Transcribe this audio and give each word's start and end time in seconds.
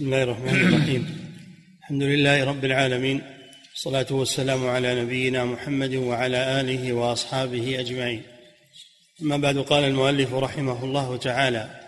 بسم 0.00 0.06
الله 0.06 0.22
الرحمن 0.22 0.48
الرحيم 0.48 1.02
الحمد 1.80 2.02
لله 2.02 2.44
رب 2.44 2.64
العالمين 2.64 3.22
والصلاة 3.70 4.06
والسلام 4.10 4.66
على 4.66 5.02
نبينا 5.02 5.44
محمد 5.44 5.94
وعلى 5.94 6.60
آله 6.60 6.92
وأصحابه 6.92 7.80
أجمعين 7.80 8.22
أما 9.22 9.36
بعد 9.36 9.58
قال 9.58 9.84
المؤلف 9.84 10.34
رحمه 10.34 10.84
الله 10.84 11.16
تعالى 11.16 11.80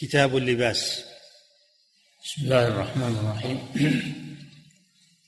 كتاب 0.00 0.36
اللباس 0.36 1.04
بسم 2.24 2.44
الله 2.44 2.68
الرحمن 2.68 3.16
الرحيم 3.22 3.58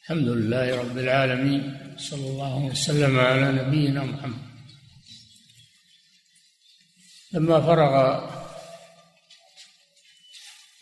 الحمد 0.03 0.29
لله 0.29 0.77
رب 0.77 0.99
العالمين 0.99 1.79
صلى 1.97 2.27
الله 2.27 2.65
وسلم 2.65 3.19
على 3.19 3.53
نبينا 3.53 4.05
محمد 4.05 4.47
لما 7.33 7.61
فرغ 7.61 8.36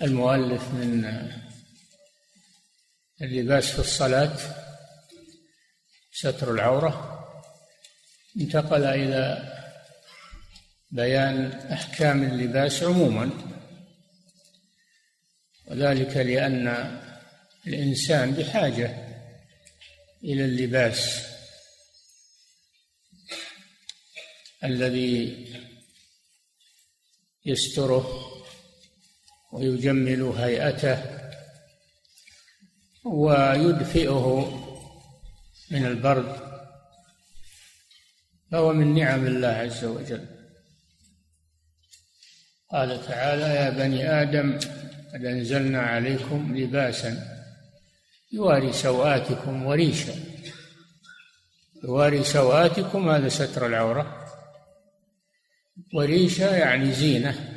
المؤلف 0.02 0.70
من 0.70 1.04
اللباس 3.22 3.70
في 3.70 3.78
الصلاة 3.78 4.38
ستر 6.12 6.54
العورة 6.54 7.24
انتقل 8.40 8.84
إلى 8.84 9.52
بيان 10.90 11.52
أحكام 11.72 12.22
اللباس 12.22 12.82
عموما. 12.82 13.30
وذلك 15.66 16.16
لأن 16.16 16.68
الإنسان 17.66 18.32
بحاجة 18.32 19.18
إلى 20.24 20.44
اللباس 20.44 21.26
الذي 24.64 25.46
يستره 27.44 28.33
ويجمل 29.54 30.22
هيئته 30.22 30.98
ويدفئه 33.04 34.26
من 35.70 35.86
البرد 35.86 36.36
فهو 38.50 38.72
من 38.72 38.94
نعم 38.94 39.26
الله 39.26 39.48
عز 39.48 39.84
وجل. 39.84 40.26
قال 42.72 43.06
تعالى 43.06 43.42
يا 43.42 43.70
بني 43.70 44.22
آدم 44.22 44.58
قد 45.14 45.24
أنزلنا 45.24 45.82
عليكم 45.82 46.56
لباسا 46.56 47.40
يواري 48.32 48.72
سوآتكم 48.72 49.66
وريشا. 49.66 50.14
يواري 51.84 52.24
سوآتكم 52.24 53.08
هذا 53.08 53.28
ستر 53.28 53.66
العورة. 53.66 54.26
وريشا 55.94 56.56
يعني 56.56 56.92
زينة. 56.92 57.53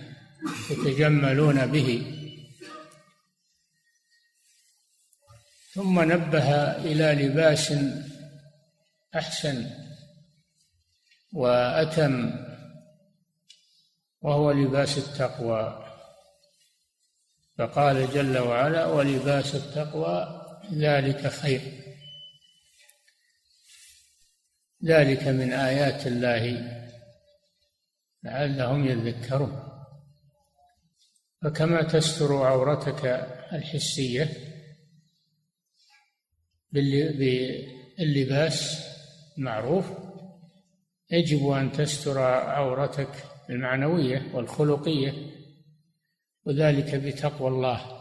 يتجملون 0.70 1.66
به. 1.66 2.14
ثم 5.74 6.00
نبه 6.00 6.50
إلى 6.78 7.28
لباس 7.28 7.74
أحسن 9.16 9.70
وأتم 11.34 12.32
وهو 14.22 14.52
لباس 14.52 14.98
التقوى. 14.98 15.84
فقال 17.58 18.14
جل 18.14 18.38
وعلا 18.38 18.86
ولباس 18.86 19.56
التقوى 19.56 20.44
ذلك 20.74 21.28
خير. 21.28 21.62
ذلك 24.86 25.28
من 25.28 25.54
آيات 25.54 26.08
الله 26.08 26.74
لعلهم 28.24 28.88
يذكرون. 28.88 29.67
فكما 31.42 31.84
تستر 31.84 32.34
عورتك 32.36 33.06
الحسية 33.54 34.30
باللباس 37.98 38.88
المعروف 39.38 39.86
يجب 41.12 41.48
أن 41.50 41.72
تستر 41.72 42.20
عورتك 42.20 43.24
المعنوية 43.50 44.32
والخلقية 44.34 45.14
وذلك 46.46 46.96
بتقوى 46.96 47.48
الله 47.48 47.98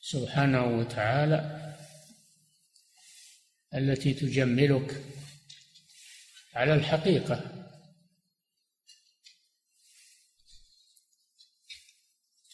سبحانه 0.00 0.78
وتعالى 0.78 1.74
التي 3.74 4.14
تجملك 4.14 5.02
على 6.54 6.74
الحقيقة. 6.74 7.57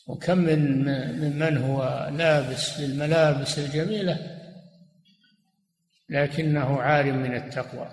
وكم 0.06 0.38
من 0.38 0.84
ممن 1.20 1.56
هو 1.58 2.08
لابس 2.12 2.78
للملابس 2.78 3.58
الجميلة 3.58 4.40
لكنه 6.08 6.82
عار 6.82 7.12
من 7.12 7.34
التقوى. 7.34 7.92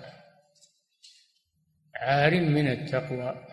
عار 1.96 2.40
من 2.40 2.68
التقوى. 2.68 3.46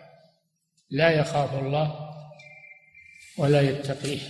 لا 0.90 1.10
يخاف 1.10 1.54
الله 1.54 2.10
ولا 3.38 3.60
يتقيه. 3.60 4.20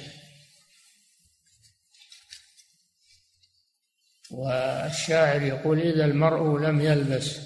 والشاعر 4.31 5.43
يقول 5.43 5.81
إذا 5.81 6.05
المرء 6.05 6.59
لم 6.59 6.81
يلبس 6.81 7.41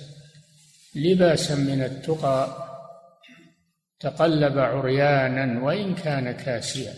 لباسا 0.94 1.54
من 1.54 1.82
التقى 1.82 2.63
تقلب 4.04 4.58
عريانا 4.58 5.64
وإن 5.64 5.94
كان 5.94 6.32
كاسيا 6.32 6.94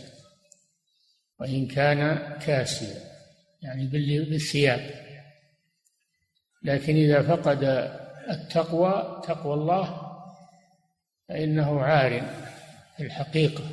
وإن 1.41 1.67
كان 1.67 2.33
كاسيا 2.39 3.01
يعني 3.63 3.87
بالثياب. 4.31 5.07
لكن 6.63 6.97
إذا 6.97 7.23
فقد 7.23 7.65
التقوى 8.31 9.23
تقوى 9.27 9.55
الله 9.55 10.13
فإنه 11.29 11.81
عار 11.81 12.21
في 12.97 13.03
الحقيقة. 13.03 13.65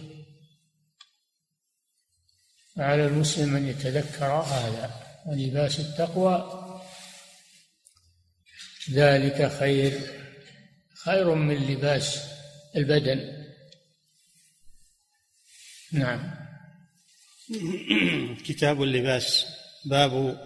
فعلى 2.76 3.06
المسلم 3.06 3.56
أن 3.56 3.68
يتذكر 3.68 4.26
هذا 4.26 4.92
ولباس 5.26 5.80
التقوى 5.80 6.60
ذلك 8.92 9.52
خير 9.52 10.00
خير 11.04 11.36
من 11.36 11.56
لباس 11.56 12.33
البدن. 12.76 13.46
نعم. 15.92 16.36
كتاب 18.48 18.84
اللباس 18.84 19.46
باب 19.86 20.42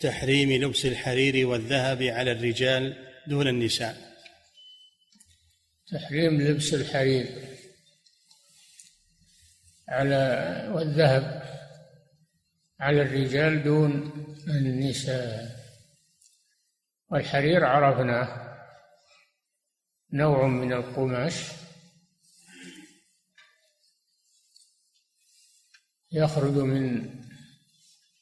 تحريم 0.00 0.64
لبس 0.64 0.86
الحرير 0.86 1.46
والذهب 1.46 2.02
على 2.02 2.32
الرجال 2.32 3.06
دون 3.26 3.48
النساء. 3.48 3.96
تحريم 5.92 6.40
لبس 6.40 6.74
الحرير 6.74 7.48
على 9.88 10.16
والذهب 10.74 11.42
على 12.80 13.02
الرجال 13.02 13.64
دون 13.64 14.12
النساء. 14.48 15.58
والحرير 17.10 17.64
عرفناه 17.64 18.48
نوع 20.12 20.46
من 20.46 20.72
القماش. 20.72 21.34
يخرج 26.12 26.52
من 26.52 27.10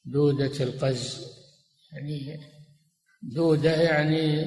دودة 0.05 0.65
القز 0.65 1.27
يعني 1.93 2.41
دودة 3.23 3.83
يعني 3.83 4.45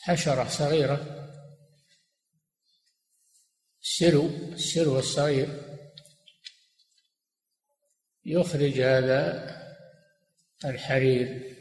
حشرة 0.00 0.48
صغيرة. 0.48 1.30
السرو 3.82 4.26
السرو 4.52 4.98
الصغير. 4.98 5.48
يخرج 8.24 8.80
هذا 8.80 9.54
الحرير. 10.64 11.56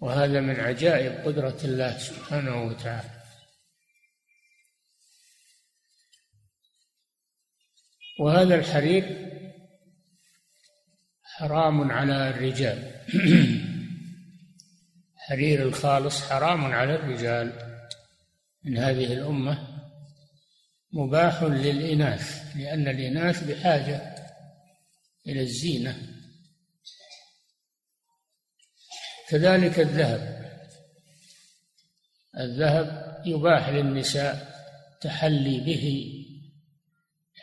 وهذا 0.00 0.40
من 0.40 0.60
عجائب 0.60 1.26
قدرة 1.26 1.58
الله 1.64 1.98
سبحانه 1.98 2.62
وتعالى. 2.64 3.13
وهذا 8.18 8.54
الحرير 8.54 9.30
حرام 11.22 11.90
على 11.90 12.30
الرجال. 12.30 12.92
حرير 15.28 15.62
الخالص 15.62 16.20
حرام 16.20 16.64
على 16.64 16.94
الرجال. 16.94 17.52
من 18.64 18.78
هذه 18.78 19.12
الأمة 19.12 19.68
مباح 20.92 21.42
للإناث 21.42 22.56
لأن 22.56 22.88
الإناث 22.88 23.44
بحاجة 23.44 24.14
إلى 25.26 25.40
الزينة. 25.40 25.98
كذلك 29.28 29.80
الذهب. 29.80 30.44
الذهب 32.38 33.22
يباح 33.26 33.68
للنساء 33.68 34.54
تحلي 35.00 35.60
به 35.60 36.23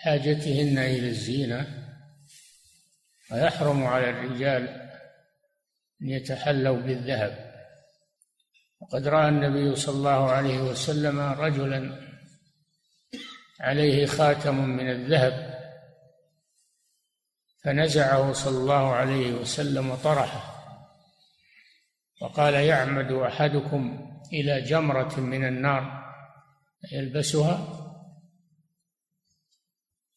حاجتهن 0.03 0.77
إلى 0.77 1.07
الزينة 1.07 1.67
ويحرم 3.31 3.83
على 3.83 4.09
الرجال 4.09 4.67
أن 6.01 6.09
يتحلوا 6.09 6.77
بالذهب. 6.77 7.51
وقد 8.81 9.07
رأى 9.07 9.29
النبي 9.29 9.75
صلى 9.75 9.95
الله 9.95 10.31
عليه 10.31 10.59
وسلم 10.59 11.19
رجلا 11.19 12.11
عليه 13.59 14.05
خاتم 14.05 14.65
من 14.65 14.89
الذهب 14.89 15.61
فنزعه 17.63 18.33
صلى 18.33 18.57
الله 18.57 18.93
عليه 18.93 19.33
وسلم 19.33 19.89
وطرحه 19.89 20.51
وقال 22.21 22.53
يعمد 22.53 23.11
أحدكم 23.11 24.11
إلى 24.33 24.61
جمرة 24.61 25.19
من 25.19 25.47
النار 25.47 26.13
يلبسها؟ 26.91 27.80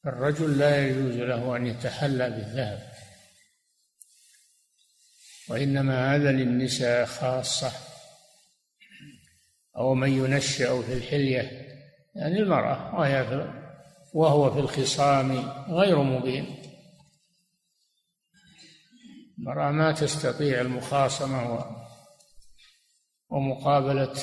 الرجل 0.06 0.58
لا 0.58 0.88
يجوز 0.88 1.16
له 1.16 1.56
أن 1.56 1.66
يتحلى 1.66 2.30
بالذهب 2.30 2.92
وإنما 5.48 6.14
هذا 6.14 6.32
للنساء 6.32 7.06
خاصة 7.06 7.72
أو 9.76 9.94
من 9.94 10.12
ينشا 10.12 10.82
في 10.82 10.92
الحلية 10.92 11.64
يعني 12.14 12.38
المرأة 12.38 12.94
وهي 12.94 13.50
وهو 14.14 14.52
في 14.52 14.60
الخصام 14.60 15.32
غير 15.68 16.02
مبين. 16.02 16.56
المرأة 19.38 19.70
ما 19.70 19.92
تستطيع 19.92 20.60
المخاصمة 20.60 21.64
ومقابلة 23.28 24.14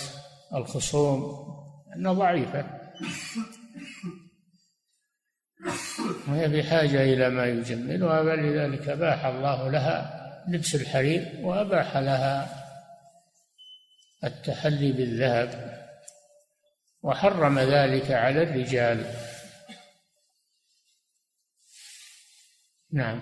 الخصوم 0.53 1.41
أنها 1.95 2.13
ضعيفة. 2.13 2.81
وهي 6.27 6.47
بحاجة 6.47 7.03
إلى 7.03 7.29
ما 7.29 7.45
يجملها 7.45 8.23
فلذلك 8.23 8.89
أباح 8.89 9.25
الله 9.25 9.69
لها 9.69 10.21
لبس 10.47 10.75
الحرير 10.75 11.31
وأباح 11.41 11.97
لها 11.97 12.61
التحلي 14.23 14.91
بالذهب 14.91 15.81
وحرم 17.03 17.59
ذلك 17.59 18.11
على 18.11 18.43
الرجال. 18.43 19.05
نعم. 22.93 23.21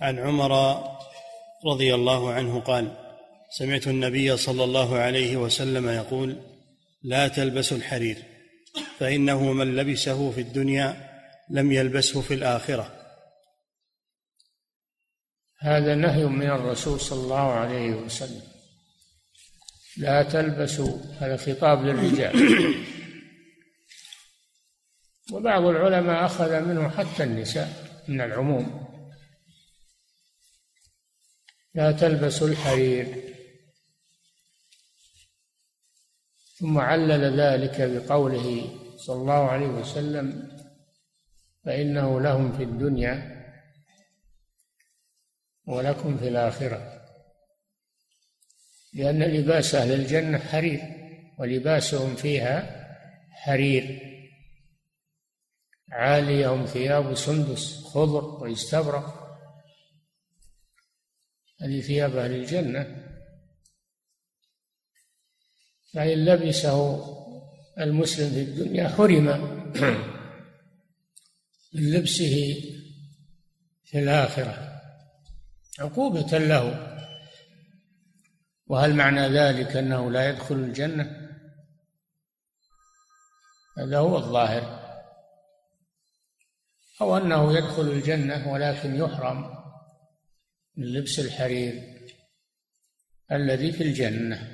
عن 0.00 0.18
عمر 0.18 0.84
رضي 1.66 1.94
الله 1.94 2.32
عنه 2.32 2.60
قال 2.60 2.96
سمعت 3.50 3.86
النبي 3.86 4.36
صلى 4.36 4.64
الله 4.64 4.98
عليه 4.98 5.36
وسلم 5.36 5.88
يقول 5.88 6.36
لا 7.02 7.28
تلبسوا 7.28 7.76
الحرير. 7.76 8.33
فإنه 8.98 9.52
من 9.52 9.76
لبسه 9.76 10.30
في 10.30 10.40
الدنيا 10.40 11.10
لم 11.50 11.72
يلبسه 11.72 12.20
في 12.20 12.34
الآخرة. 12.34 13.00
هذا 15.58 15.94
نهي 15.94 16.24
من 16.24 16.50
الرسول 16.50 17.00
صلى 17.00 17.22
الله 17.22 17.52
عليه 17.52 17.90
وسلم. 17.90 18.42
لا 19.96 20.22
تلبسوا 20.22 20.98
هذا 21.18 21.36
خطاب 21.36 21.84
للرجال. 21.84 22.34
وبعض 25.32 25.62
العلماء 25.62 26.26
أخذ 26.26 26.60
منه 26.60 26.88
حتى 26.88 27.24
النساء 27.24 27.68
من 28.08 28.20
العموم. 28.20 28.84
لا 31.74 31.92
تلبسوا 31.92 32.48
الحرير. 32.48 33.33
ثم 36.54 36.78
علل 36.78 37.40
ذلك 37.40 37.80
بقوله 37.80 38.68
صلى 38.96 39.16
الله 39.16 39.48
عليه 39.50 39.66
وسلم 39.66 40.48
فإنه 41.64 42.20
لهم 42.20 42.52
في 42.52 42.62
الدنيا 42.62 43.44
ولكم 45.66 46.18
في 46.18 46.28
الآخرة. 46.28 47.00
لأن 48.94 49.22
لباس 49.22 49.74
أهل 49.74 49.92
الجنة 49.92 50.38
حرير 50.38 50.80
ولباسهم 51.38 52.14
فيها 52.14 52.86
حرير. 53.30 54.10
عاليهم 55.90 56.66
ثياب 56.66 57.14
سندس 57.14 57.84
خضر 57.84 58.24
واستبرق. 58.24 59.38
هذه 61.60 61.80
ثياب 61.80 62.16
أهل 62.16 62.32
الجنة. 62.32 63.13
فإن 65.94 66.24
لبسه 66.24 67.04
المسلم 67.78 68.30
في 68.30 68.42
الدنيا 68.42 68.88
حرم 68.88 69.26
من 71.74 71.92
لبسه 71.92 72.54
في 73.84 73.98
الآخرة 73.98 74.74
عقوبة 75.78 76.38
له. 76.38 76.90
وهل 78.66 78.94
معنى 78.94 79.28
ذلك 79.28 79.76
أنه 79.76 80.10
لا 80.10 80.28
يدخل 80.28 80.54
الجنة؟ 80.54 81.30
هذا 83.78 83.98
هو 83.98 84.16
الظاهر. 84.16 84.84
أو 87.00 87.16
أنه 87.16 87.56
يدخل 87.56 87.82
الجنة 87.82 88.52
ولكن 88.52 88.96
يحرم 88.96 89.54
من 90.76 90.86
لبس 90.86 91.18
الحرير 91.18 91.82
الذي 93.32 93.72
في 93.72 93.82
الجنة. 93.82 94.53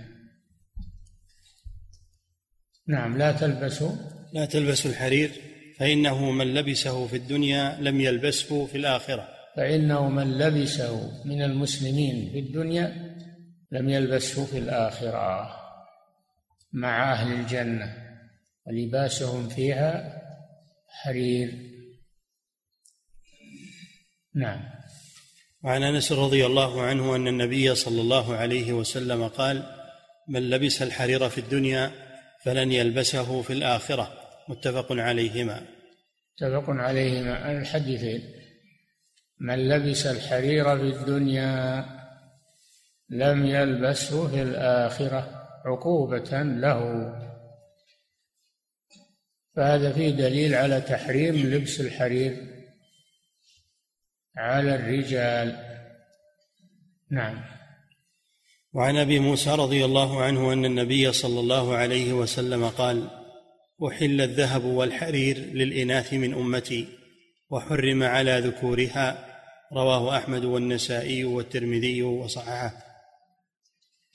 نعم 2.87 3.19
لا 3.19 3.33
تلبسوا. 3.33 3.93
لا 4.33 4.45
تلبسوا 4.45 4.91
الحرير 4.91 5.31
فإنه 5.79 6.31
من 6.31 6.55
لبسه 6.55 7.07
في 7.07 7.17
الدنيا 7.17 7.77
لم 7.81 8.01
يلبسه 8.01 8.67
في 8.67 8.77
الآخرة. 8.77 9.29
فإنه 9.57 10.09
من 10.09 10.39
لبسه 10.39 11.25
من 11.25 11.43
المسلمين 11.43 12.31
في 12.33 12.39
الدنيا 12.39 13.17
لم 13.73 13.89
يلبسه 13.89 14.45
في 14.45 14.59
الآخرة. 14.59 15.57
مع 16.73 17.13
أهل 17.13 17.33
الجنة 17.33 17.97
ولباسهم 18.67 19.49
فيها 19.49 20.21
حرير. 20.89 21.71
نعم. 24.35 24.61
وعن 25.63 25.83
أنس 25.83 26.13
رضي 26.13 26.47
الله 26.47 26.83
عنه 26.83 27.17
أن 27.17 27.29
النبي 27.29 27.75
صلى 27.75 28.01
الله 28.01 28.35
عليه 28.35 28.73
وسلم 28.73 29.29
قال 29.29 29.63
من 30.29 30.51
لبس 30.51 30.83
الحرير 30.83 31.29
في 31.29 31.39
الدنيا 31.39 32.10
فلن 32.45 32.73
يلبسه 32.73 33.43
في 33.43 33.53
الآخرة. 33.53 34.13
متفق 34.49 34.93
عليهما. 34.93 35.67
متفق 36.43 36.65
عليهما. 36.69 37.53
الحديثين. 37.53 38.33
من 39.41 39.69
لبس 39.69 40.07
الحرير 40.07 40.79
في 40.79 40.83
الدنيا 40.83 41.85
لم 43.09 43.47
يلبسه 43.47 44.29
في 44.29 44.43
الآخرة 44.43 45.49
عقوبة 45.65 46.43
له. 46.43 47.13
فهذا 49.57 49.93
فيه 49.93 50.11
دليل 50.11 50.55
على 50.55 50.81
تحريم 50.81 51.35
لبس 51.37 51.81
الحرير 51.81 52.37
على 54.37 54.75
الرجال. 54.75 55.57
نعم. 57.11 57.60
وعن 58.73 58.97
أبي 58.97 59.19
موسى 59.19 59.51
رضي 59.51 59.85
الله 59.85 60.23
عنه 60.23 60.53
أن 60.53 60.65
النبي 60.65 61.13
صلى 61.13 61.41
الله 61.41 61.75
عليه 61.75 62.13
وسلم 62.13 62.69
قال 62.69 63.11
أحل 63.89 64.21
الذهب 64.21 64.65
والحرير 64.65 65.39
للإناث 65.39 66.13
من 66.13 66.35
أمتي 66.35 66.89
وحرم 67.51 68.03
على 68.03 68.39
ذكورها. 68.39 69.27
رواه 69.73 70.17
أحمد 70.17 70.45
والنسائي 70.45 71.25
والترمذي 71.25 72.03
وصححه. 72.03 72.73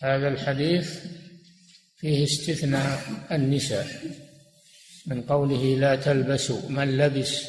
هذا 0.01 0.27
الحديث 0.27 0.99
فيه 1.97 2.23
استثناء 2.23 2.99
النساء 3.31 3.87
من 5.07 5.21
قوله 5.21 5.75
لا 5.75 5.95
تلبسوا 5.95 6.69
من 6.69 6.97
لبس. 6.97 7.47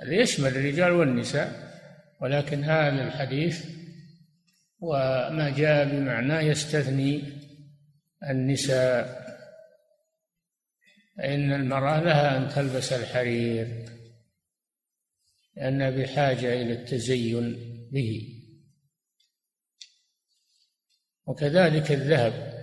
هذا 0.00 0.14
يشمل 0.14 0.48
الرجال 0.48 0.92
والنساء 0.92 1.68
ولكن 2.20 2.64
هذا 2.64 3.02
الحديث 3.08 3.77
وما 4.78 5.50
جاء 5.56 5.88
بمعناه 5.88 6.40
يستثني 6.40 7.22
النساء. 8.30 9.28
فإن 11.18 11.52
المرأة 11.52 12.00
لها 12.00 12.36
أن 12.36 12.48
تلبس 12.48 12.92
الحرير 12.92 13.88
لأنها 15.56 15.90
بحاجة 15.90 16.62
إلى 16.62 16.72
التزين 16.72 17.56
به. 17.92 18.34
وكذلك 21.26 21.92
الذهب. 21.92 22.58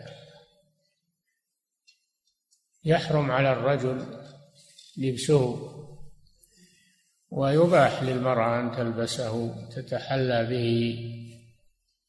يحرم 2.83 3.31
على 3.31 3.51
الرجل 3.51 4.23
لبسه 4.97 5.71
ويباح 7.29 8.03
للمرأة 8.03 8.59
أن 8.59 8.71
تلبسه 8.71 9.65
تتحلى 9.69 10.45
به. 10.45 11.24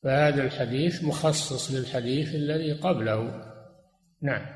فهذا 0.06 0.42
الحديث 0.42 1.04
مخصص 1.04 1.70
للحديث 1.70 2.34
الذي 2.34 2.72
قبله. 2.72 3.44
نعم. 4.22 4.46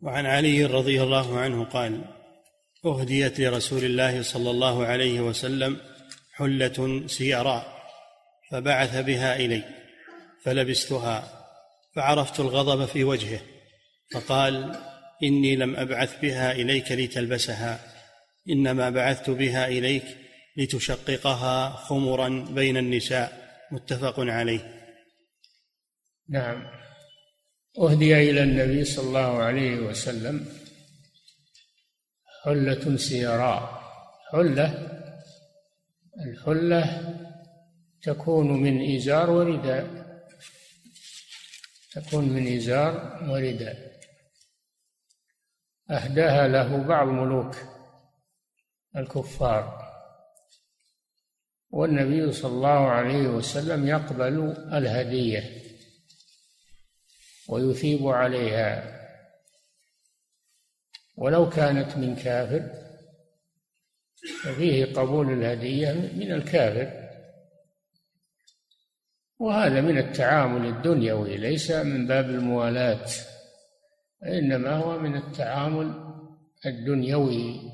وعن 0.00 0.26
علي 0.26 0.64
رضي 0.64 1.02
الله 1.02 1.38
عنه 1.38 1.64
قال 1.64 2.04
أهديت 2.84 3.40
لرسول 3.40 3.84
الله 3.84 4.22
صلى 4.22 4.50
الله 4.50 4.86
عليه 4.86 5.20
وسلم 5.20 5.76
حلة 6.32 7.02
سيراء 7.06 7.82
فبعث 8.50 8.96
بها 8.96 9.36
إلي 9.36 9.64
فلبستها 10.44 11.46
فعرفت 11.94 12.40
الغضب 12.40 12.84
في 12.84 13.04
وجهه 13.04 13.40
فقال 14.12 14.76
إني 15.22 15.56
لم 15.56 15.76
أبعث 15.76 16.20
بها 16.20 16.52
إليك 16.52 16.92
لتلبسها 16.92 17.80
إنما 18.50 18.90
بعثت 18.90 19.30
بها 19.30 19.68
إليك 19.68 20.04
لتشققها 20.56 21.70
خمرا 21.70 22.28
بين 22.50 22.76
النساء. 22.76 23.41
متفق 23.72 24.20
عليه. 24.20 24.82
نعم. 26.28 26.66
أهدي 27.78 28.30
إلى 28.30 28.42
النبي 28.42 28.84
صلى 28.84 29.06
الله 29.08 29.42
عليه 29.42 29.76
وسلم 29.76 30.46
حلة 32.44 32.96
سيراء. 32.96 33.82
حلة 34.32 34.88
الحلة 36.26 36.84
تكون 38.02 38.62
من 38.62 38.96
إزار 38.96 39.30
ورداء. 39.30 40.02
تكون 41.92 42.28
من 42.28 42.56
إزار 42.56 43.24
ورداء. 43.30 44.00
أهداها 45.90 46.48
له 46.48 46.76
بعض 46.76 47.08
ملوك 47.08 47.56
الكفار. 48.96 49.81
والنبي 51.72 52.32
صلى 52.32 52.52
الله 52.52 52.88
عليه 52.88 53.28
وسلم 53.28 53.86
يقبل 53.86 54.54
الهدية 54.72 55.62
ويثيب 57.48 58.06
عليها. 58.06 59.02
ولو 61.16 61.48
كانت 61.48 61.96
من 61.96 62.16
كافر 62.16 62.70
ففيه 64.42 64.84
قبول 64.94 65.32
الهدية 65.32 65.92
من 65.92 66.32
الكافر. 66.32 67.02
وهذا 69.38 69.80
من 69.80 69.98
التعامل 69.98 70.66
الدنيوي 70.66 71.36
ليس 71.36 71.70
من 71.70 72.06
باب 72.06 72.30
الموالاة 72.30 73.08
انما 74.26 74.70
هو 74.70 74.98
من 74.98 75.16
التعامل 75.16 75.94
الدنيوي. 76.66 77.71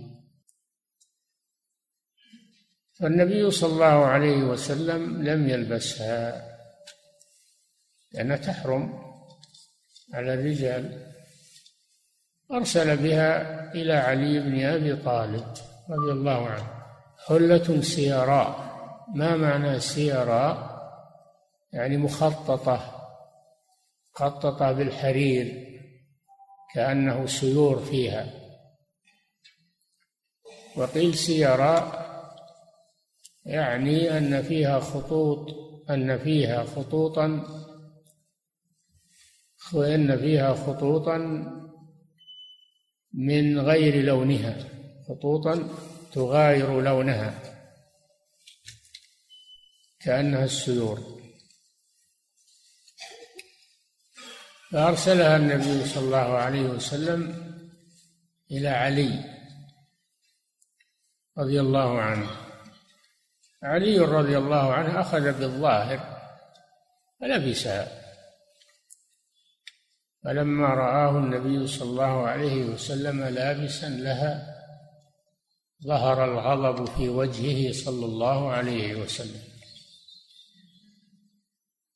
فالنبي 3.00 3.50
صلى 3.50 3.72
الله 3.72 4.06
عليه 4.06 4.42
وسلم 4.42 5.22
لم 5.22 5.48
يلبسها 5.48 6.48
لأنها 8.12 8.36
تحرم 8.36 9.08
على 10.14 10.34
الرجال. 10.34 11.12
أرسل 12.52 12.96
بها 12.96 13.72
إلى 13.72 13.92
علي 13.92 14.40
بن 14.40 14.64
أبي 14.64 14.96
طالب 14.96 15.46
رضي 15.90 16.12
الله 16.12 16.48
عنه. 16.48 16.84
حلة 17.26 17.80
سيراء. 17.80 18.68
ما 19.14 19.36
معنى 19.36 19.80
سيراء؟ 19.80 20.78
يعني 21.72 21.96
مخططة 21.96 22.94
مخططة 24.14 24.72
بالحرير 24.72 25.68
كأنه 26.74 27.26
سيور 27.26 27.78
فيها. 27.78 28.26
وقيل 30.76 31.14
سيراء 31.14 32.07
يعني 33.48 34.18
أن 34.18 34.42
فيها 34.42 34.80
خطوط 34.80 35.54
أن 35.90 36.18
فيها 36.18 36.64
خطوطا 36.64 37.46
وأن 39.72 40.18
فيها 40.18 40.54
خطوطا 40.54 41.18
من 43.12 43.58
غير 43.60 44.04
لونها 44.04 44.68
خطوطا 45.08 45.68
تغاير 46.12 46.80
لونها 46.80 47.42
كأنها 50.00 50.44
السيور. 50.44 51.18
فأرسلها 54.70 55.36
النبي 55.36 55.86
صلى 55.86 56.04
الله 56.04 56.16
عليه 56.16 56.62
وسلم 56.62 57.20
إلى 58.50 58.68
علي 58.68 59.24
رضي 61.38 61.60
الله 61.60 62.00
عنه. 62.00 62.47
علي 63.62 63.98
رضي 63.98 64.38
الله 64.38 64.72
عنه 64.72 65.00
أخذ 65.00 65.38
بالظاهر 65.40 66.18
فلبسها 67.20 67.88
فلما 70.24 70.66
رآه 70.66 71.18
النبي 71.18 71.66
صلى 71.66 71.90
الله 71.90 72.26
عليه 72.26 72.64
وسلم 72.64 73.24
لابسا 73.24 73.88
لها 73.88 74.54
ظهر 75.84 76.24
الغضب 76.24 76.84
في 76.84 77.08
وجهه 77.08 77.72
صلى 77.72 78.06
الله 78.06 78.50
عليه 78.52 78.94
وسلم. 78.94 79.40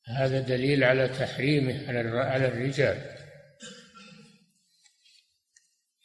هذا 0.07 0.41
دليل 0.41 0.85
على 0.85 1.09
تحريمه 1.09 1.89
على 2.21 2.49
الرجال. 2.49 3.13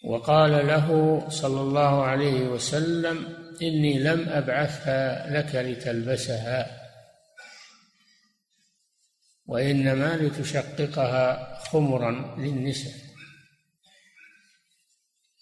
وقال 0.04 0.68
له 0.68 1.20
صلى 1.30 1.62
الله 1.62 2.04
عليه 2.04 2.42
وسلم 2.42 3.37
إني 3.62 4.00
لم 4.00 4.30
أبعثها 4.30 5.30
لك 5.30 5.56
لتلبسها 5.56 6.88
وإنما 9.46 10.16
لتشققها 10.16 11.56
خمرا 11.60 12.36
للنساء. 12.38 12.94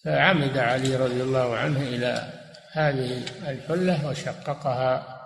فعمد 0.04 0.58
علي 0.58 0.96
رضي 0.96 1.24
الله 1.24 1.58
عنه 1.58 1.82
إلى 1.82 2.34
هذه 2.72 3.24
الحلة 3.48 4.08
وشققها 4.08 5.22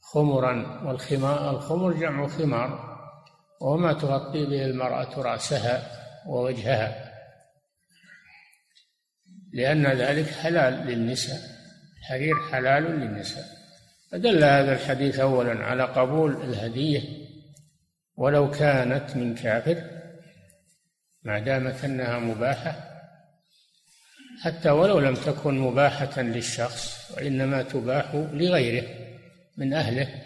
خمرا 0.00 0.82
والخمار 0.84 1.50
الخمر 1.50 1.92
جمع 1.92 2.28
خمار 2.28 2.98
وهو 3.60 3.76
ما 3.76 3.92
تغطي 3.92 4.46
به 4.46 4.64
المرأة 4.64 5.20
رأسها 5.20 5.82
ووجهها 6.26 7.08
لأن 9.52 9.86
ذلك 9.86 10.30
حلال 10.30 10.74
للنساء. 10.74 11.57
الحرير 12.08 12.36
حلال 12.52 12.82
للنساء. 12.82 13.44
فدل 14.12 14.44
هذا 14.44 14.72
الحديث 14.72 15.20
اولا 15.20 15.64
على 15.64 15.84
قبول 15.84 16.32
الهدية 16.32 17.02
ولو 18.16 18.50
كانت 18.50 19.16
من 19.16 19.34
كافر 19.34 19.82
ما 21.22 21.38
دامت 21.38 21.84
أنها 21.84 22.18
مباحة. 22.18 22.84
حتى 24.42 24.70
ولو 24.70 24.98
لم 24.98 25.14
تكن 25.14 25.58
مباحة 25.58 26.22
للشخص 26.22 27.10
وإنما 27.10 27.62
تباح 27.62 28.14
لغيره 28.14 28.88
من 29.56 29.72
أهله. 29.72 30.22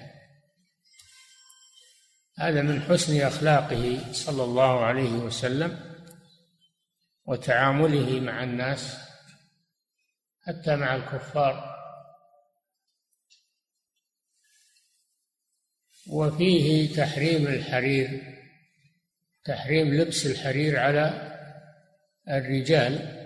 هذا 2.38 2.62
من 2.62 2.82
حسن 2.82 3.20
أخلاقه 3.20 3.98
صلى 4.12 4.44
الله 4.44 4.84
عليه 4.84 5.12
وسلم 5.12 5.80
وتعامله 7.24 8.20
مع 8.20 8.44
الناس 8.44 8.98
حتى 10.46 10.76
مع 10.76 10.94
الكفار. 10.94 11.71
وفيه 16.06 16.94
تحريم 16.94 17.47
الحرير 17.47 18.23
تحريم 19.44 19.94
لبس 19.94 20.26
الحرير 20.26 20.78
على 20.78 21.32
الرجال 22.28 23.23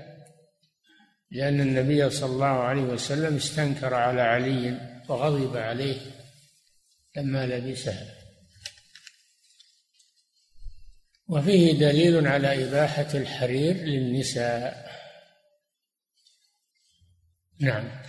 لأن 1.30 1.60
النبي 1.60 2.10
صلى 2.10 2.32
الله 2.32 2.46
عليه 2.46 2.82
وسلم 2.82 3.36
استنكر 3.36 3.94
على 3.94 4.20
علي 4.20 4.80
وغضب 5.08 5.56
عليه 5.56 6.00
لما 7.16 7.46
لبسها. 7.46 8.14
وفيه 11.28 11.72
دليل 11.72 12.26
على 12.26 12.64
إباحة 12.64 13.08
الحرير 13.14 13.76
للنساء. 13.76 14.90
نعم. 17.60 18.02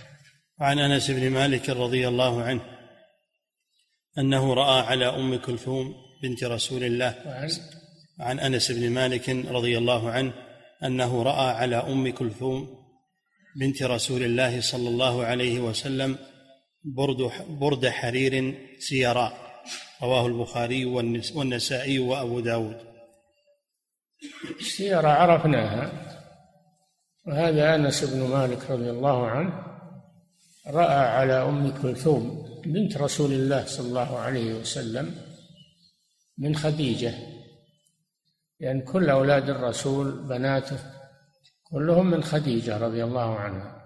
وعن 0.60 0.78
أنس 0.78 1.10
بن 1.10 1.30
مالك 1.30 1.70
رضي 1.70 2.08
الله 2.08 2.42
عنه 2.42 2.77
أنه 4.18 4.54
رأى 4.54 4.80
على 4.80 5.06
أم 5.06 5.36
كلثوم 5.36 5.94
بنت 6.22 6.44
رسول 6.44 6.84
الله 6.84 7.14
عن 8.20 8.38
أنس 8.38 8.72
بن 8.72 8.90
مالك 8.90 9.28
رضي 9.28 9.78
الله 9.78 10.10
عنه 10.10 10.32
أنه 10.84 11.22
رأى 11.22 11.50
على 11.50 11.76
أم 11.76 12.12
كلثوم 12.12 12.68
بنت 13.60 13.82
رسول 13.82 14.22
الله 14.22 14.60
صلى 14.60 14.88
الله 14.88 15.24
عليه 15.24 15.60
وسلم 15.60 16.18
برد 16.84 17.30
برد 17.48 17.88
حرير 17.88 18.54
سيراء 18.78 19.48
رواه 20.02 20.26
البخاري 20.26 20.84
والنسائي 21.34 21.98
وأبو 21.98 22.40
داود. 22.40 22.76
السيرة 24.60 25.08
عرفناها 25.08 25.92
وهذا 27.26 27.74
أنس 27.74 28.04
بن 28.04 28.28
مالك 28.28 28.70
رضي 28.70 28.90
الله 28.90 29.26
عنه 29.26 29.52
رأى 30.66 30.96
على 30.96 31.32
أم 31.32 31.70
كلثوم 31.82 32.47
بنت 32.72 32.96
رسول 32.96 33.32
الله 33.32 33.64
صلى 33.66 33.88
الله 33.88 34.18
عليه 34.18 34.54
وسلم 34.54 35.14
من 36.38 36.56
خديجة. 36.56 37.14
لأن 38.60 38.80
كل 38.80 39.10
أولاد 39.10 39.50
الرسول 39.50 40.28
بناته 40.28 40.78
كلهم 41.62 42.10
من 42.10 42.24
خديجة 42.24 42.78
رضي 42.78 43.04
الله 43.04 43.38
عنها. 43.38 43.78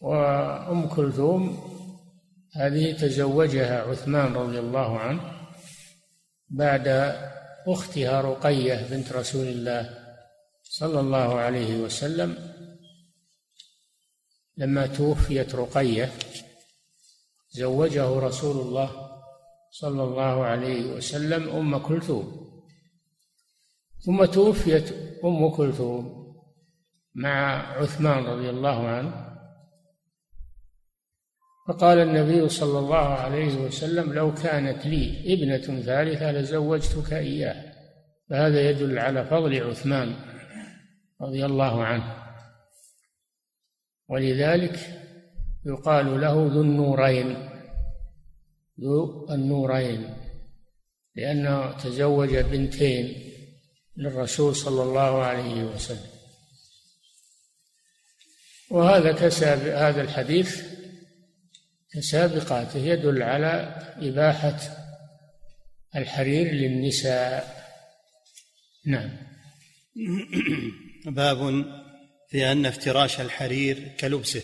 وأم 0.00 0.88
كلثوم 0.88 1.72
هذه 2.54 2.92
تزوجها 2.92 3.82
عثمان 3.82 4.32
رضي 4.34 4.58
الله 4.58 4.98
عنه 4.98 5.20
بعد 6.48 6.88
أختها 7.66 8.20
رقية 8.20 8.86
بنت 8.90 9.12
رسول 9.12 9.46
الله 9.46 9.98
صلى 10.62 11.00
الله 11.00 11.38
عليه 11.38 11.76
وسلم 11.76 12.52
لما 14.56 14.86
توفيت 14.86 15.54
رقية. 15.54 16.12
زوجه 17.52 18.18
رسول 18.18 18.66
الله 18.66 18.90
صلى 19.70 20.02
الله 20.02 20.44
عليه 20.44 20.92
وسلم 20.92 21.48
أم 21.48 21.78
كلثوم. 21.78 22.52
ثم 24.04 24.24
توفيت 24.24 24.92
أم 25.24 25.48
كلثوم 25.48 26.34
مع 27.14 27.62
عثمان 27.78 28.24
رضي 28.24 28.50
الله 28.50 28.88
عنه. 28.88 29.32
فقال 31.68 31.98
النبي 31.98 32.48
صلى 32.48 32.78
الله 32.78 32.96
عليه 32.96 33.56
وسلم 33.56 34.12
لو 34.12 34.34
كانت 34.34 34.86
لي 34.86 35.34
ابنة 35.34 35.80
ثالثة 35.80 36.32
لزوجتك 36.32 37.12
إياها 37.12 37.72
فهذا 38.30 38.70
يدل 38.70 38.98
على 38.98 39.24
فضل 39.24 39.70
عثمان 39.70 40.14
رضي 41.20 41.46
الله 41.46 41.84
عنه. 41.84 42.16
ولذلك 44.08 45.01
يقال 45.66 46.20
له 46.20 46.32
ذو 46.32 46.62
النورين. 46.62 47.48
ذو 48.80 49.26
النورين. 49.30 50.14
لأنه 51.16 51.72
تزوج 51.72 52.36
بنتين 52.36 53.32
للرسول 53.96 54.56
صلى 54.56 54.82
الله 54.82 55.22
عليه 55.22 55.64
وسلم. 55.64 56.12
وهذا 58.70 59.12
كسب 59.12 59.66
هذا 59.66 60.02
الحديث 60.02 60.62
كسابقاته 61.92 62.78
يدل 62.78 63.22
على 63.22 63.76
إباحة 63.96 64.58
الحرير 65.96 66.52
للنساء. 66.52 67.62
نعم. 68.86 69.10
باب 71.06 71.64
في 72.30 72.52
أن 72.52 72.66
افتراش 72.66 73.20
الحرير 73.20 73.96
كلبسه. 74.00 74.42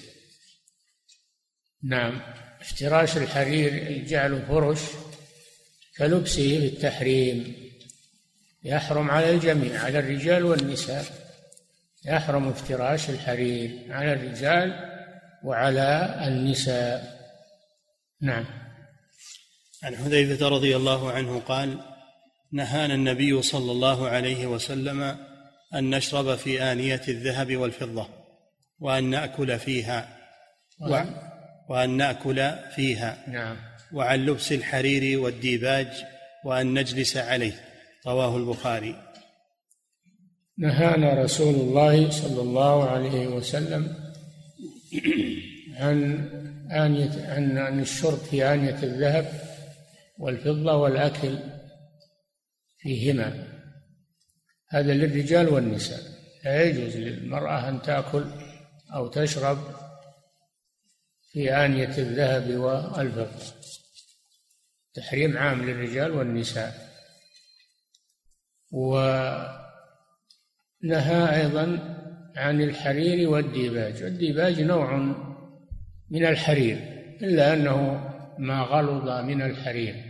نعم. 1.83 2.21
افتراش 2.61 3.17
الحرير 3.17 4.05
جعله 4.07 4.45
فرش 4.49 4.81
كلبسه 5.99 6.59
بالتحريم. 6.61 7.55
يحرم 8.65 9.11
على 9.11 9.31
الجميع 9.31 9.85
على 9.85 9.99
الرجال 9.99 10.45
والنساء. 10.45 11.05
يحرم 12.05 12.49
افتراش 12.49 13.11
الحرير 13.11 13.71
على 13.91 14.13
الرجال 14.13 14.91
وعلى 15.45 16.21
النساء. 16.27 17.19
نعم. 18.21 18.45
عن 19.83 19.97
حذيفة 19.97 20.49
رضي 20.49 20.77
الله 20.77 21.13
عنه 21.13 21.39
قال 21.39 21.79
نهانا 22.53 22.95
النبي 22.95 23.43
صلى 23.43 23.73
الله 23.73 24.09
عليه 24.09 24.47
وسلم 24.47 25.17
أن 25.75 25.91
نشرب 25.91 26.37
في 26.37 26.63
آنية 26.63 27.03
الذهب 27.09 27.57
والفضة 27.57 28.09
وأن 28.79 29.05
نأكل 29.05 29.59
فيها. 29.59 30.19
و... 30.81 31.01
وأن 31.69 31.97
نأكل 31.97 32.51
فيها 32.75 33.19
نعم. 33.29 33.57
وعن 33.93 34.27
لبس 34.27 34.53
الحرير 34.53 35.21
والديباج 35.21 35.89
وأن 36.45 36.79
نجلس 36.79 37.17
عليه. 37.17 37.53
رواه 38.07 38.37
البخاري. 38.37 38.97
نهانا 40.59 41.23
رسول 41.23 41.55
الله 41.55 42.11
صلى 42.11 42.43
الله 42.43 42.89
عليه 42.91 43.27
وسلم 43.27 43.95
عن 45.77 46.29
آنية 46.71 47.27
عن 47.29 47.59
عن 47.59 47.81
الشرب 47.81 48.19
في 48.19 48.45
آنية 48.45 48.83
الذهب 48.83 49.33
والفضة 50.19 50.77
والأكل 50.77 51.39
فيهما. 52.79 53.45
هذا 54.69 54.95
للرجال 54.95 55.49
والنساء. 55.49 56.01
لا 56.45 56.65
يجوز 56.65 56.97
للمرأة 56.97 57.69
أن 57.69 57.83
تأكل 57.83 58.25
أو 58.95 59.09
تشرب 59.09 59.59
في 61.33 61.55
آنية 61.65 61.99
الذهب 61.99 62.51
والفضة. 62.51 63.55
تحريم 64.95 65.39
عام 65.39 65.71
للرجال 65.71 66.11
والنساء. 66.11 66.89
ونهى 68.71 69.51
أيضا 71.41 71.95
عن 72.37 72.61
الحرير 72.63 73.29
والديباج. 73.31 74.03
والديباج 74.03 74.61
نوع 74.61 74.97
من 76.11 76.27
الحرير 76.27 76.77
إلا 77.23 77.55
أنه 77.55 78.05
ما 78.39 78.61
غلظ 78.63 79.25
من 79.25 79.43
الحرير. 79.43 80.05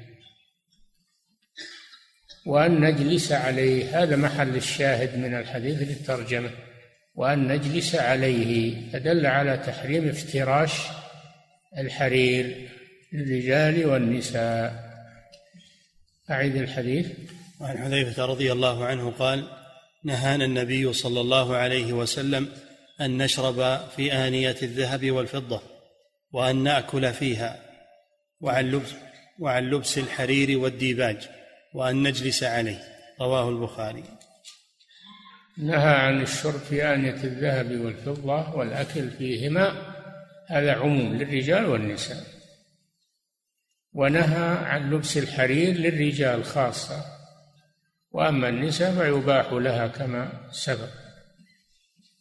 وأن 2.46 2.80
نجلس 2.80 3.32
عليه 3.32 4.02
هذا 4.02 4.16
محل 4.16 4.56
الشاهد 4.56 5.18
من 5.18 5.34
الحديث 5.34 5.82
للترجمة. 5.82 6.50
وأن 7.14 7.48
نجلس 7.48 7.94
عليه 7.94 8.90
فدل 8.90 9.26
على 9.26 9.56
تحريم 9.56 10.08
افتراش 10.08 10.72
الحرير 11.78 12.68
للرجال 13.12 13.86
والنساء. 13.86 14.88
أعيد 16.30 16.56
الحديث. 16.56 17.06
وعن 17.60 17.78
حذيفة 17.78 18.24
رضي 18.24 18.52
الله 18.52 18.84
عنه 18.84 19.10
قال 19.10 19.48
نهانا 20.04 20.44
النبي 20.44 20.92
صلى 20.92 21.20
الله 21.20 21.56
عليه 21.56 21.92
وسلم 21.92 22.48
أن 23.00 23.22
نشرب 23.22 23.88
في 23.96 24.12
آنية 24.12 24.56
الذهب 24.62 25.10
والفضة 25.10 25.62
وأن 26.32 26.62
نأكل 26.62 27.12
فيها 27.12 27.60
وعن 28.40 28.70
لبس 28.70 28.90
وعن 29.38 29.70
لبس 29.70 29.98
الحرير 29.98 30.58
والديباج 30.58 31.28
وأن 31.74 32.02
نجلس 32.02 32.42
عليه. 32.42 32.82
رواه 33.20 33.48
البخاري. 33.48 34.04
نهى 35.58 35.94
عن 35.94 36.22
الشرب 36.22 36.60
في 36.60 36.94
آنية 36.94 37.24
الذهب 37.24 37.70
والفضة 37.80 38.56
والأكل 38.56 39.10
فيهما 39.10 39.97
هذا 40.48 40.72
عموم 40.72 41.16
للرجال 41.16 41.64
والنساء. 41.64 42.24
ونهى 43.92 44.56
عن 44.64 44.90
لبس 44.90 45.16
الحرير 45.16 45.76
للرجال 45.76 46.44
خاصة. 46.44 47.04
وأما 48.10 48.48
النساء 48.48 48.94
فيباح 48.94 49.52
لها 49.52 49.86
كما 49.86 50.48
سبق. 50.50 50.90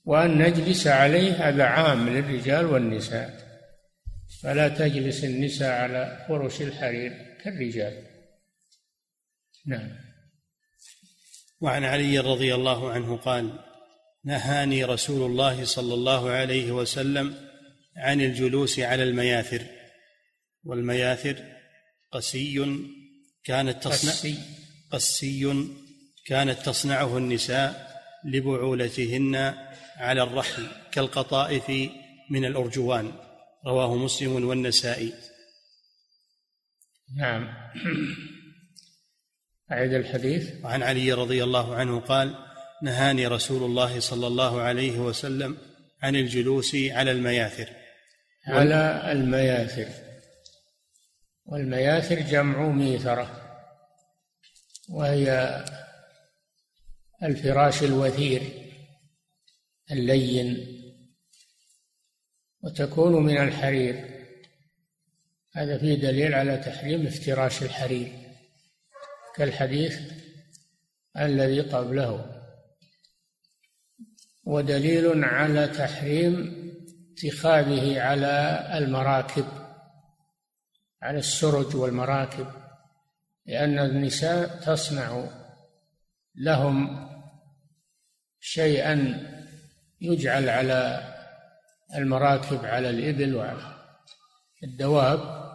وأن 0.06 0.38
نجلس 0.38 0.88
عليه 0.88 1.50
هذا 1.50 1.64
عام 1.64 2.10
للرجال 2.10 2.66
والنساء. 2.66 3.48
فلا 4.42 4.68
تجلس 4.68 5.24
النساء 5.24 5.82
على 5.82 6.26
فرش 6.28 6.62
الحرير 6.62 7.12
كالرجال. 7.44 8.04
نعم. 9.66 9.90
وعن 11.62 11.84
علي 11.84 12.20
رضي 12.20 12.56
الله 12.56 12.92
عنه 12.92 13.18
قال 13.18 13.60
نهاني 14.24 14.84
رسول 14.84 15.32
الله 15.32 15.66
صلى 15.66 15.94
الله 15.94 16.30
عليه 16.30 16.72
وسلم 16.72 17.47
عن 17.98 18.22
الجلوس 18.22 18.80
على 18.80 19.04
المياثر 19.04 19.62
والمياثر 20.64 21.36
قسي 22.12 22.66
كانت 23.44 23.84
تصنع 23.84 24.12
قسي, 24.12 24.36
قسي 24.92 25.68
كانت 26.26 26.60
تصنعه 26.60 27.18
النساء 27.18 27.88
لبعولتهن 28.26 29.56
على 29.98 30.24
الرحل 30.24 30.68
كالقطائف 30.92 31.92
من 32.30 32.46
الأرجوان 32.46 33.12
رواه 33.68 33.96
مسلم 33.96 34.46
والنسائي. 34.46 35.14
نعم. 37.18 37.54
أعد 39.72 39.94
الحديث. 39.94 40.50
وعن 40.64 40.84
علي 40.84 41.14
رضي 41.14 41.44
الله 41.44 41.76
عنه 41.76 42.00
قال 42.00 42.36
نهاني 42.84 43.28
رسول 43.28 43.64
الله 43.64 44.00
صلى 44.00 44.28
الله 44.28 44.62
عليه 44.62 45.00
وسلم 45.00 45.58
عن 46.02 46.16
الجلوس 46.16 46.76
على 46.76 47.12
المياثر. 47.12 47.87
على 48.48 49.12
المياثر. 49.12 49.88
والمياثر 51.46 52.20
جمع 52.20 52.68
ميثرة 52.68 53.44
وهي 54.90 55.66
الفراش 57.24 57.84
الوثير 57.84 58.42
اللين 59.92 60.68
وتكون 62.62 63.24
من 63.26 63.38
الحرير. 63.38 64.18
هذا 65.54 65.78
فيه 65.78 65.96
دليل 65.96 66.34
على 66.34 66.58
تحريم 66.58 67.08
افتراش 67.08 67.64
الحرير 67.64 68.14
كالحديث 69.36 70.00
الذي 71.18 71.62
قبله. 71.62 72.44
ودليل 74.44 75.24
على 75.24 75.68
تحريم 75.68 76.67
اتخاذه 77.18 78.02
على 78.02 78.68
المراكب 78.78 79.46
على 81.02 81.18
السرج 81.20 81.76
والمراكب 81.76 82.48
لأن 83.46 83.80
النساء 83.80 84.48
تصنع 84.48 85.30
لهم 86.36 87.08
شيئا 88.40 89.28
يجعل 90.02 90.50
على 90.50 91.14
المراكب 91.96 92.66
على 92.66 92.90
الإبل 92.90 93.36
وعلى 93.36 93.76
الدواب 94.64 95.48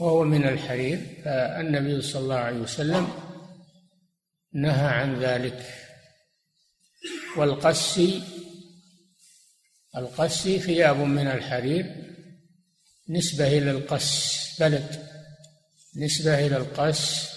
وهو 0.00 0.24
من 0.24 0.48
الحرير. 0.48 0.98
فالنبي 1.24 2.00
صلى 2.00 2.22
الله 2.22 2.36
عليه 2.36 2.60
وسلم 2.60 3.08
نهى 4.52 4.86
عن 4.86 5.20
ذلك. 5.20 5.66
والقسي 7.36 8.22
القسي 9.96 10.58
ثياب 10.58 10.96
من 10.96 11.26
الحرير. 11.26 11.86
نسبة 13.08 13.58
إلى 13.58 13.70
القس 13.70 14.40
بلد. 14.60 15.06
نسبة 15.96 16.46
إلى 16.46 16.56
القس 16.56 17.30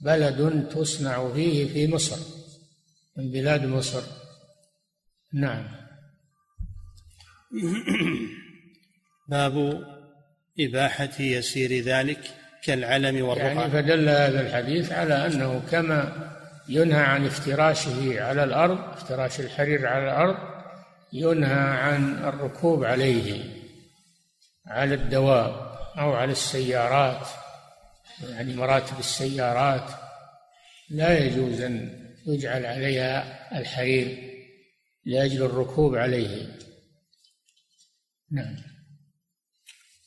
بلد 0.00 0.68
تصنع 0.68 1.32
فيه 1.32 1.68
في 1.72 1.94
مصر 1.94 2.16
من 3.16 3.30
بلاد 3.30 3.64
مصر. 3.64 4.02
نعم. 5.32 5.68
باب 9.28 9.84
إباحة 10.60 11.20
يسير 11.20 11.84
ذلك 11.84 12.18
كالعلم 12.64 13.24
والرقعة 13.24 13.48
يعني 13.48 13.70
فدل 13.70 14.08
هذا 14.08 14.40
الحديث 14.40 14.92
على 14.92 15.26
أنه 15.26 15.62
كما 15.70 16.28
ينهى 16.68 17.00
عن 17.00 17.26
افتراشه 17.26 18.22
على 18.22 18.44
الأرض 18.44 18.78
افتراش 18.78 19.40
الحرير 19.40 19.86
على 19.86 20.04
الأرض 20.04 20.57
ينهى 21.12 21.70
عن 21.78 22.24
الركوب 22.24 22.84
عليه 22.84 23.44
على 24.66 24.94
الدواب 24.94 25.68
أو 25.98 26.12
على 26.12 26.32
السيارات 26.32 27.28
يعني 28.22 28.54
مراتب 28.54 28.98
السيارات. 28.98 29.90
لا 30.90 31.18
يجوز 31.18 31.60
أن 31.60 32.04
يجعل 32.26 32.66
عليها 32.66 33.58
الحرير 33.58 34.34
لأجل 35.04 35.42
الركوب 35.42 35.94
عليه. 35.94 36.58
نعم. 38.30 38.56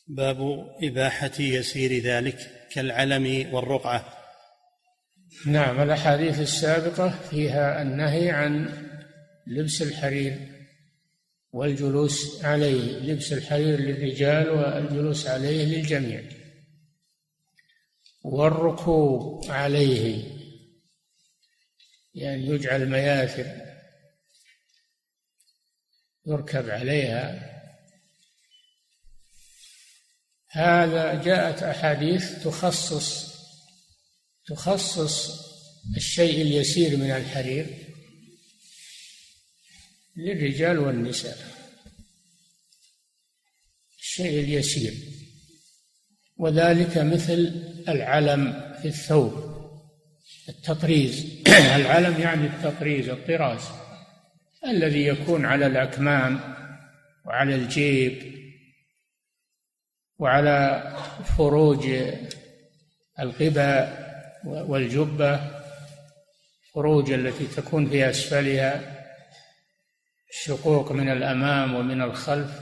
باب 0.08 0.38
إباحة 0.84 1.32
يسير 1.40 2.04
ذلك 2.04 2.38
كالعلم 2.72 3.54
والرقعة. 3.54 4.18
نعم 5.46 5.82
الأحاديث 5.82 6.40
السابقة 6.40 7.10
فيها 7.10 7.82
النهي 7.82 8.32
عن 8.32 8.70
لبس 9.48 9.82
الحرير. 9.82 10.51
والجلوس 11.52 12.46
عليه 12.46 13.00
لبس 13.00 13.34
الحرير 13.34 13.80
للرجال 13.80 14.50
والجلوس 14.50 15.28
عليه 15.28 15.66
للجميع. 15.66 16.24
والركوب 18.24 19.52
عليه 19.52 20.24
يعني 22.14 22.46
يجعل 22.46 22.90
مياثر 22.90 23.62
يركب 26.26 26.70
عليها. 26.70 27.52
هذا 30.50 31.24
جاءت 31.24 31.64
أحاديث 31.64 32.44
تخصص 32.44 33.32
تخصص 34.46 35.42
الشيء 35.98 36.42
اليسير 36.42 36.98
من 36.98 37.12
الحرير. 37.12 37.90
للرجال 40.15 40.80
والنساء. 40.80 41.38
الشيء 44.00 44.43
اليسير. 44.43 44.93
وذلك 46.38 46.97
مثل 46.97 47.63
العلم 47.88 48.74
في 48.82 48.88
الثوب 48.88 49.52
التطريز. 50.50 51.26
العلم 51.80 52.21
يعني 52.21 52.47
التطريز 52.47 53.10
الطراز 53.10 53.62
الذي 54.67 55.06
يكون 55.06 55.45
على 55.45 55.67
الأكمام 55.67 56.39
وعلى 57.26 57.56
الجيب 57.56 58.41
وعلى 60.19 60.93
فروج 61.38 61.88
القباء 63.19 64.12
والجبة 64.45 65.39
فروج 66.74 67.12
التي 67.12 67.47
تكون 67.47 67.89
في 67.89 68.10
أسفلها. 68.10 69.01
الشقوق 70.32 70.91
من 70.91 71.12
الأمام 71.12 71.76
ومن 71.76 72.02
الخلف 72.02 72.62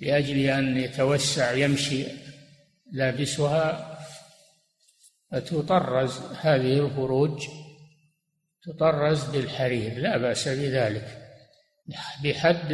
لأجل 0.00 0.38
أن 0.38 0.76
يتوسع 0.76 1.52
يمشي 1.52 2.06
لابسها 2.92 3.98
فتطرز 5.32 6.20
هذه 6.40 6.78
الفروج 6.78 7.48
تطرز 8.62 9.24
بالحرير 9.24 9.98
لا 9.98 10.16
بأس 10.16 10.48
بذلك 10.48 11.18
بحد 12.24 12.72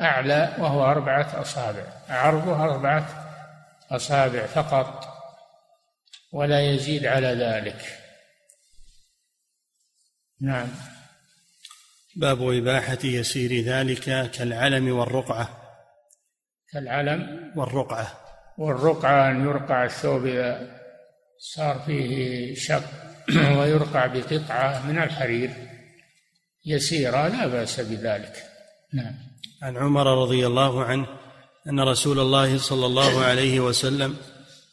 أعلى 0.00 0.56
وهو 0.58 0.84
أربعة 0.84 1.40
أصابع 1.40 1.84
عرضه 2.08 2.64
أربعة 2.64 3.26
أصابع 3.90 4.46
فقط 4.46 5.16
ولا 6.32 6.60
يزيد 6.60 7.06
على 7.06 7.26
ذلك. 7.26 7.98
نعم. 10.40 10.68
باب 12.16 12.50
إباحة 12.50 12.98
يسير 13.04 13.64
ذلك 13.64 14.30
كالعلم 14.30 14.98
والرقعة. 14.98 15.48
كالعلم 16.72 17.52
والرقعة. 17.56 18.20
والرقعة 18.58 19.30
أن 19.30 19.44
يرقع 19.44 19.84
الثوب 19.84 20.26
إذا 20.26 20.80
صار 21.38 21.78
فيه 21.86 22.54
شق 22.54 22.84
ويرقع 23.58 24.06
بقطعة 24.06 24.86
من 24.86 24.98
الحرير. 24.98 25.50
يسيرة 26.66 27.28
لا 27.28 27.46
بأس 27.46 27.80
بذلك. 27.80 28.42
نعم. 28.94 29.14
عن 29.62 29.76
عمر 29.76 30.22
رضي 30.22 30.46
الله 30.46 30.84
عنه 30.84 31.06
أن 31.68 31.80
رسول 31.80 32.18
الله 32.18 32.58
صلى 32.58 32.86
الله 32.86 33.24
عليه 33.24 33.60
وسلم 33.60 34.16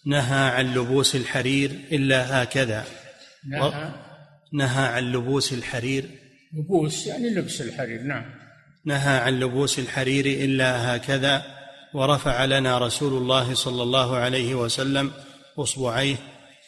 نهى 0.06 0.50
عن 0.50 0.74
لبوس 0.74 1.16
الحرير 1.16 1.72
إلا 1.92 2.44
هكذا. 2.44 2.86
نهى. 3.50 3.92
نهى 4.54 4.86
عن 4.86 5.12
لبوس 5.12 5.54
الحرير 5.54 6.23
لبوس 6.54 7.08
يعني 7.08 7.30
لبس 7.30 7.62
الحرير 7.62 8.02
نعم. 8.02 8.26
نهى 8.86 9.18
عن 9.18 9.40
لبوس 9.40 9.80
الحرير 9.80 10.26
إلا 10.26 10.96
هكذا 10.96 11.44
ورفع 11.94 12.46
لنا 12.46 12.78
رسول 12.78 13.14
الله 13.14 13.54
صلى 13.54 13.84
الله 13.84 14.18
عليه 14.18 14.56
وسلم 14.56 15.12
أصبعيه 15.58 16.16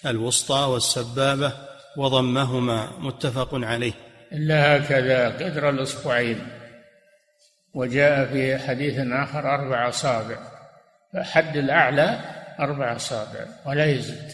الوسطى 0.05 0.59
والسبابة 0.69 1.53
وضمهما 1.97 2.89
متفق 2.99 3.49
عليه. 3.53 3.93
إلا 4.31 4.77
هكذا 4.77 5.29
قدر 5.29 5.69
الأصبعين. 5.69 6.47
وجاء 7.73 8.25
في 8.25 8.57
حديث 8.57 8.99
آخر 8.99 9.55
أربع 9.55 9.89
أصابع. 9.89 10.37
فحد 11.13 11.57
الأعلى 11.57 12.19
أربع 12.59 12.95
أصابع 12.95 13.45
ولا 13.65 13.85
يزيد. 13.85 14.31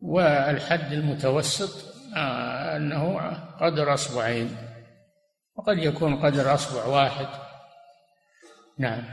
والحد 0.00 0.92
المتوسط 0.92 1.91
آه 2.16 2.76
أنه 2.76 3.30
قدر 3.60 3.94
أصبعين 3.94 4.56
وقد 5.56 5.78
يكون 5.78 6.16
قدر 6.16 6.54
أصبع 6.54 6.84
واحد. 6.84 7.26
نعم. 8.78 9.04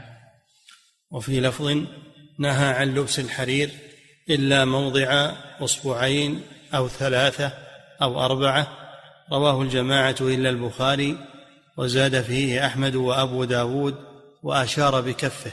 وفي 1.10 1.40
لفظ 1.40 1.86
نهى 2.38 2.74
عن 2.74 2.94
لبس 2.94 3.18
الحرير 3.18 3.70
إلا 4.30 4.64
موضع 4.64 5.32
أصبعين 5.60 6.42
أو 6.74 6.88
ثلاثة 6.88 7.52
أو 8.02 8.24
أربعة. 8.24 8.76
رواه 9.32 9.62
الجماعة 9.62 10.16
إلا 10.20 10.50
البخاري 10.50 11.18
وزاد 11.76 12.20
فيه 12.20 12.66
أحمد 12.66 12.94
وأبو 12.94 13.44
داود 13.44 13.96
وأشار 14.42 15.00
بكفه. 15.00 15.52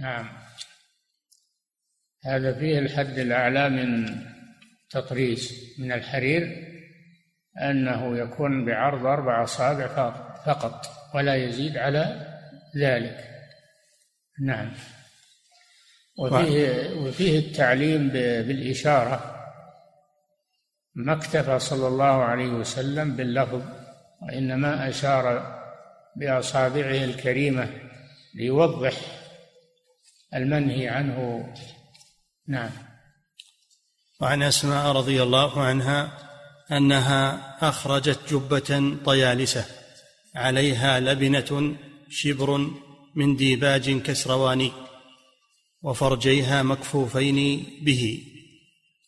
نعم. 0.00 0.28
هذا 2.24 2.58
فيه 2.58 2.78
الحد 2.78 3.18
الأعلى 3.18 3.70
من 3.70 4.16
تطريز 4.94 5.74
من 5.78 5.92
الحرير 5.92 6.74
أنه 7.62 8.18
يكون 8.18 8.64
بعرض 8.64 9.06
أربع 9.06 9.44
أصابع 9.44 9.86
فقط 10.46 10.86
ولا 11.14 11.34
يزيد 11.34 11.76
على 11.76 12.34
ذلك. 12.76 13.30
نعم. 14.40 14.72
وفيه 16.18 16.90
وفيه 16.94 17.38
التعليم 17.38 18.08
بالإشارة. 18.08 19.40
ما 20.94 21.12
اكتفى 21.12 21.58
صلى 21.58 21.88
الله 21.88 22.24
عليه 22.24 22.48
وسلم 22.48 23.16
باللفظ 23.16 23.62
وإنما 24.22 24.88
أشار 24.88 25.54
بأصابعه 26.16 27.04
الكريمة 27.04 27.68
ليوضح 28.34 28.94
المنهي 30.34 30.88
عنه. 30.88 31.48
نعم. 32.48 32.70
وعن 34.24 34.42
أسماء 34.42 34.92
رضي 34.92 35.22
الله 35.22 35.60
عنها 35.60 36.18
أنها 36.72 37.56
أخرجت 37.68 38.18
جبة 38.30 38.96
طيالسة 39.04 39.64
عليها 40.34 41.00
لبنة 41.00 41.76
شبر 42.10 42.70
من 43.14 43.36
ديباج 43.36 44.02
كسرواني 44.02 44.72
وفرجيها 45.82 46.62
مكفوفين 46.62 47.66
به. 47.82 48.22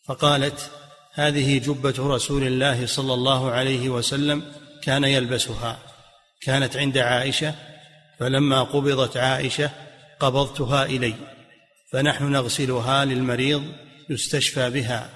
فقالت 0.05 0.71
هذه 1.13 1.57
جبة 1.57 1.95
رسول 1.99 2.43
الله 2.43 2.85
صلى 2.85 3.13
الله 3.13 3.51
عليه 3.51 3.89
وسلم 3.89 4.43
كان 4.83 5.03
يلبسها 5.03 5.79
كانت 6.41 6.77
عند 6.77 6.97
عائشة 6.97 7.55
فلما 8.19 8.63
قبضت 8.63 9.17
عائشة 9.17 9.71
قبضتها 10.19 10.85
إلي 10.85 11.13
فنحن 11.91 12.31
نغسلها 12.31 13.05
للمريض 13.05 13.86
يستشفى 14.09 14.69
بها. 14.69 15.09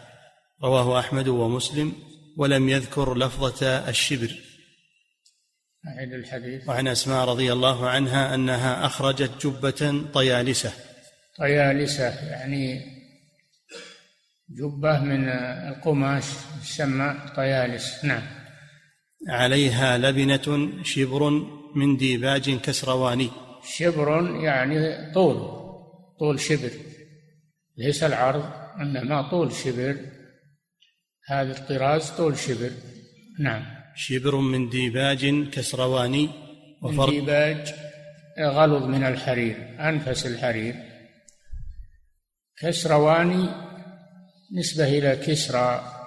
رواه 0.64 1.00
أحمد 1.00 1.28
ومسلم 1.28 1.94
ولم 2.38 2.70
يذكر 2.70 3.18
لفظة 3.18 3.66
الشبر. 3.66 4.36
أعد 5.88 6.14
الحديث. 6.14 6.68
وعن 6.68 6.88
أسماء 6.88 7.26
رضي 7.30 7.54
الله 7.54 7.90
عنها 7.90 8.36
أنها 8.36 8.86
أخرجت 8.86 9.48
جبة 9.48 10.04
طيالسة. 10.14 10.74
طيالسة 11.38 12.30
يعني 12.30 12.82
جبة 14.50 15.00
من 15.00 15.30
القماش 15.70 16.24
يسمى 16.62 17.16
طيالس. 17.36 18.06
نعم. 18.06 18.24
عليها 19.30 19.98
لبنة 19.98 20.84
شبر 20.84 21.30
من 21.76 21.98
ديباج 21.98 22.60
كسرواني. 22.60 23.30
شبر 23.64 24.36
يعني 24.44 25.12
طول 25.14 25.62
طول 26.20 26.40
شبر. 26.40 26.72
ليس 27.78 28.04
العرض. 28.04 28.61
انما 28.80 29.30
طول 29.30 29.54
شبر. 29.54 29.98
هذا 31.28 31.52
الطراز 31.52 32.10
طول 32.10 32.38
شبر. 32.38 32.72
نعم. 33.40 33.66
شبر 33.96 34.36
من 34.36 34.70
ديباج 34.70 35.50
كسرواني 35.50 36.30
من 36.82 37.06
ديباج 37.06 37.74
غلظ 38.40 38.84
من 38.84 39.04
الحرير 39.04 39.56
أنفس 39.80 40.26
الحرير. 40.26 40.76
كسرواني 42.58 43.50
نسبة 44.54 44.84
إلى 44.84 45.16
كسرى 45.16 45.98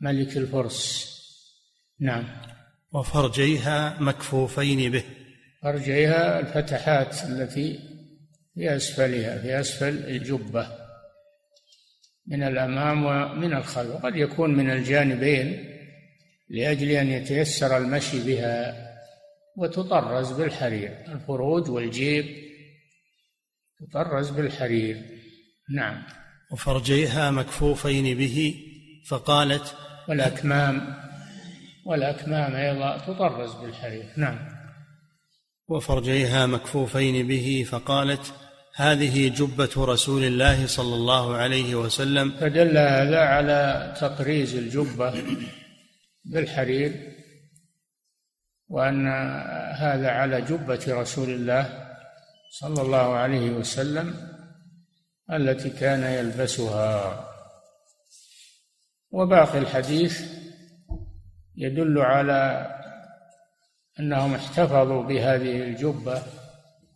ملك 0.00 0.36
الفرس. 0.36 1.12
نعم. 2.00 2.24
وفرجيها 2.92 3.96
مكفوفين 4.00 4.92
به. 4.92 5.04
فرجيها 5.62 6.40
الفتحات 6.40 7.24
التي 7.24 7.78
في 8.54 8.76
أسفلها 8.76 9.38
في 9.38 9.60
أسفل 9.60 9.98
الجبة. 9.98 10.81
من 12.26 12.42
الأمام 12.42 13.04
ومن 13.04 13.54
الخلف. 13.54 13.94
وقد 13.94 14.16
يكون 14.16 14.54
من 14.54 14.70
الجانبين 14.70 15.64
لأجل 16.48 16.90
أن 16.90 17.08
يتيسر 17.08 17.76
المشي 17.76 18.22
بها 18.22 18.74
وتطرز 19.56 20.32
بالحرير. 20.32 21.04
الفروج 21.08 21.70
والجيب 21.70 22.24
تطرز 23.80 24.30
بالحرير. 24.30 25.02
نعم. 25.74 26.02
وفرجيها 26.52 27.30
مكفوفين 27.30 28.18
به 28.18 28.54
فقالت 29.08 29.76
والأكمام 30.08 30.94
والأكمام 31.86 32.54
أيضا 32.54 32.98
تطرز 32.98 33.54
بالحرير. 33.54 34.12
نعم. 34.16 34.38
وفرجيها 35.68 36.46
مكفوفين 36.46 37.28
به 37.28 37.66
فقالت 37.68 38.34
هذه 38.74 39.28
جبة 39.28 39.70
رسول 39.76 40.24
الله 40.24 40.66
صلى 40.66 40.94
الله 40.94 41.36
عليه 41.36 41.74
وسلم. 41.74 42.32
فدل 42.40 42.78
هذا 42.78 43.18
على 43.18 43.94
تطريز 44.00 44.54
الجبة 44.54 45.14
بالحرير 46.24 47.12
وأن 48.68 49.06
هذا 49.76 50.10
على 50.10 50.40
جبة 50.40 50.84
رسول 50.88 51.30
الله 51.30 51.88
صلى 52.50 52.82
الله 52.82 53.14
عليه 53.14 53.50
وسلم 53.50 54.14
التي 55.32 55.70
كان 55.70 56.02
يلبسها. 56.02 57.28
وباقي 59.10 59.58
الحديث 59.58 60.22
يدل 61.56 61.98
على 61.98 62.66
أنهم 64.00 64.34
احتفظوا 64.34 65.02
بهذه 65.02 65.62
الجبة 65.62 66.22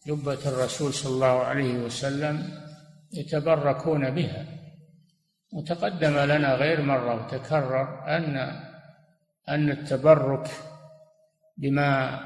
جبة 0.06 0.38
الرسول 0.46 0.94
صلى 0.94 1.12
الله 1.14 1.42
عليه 1.44 1.74
وسلم 1.78 2.60
يتبركون 3.12 4.10
بها. 4.10 4.44
وتقدم 5.52 6.18
لنا 6.18 6.54
غير 6.54 6.82
مرة 6.82 7.26
وتكرر 7.26 8.16
أن 8.16 8.36
أن 9.48 9.70
التبرك 9.70 10.50
بما 11.56 12.20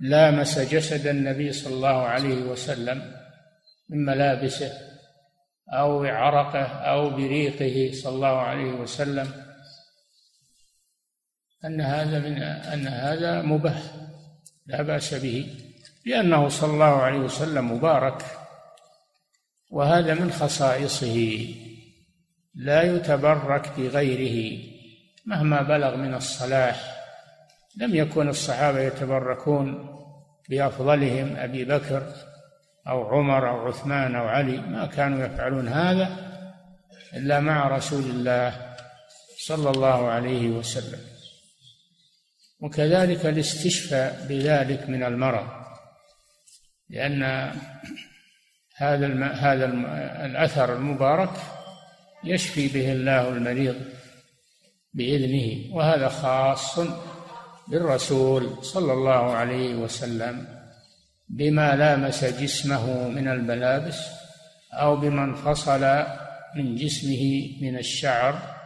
لامس 0.00 0.58
جسد 0.58 1.06
النبي 1.06 1.52
صلى 1.52 1.74
الله 1.74 2.02
عليه 2.02 2.42
وسلم 2.42 3.12
من 3.88 4.04
ملابسه 4.04 4.72
أو 5.72 6.04
عرقه 6.04 6.66
أو 6.66 7.10
بريقه 7.10 7.94
صلى 7.94 8.14
الله 8.14 8.40
عليه 8.40 8.72
وسلم 8.72 9.28
أن 11.64 11.80
هذا 11.80 12.18
من 12.18 12.42
أن 12.42 12.86
هذا 12.86 13.42
مباح 13.42 13.82
لا 14.66 14.82
بأس 14.82 15.14
به. 15.14 15.65
لأنه 16.06 16.48
صلى 16.48 16.72
الله 16.72 17.02
عليه 17.02 17.18
وسلم 17.18 17.72
مبارك 17.72 18.24
وهذا 19.70 20.14
من 20.14 20.32
خصائصه. 20.32 21.48
لا 22.54 22.82
يتبرك 22.82 23.72
بغيره 23.78 24.58
مهما 25.26 25.62
بلغ 25.62 25.96
من 25.96 26.14
الصلاح. 26.14 26.96
لم 27.76 27.94
يكن 27.94 28.28
الصحابة 28.28 28.80
يتبركون 28.80 29.96
بأفضلهم 30.50 31.36
أبي 31.36 31.64
بكر 31.64 32.12
أو 32.88 33.08
عمر 33.08 33.50
أو 33.50 33.66
عثمان 33.66 34.14
أو 34.14 34.26
علي 34.26 34.56
ما 34.56 34.86
كانوا 34.86 35.26
يفعلون 35.26 35.68
هذا 35.68 36.16
إلا 37.14 37.40
مع 37.40 37.68
رسول 37.76 38.04
الله 38.04 38.76
صلى 39.46 39.70
الله 39.70 40.08
عليه 40.08 40.48
وسلم. 40.48 41.00
وكذلك 42.60 43.26
الاستشفاء 43.26 44.26
بذلك 44.28 44.88
من 44.88 45.02
المرض. 45.02 45.55
لأن 46.90 47.22
هذا 48.76 49.06
الم... 49.06 49.22
هذا 49.22 49.64
الم... 49.64 49.86
الأثر 50.30 50.76
المبارك 50.76 51.30
يشفي 52.24 52.68
به 52.68 52.92
الله 52.92 53.28
المريض 53.28 53.76
بإذنه 54.94 55.76
وهذا 55.76 56.08
خاص 56.08 56.78
بالرسول 57.68 58.64
صلى 58.64 58.92
الله 58.92 59.32
عليه 59.32 59.74
وسلم 59.74 60.46
بما 61.28 61.76
لامس 61.76 62.24
جسمه 62.24 63.08
من 63.08 63.28
الملابس 63.28 64.08
أو 64.72 64.96
بما 64.96 65.24
انفصل 65.24 66.04
من 66.56 66.74
جسمه 66.74 67.50
من 67.62 67.78
الشعر 67.78 68.56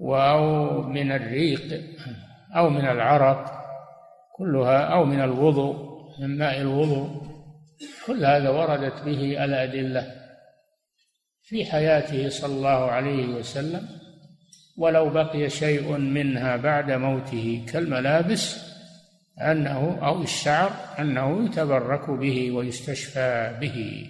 أو 0.00 0.82
من 0.82 1.12
الريق 1.12 1.82
أو 2.56 2.70
من 2.70 2.88
العرق 2.88 3.60
كلها 4.36 4.78
أو 4.80 5.04
من 5.04 5.20
الوضوء. 5.20 5.89
من 6.20 6.38
ماء 6.38 6.60
الوضوء. 6.60 7.30
كل 8.06 8.24
هذا 8.24 8.48
وردت 8.48 9.02
به 9.02 9.44
الأدلة 9.44 10.14
في 11.42 11.64
حياته 11.64 12.28
صلى 12.28 12.54
الله 12.54 12.90
عليه 12.90 13.26
وسلم. 13.26 13.88
ولو 14.76 15.10
بقي 15.10 15.50
شيء 15.50 15.96
منها 15.96 16.56
بعد 16.56 16.90
موته 16.90 17.66
كالملابس 17.72 18.56
أنه 19.40 19.98
أو 20.02 20.22
الشعر 20.22 20.72
أنه 20.98 21.44
يتبرك 21.44 22.10
به 22.10 22.50
ويستشفى 22.50 23.58
به. 23.60 24.06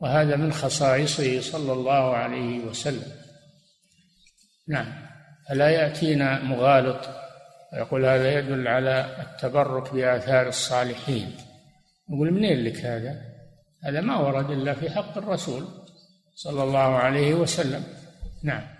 وهذا 0.00 0.36
من 0.36 0.52
خصائصه 0.52 1.40
صلى 1.40 1.72
الله 1.72 2.16
عليه 2.16 2.58
وسلم. 2.58 3.12
نعم. 4.68 4.92
فلا 5.48 5.70
يأتينا 5.70 6.42
مغالط؟ 6.42 7.23
ويقول 7.74 8.04
هذا 8.04 8.38
يدل 8.38 8.68
على 8.68 9.16
التبرك 9.20 9.94
بآثار 9.94 10.48
الصالحين. 10.48 11.36
نقول 12.10 12.30
منين 12.30 12.64
لك 12.64 12.76
هذا؟ 12.76 13.20
هذا 13.84 14.00
ما 14.00 14.16
ورد 14.16 14.50
إلا 14.50 14.74
في 14.74 14.90
حق 14.90 15.18
الرسول 15.18 15.64
صلى 16.34 16.62
الله 16.62 16.78
عليه 16.78 17.34
وسلم. 17.34 17.84
نعم. 18.42 18.74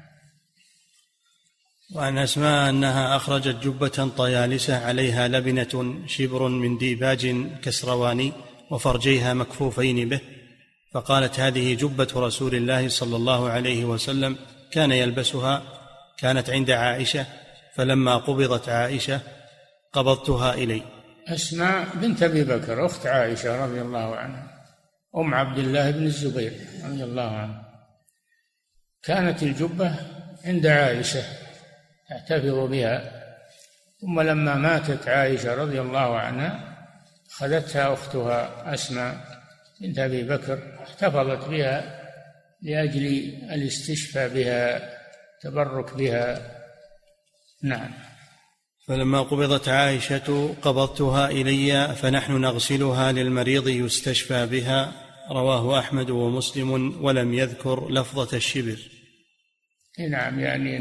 وعن 1.94 2.18
أسماء 2.18 2.70
أنها 2.70 3.16
أخرجت 3.16 3.64
جبة 3.64 4.10
طيالسة 4.16 4.86
عليها 4.86 5.28
لبنة 5.28 6.04
شبر 6.06 6.48
من 6.48 6.78
ديباج 6.78 7.36
كسرواني 7.62 8.32
وفرجيها 8.70 9.34
مكفوفين 9.34 10.08
به 10.08 10.20
فقالت 10.92 11.40
هذه 11.40 11.74
جبة 11.74 12.08
رسول 12.16 12.54
الله 12.54 12.88
صلى 12.88 13.16
الله 13.16 13.48
عليه 13.48 13.84
وسلم 13.84 14.36
كان 14.70 14.92
يلبسها 14.92 15.62
كانت 16.18 16.50
عند 16.50 16.70
عائشة 16.70 17.26
فلما 17.76 18.16
قبضت 18.16 18.68
عائشة 18.68 19.20
قبضتها 19.92 20.54
إلي. 20.54 20.82
أسماء 21.28 21.86
بنت 21.94 22.22
أبي 22.22 22.44
بكر 22.44 22.86
أخت 22.86 23.06
عائشة 23.06 23.64
رضي 23.64 23.80
الله 23.80 24.16
عنها 24.16 24.64
أم 25.16 25.34
عبد 25.34 25.58
الله 25.58 25.90
بن 25.90 26.06
الزبير 26.06 26.52
رضي 26.84 27.04
الله 27.04 27.36
عنه. 27.36 27.64
كانت 29.02 29.42
الجبة 29.42 29.96
عند 30.44 30.66
عائشة 30.66 31.22
تحتفظ 32.10 32.70
بها 32.70 33.24
ثم 34.00 34.20
لما 34.20 34.54
ماتت 34.54 35.08
عائشة 35.08 35.54
رضي 35.54 35.80
الله 35.80 36.18
عنها 36.18 36.74
أخذتها 37.30 37.92
أختها 37.92 38.74
أسماء 38.74 39.14
بنت 39.80 39.98
أبي 39.98 40.22
بكر 40.22 40.58
احتفظت 40.82 41.48
بها 41.48 42.00
لأجل 42.62 43.06
الاستشفاء 43.52 44.28
بها 44.28 44.90
تبرك 45.40 45.94
بها 45.94 46.53
نعم. 47.64 47.90
فلما 48.88 49.22
قبضت 49.22 49.68
عائشة 49.68 50.54
قبضتها 50.62 51.30
إلي 51.30 51.94
فنحن 51.94 52.40
نغسلها 52.40 53.12
للمريض 53.12 53.68
يستشفى 53.68 54.46
بها. 54.46 54.92
رواه 55.30 55.78
أحمد 55.78 56.10
ومسلم 56.10 57.04
ولم 57.04 57.34
يذكر 57.34 57.90
لفظة 57.90 58.36
الشبر. 58.36 58.78
نعم 60.10 60.40
يعني 60.40 60.78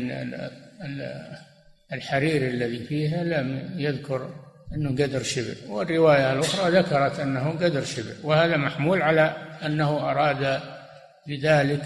الحرير 1.94 2.48
الذي 2.48 2.86
فيها 2.86 3.24
لم 3.24 3.76
يذكر 3.78 4.30
أنه 4.76 5.04
قدر 5.04 5.24
شبر. 5.24 5.56
والرواية 5.68 6.34
الأخرى 6.34 6.72
ذكرت 6.72 7.20
أنه 7.20 7.50
قدر 7.50 7.84
شبر 7.84 8.14
وهذا 8.24 8.58
محمول 8.58 9.02
على 9.02 9.36
أنه 9.66 10.12
أراد 10.12 10.62
بذلك 11.28 11.84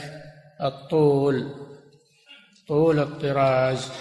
الطول 0.62 1.52
طول 2.68 3.00
الطراز. 3.00 3.92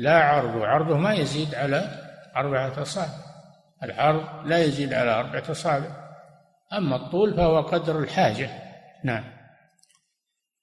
لا 0.00 0.24
عرضه 0.24 0.66
عرضه 0.66 0.96
ما 0.96 1.14
يزيد 1.14 1.54
على 1.54 2.08
أربعة 2.36 2.82
أصابع. 2.82 3.24
العرض 3.82 4.46
لا 4.46 4.58
يزيد 4.58 4.94
على 4.94 5.10
أربعة 5.10 5.50
أصابع. 5.50 6.10
أما 6.72 6.96
الطول 6.96 7.36
فهو 7.36 7.60
قدر 7.60 7.98
الحاجة. 7.98 8.50
نعم. 9.04 9.24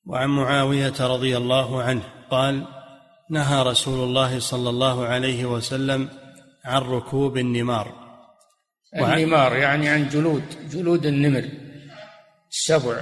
وعن 0.06 0.30
معاوية 0.30 0.94
رضي 1.00 1.38
الله 1.38 1.84
عنه 1.84 2.04
قال 2.30 2.68
نهى 3.30 3.64
رسول 3.64 4.04
الله 4.04 4.40
صلى 4.40 4.70
الله 4.70 5.06
عليه 5.06 5.46
وسلم 5.46 6.10
عن 6.66 6.82
ركوب 6.82 7.38
النمار. 7.38 7.94
النمار 8.96 9.56
يعني 9.56 9.90
عن 9.90 10.10
جلود 10.10 10.44
جلود 10.72 11.06
النمر. 11.06 11.50
السبع 12.50 13.02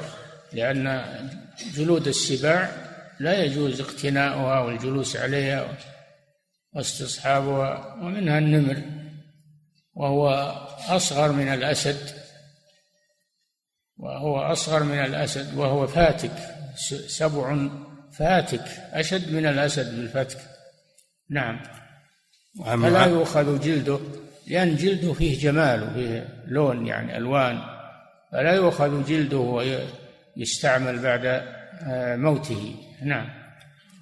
لأن 0.54 1.04
جلود 1.76 2.08
السباع 2.08 2.70
لا 3.20 3.44
يجوز 3.44 3.82
اقتناؤها 3.82 4.60
والجلوس 4.60 5.18
عليها. 5.18 5.68
واستصحابها 6.76 7.96
ومنها 8.02 8.38
النمر 8.38 8.82
وهو 9.94 10.30
أصغر 10.88 11.32
من 11.32 11.48
الأسد 11.48 12.26
وهو 13.98 14.40
أصغر 14.40 14.84
من 14.84 15.00
الأسد 15.00 15.58
وهو 15.58 15.88
فاتك 15.88 16.32
سبع 17.08 17.70
فاتك 18.12 18.66
أشد 18.94 19.34
من 19.34 19.46
الأسد 19.46 19.96
بالفتك 19.96 20.40
نعم. 21.30 21.60
فلا 22.66 23.06
يؤخذ 23.06 23.60
جلده 23.60 24.00
لأن 24.48 24.76
جلده 24.76 25.14
فيه 25.14 25.40
جمال 25.40 25.84
وفيه 25.84 26.28
لون 26.48 26.88
يعني 26.88 27.18
ألوان. 27.18 27.60
فلا 28.32 28.54
يؤخذ 28.54 29.06
جلده 29.06 29.38
ويستعمل 30.38 31.00
بعد 31.00 31.26
آه، 31.26 32.16
موته. 32.16 32.76
نعم. 33.02 33.30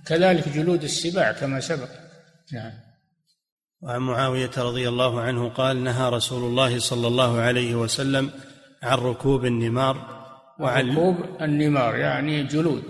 كذلك 0.05 0.49
جلود 0.49 0.83
السباع 0.83 1.31
كما 1.31 1.59
سبق. 1.59 1.89
نعم. 2.51 2.71
وعن 3.81 4.01
معاوية 4.01 4.51
رضي 4.57 4.89
الله 4.89 5.21
عنه 5.21 5.49
قال 5.49 5.83
نهى 5.83 6.09
رسول 6.09 6.43
الله 6.43 6.79
صلى 6.79 7.07
الله 7.07 7.39
عليه 7.39 7.75
وسلم 7.75 8.31
عن 8.83 8.97
ركوب 8.97 9.45
النمار 9.45 10.23
وعن 10.59 10.91
ركوب 10.91 11.41
النمار 11.41 11.95
يعني 11.95 12.43
جلود. 12.43 12.83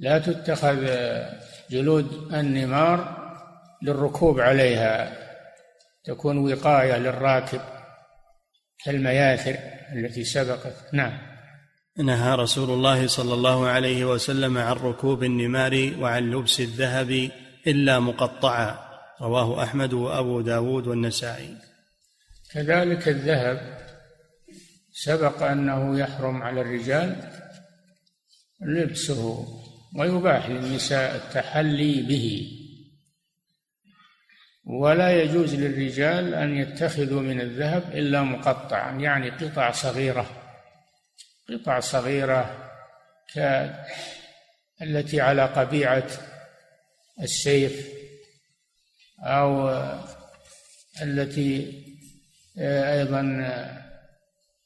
لا 0.00 0.18
تتخذ 0.18 0.88
جلود 1.70 2.34
النمار 2.34 3.18
للركوب 3.82 4.40
عليها. 4.40 5.18
تكون 6.04 6.38
وقاية 6.38 6.98
للراكب 6.98 7.60
كالمياثر 8.84 9.56
التي 9.94 10.24
سبقت. 10.24 10.74
نعم. 10.92 11.18
نهى 11.98 12.34
رسول 12.34 12.70
الله 12.70 13.06
صلى 13.06 13.34
الله 13.34 13.66
عليه 13.66 14.04
وسلم 14.04 14.58
عن 14.58 14.76
ركوب 14.76 15.24
النمار 15.24 15.92
وعن 16.00 16.30
لبس 16.30 16.60
الذهب 16.60 17.30
إلا 17.68 18.00
مقطعا 18.00 18.78
رواه 19.20 19.62
أحمد 19.62 19.92
وأبو 19.92 20.40
داود 20.40 20.86
والنسائي. 20.86 21.56
كذلك 22.52 23.08
الذهب. 23.08 23.78
سبق 24.92 25.42
أنه 25.42 25.98
يحرم 25.98 26.42
على 26.42 26.60
الرجال 26.60 27.30
لبسه 28.60 29.46
ويباح 29.96 30.48
للنساء 30.48 31.16
التحلي 31.16 32.02
به. 32.02 32.50
ولا 34.64 35.22
يجوز 35.22 35.54
للرجال 35.54 36.34
أن 36.34 36.56
يتخذوا 36.56 37.22
من 37.22 37.40
الذهب 37.40 37.82
إلا 37.92 38.22
مقطعا 38.22 38.92
يعني 38.92 39.30
قطع 39.30 39.70
صغيرة. 39.70 40.26
قطع 41.48 41.80
صغيرة 41.80 42.70
التي 44.82 45.20
على 45.20 45.44
قبيعة 45.44 46.06
السيف 47.22 47.88
أو 49.20 49.68
التي 51.02 51.82
أيضا 52.58 53.20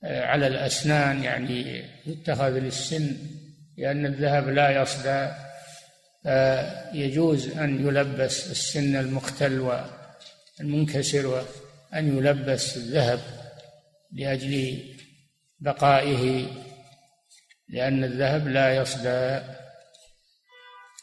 على 0.03 0.47
الأسنان 0.47 1.25
يعني 1.25 1.85
يتخذ 2.07 2.49
للسن 2.51 3.17
لأن 3.79 4.07
الذهب 4.07 4.49
لا 4.49 4.83
يصدى 4.83 5.29
يجوز 6.99 7.49
أن 7.49 7.87
يلبس 7.87 8.51
السن 8.51 8.97
المختل 8.97 9.61
والمنكسر 10.61 11.27
وأن 11.27 12.19
يلبس 12.19 12.77
الذهب 12.77 13.21
لأجل 14.13 14.83
بقائه 15.61 16.47
لأن 17.69 18.05
الذهب 18.05 18.49
لا 18.49 18.77
يصدى. 18.77 19.41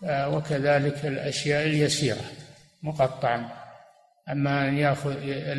وكذلك 0.03 1.05
الأشياء 1.05 1.65
اليسيرة 1.65 2.21
مقطعا. 2.83 3.49
أما 4.29 4.67
أن 4.67 4.77
يأخذ 4.77 5.15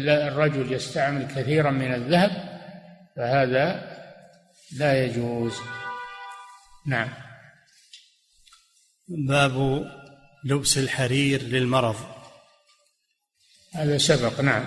الرجل 0.08 0.72
يستعمل 0.72 1.26
كثيرا 1.26 1.70
من 1.70 1.94
الذهب 1.94 2.60
فهذا 3.16 3.90
لا 4.76 5.04
يجوز. 5.04 5.54
نعم. 6.86 7.08
باب 9.08 9.86
لبس 10.44 10.78
الحرير 10.78 11.42
للمرض. 11.42 11.96
هذا 13.74 13.98
سبق. 13.98 14.40
نعم. 14.40 14.64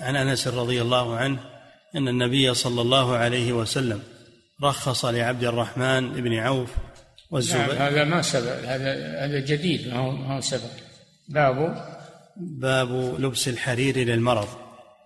عن 0.00 0.16
أنس 0.16 0.48
رضي 0.48 0.82
الله 0.82 1.16
عنه 1.16 1.50
أن 1.96 2.08
النبي 2.08 2.54
صلى 2.54 2.80
الله 2.80 3.16
عليه 3.16 3.52
وسلم 3.52 4.02
رخص 4.62 5.04
لعبد 5.04 5.44
الرحمن 5.44 6.12
بن 6.12 6.34
عوف 6.34 6.70
والزبير 7.34 7.74
نعم 7.74 7.82
هذا 7.82 8.04
ما 8.04 8.22
سبق. 8.22 8.58
هذا 8.64 9.18
هذا 9.24 9.40
جديد 9.40 9.88
ما 9.88 9.98
هو 9.98 10.10
ما 10.10 10.36
هو 10.36 10.40
سبق. 10.40 10.70
باب 11.28 11.86
باب 12.36 13.20
لبس 13.20 13.48
الحرير 13.48 13.96
للمرض. 13.96 14.48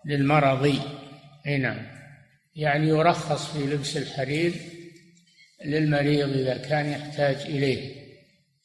للمرض. 0.04 0.80
أي 1.46 1.58
نعم. 1.58 1.86
يعني 2.56 2.88
يرخص 2.88 3.52
في 3.52 3.58
لبس 3.58 3.96
الحرير 3.96 4.52
للمريض 5.64 6.28
إذا 6.28 6.56
كان 6.56 6.86
يحتاج 6.86 7.36
إليه 7.36 7.94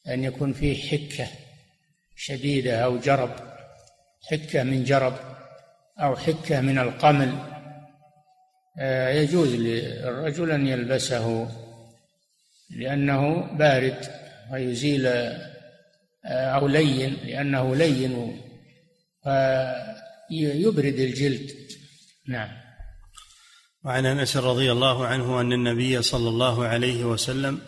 أن 0.08 0.24
يكون 0.24 0.52
فيه 0.52 0.82
حكة 0.88 1.28
شديدة 2.16 2.78
أو 2.78 2.98
جرب 2.98 3.30
حكة 4.30 4.62
من 4.62 4.84
جرب 4.84 5.16
أو 6.00 6.16
حكة 6.16 6.60
من 6.60 6.78
القمل. 6.78 7.38
آه، 8.78 9.08
يجوز 9.08 9.54
للرجل 9.54 10.50
أن 10.50 10.66
يلبسه. 10.66 11.48
لأنه 12.70 13.40
بارد 13.56 14.10
ويزيل 14.52 15.06
أو 16.26 16.66
لين 16.66 17.16
لأنه 17.24 17.76
لين 17.76 18.40
فيبرد 19.22 20.98
الجلد. 20.98 21.50
نعم. 22.28 22.48
وعن 23.84 24.06
أنس 24.06 24.36
رضي 24.36 24.72
الله 24.72 25.06
عنه 25.06 25.40
أن 25.40 25.52
النبي 25.52 26.02
صلى 26.02 26.28
الله 26.28 26.66
عليه 26.66 27.04
وسلم 27.04 27.60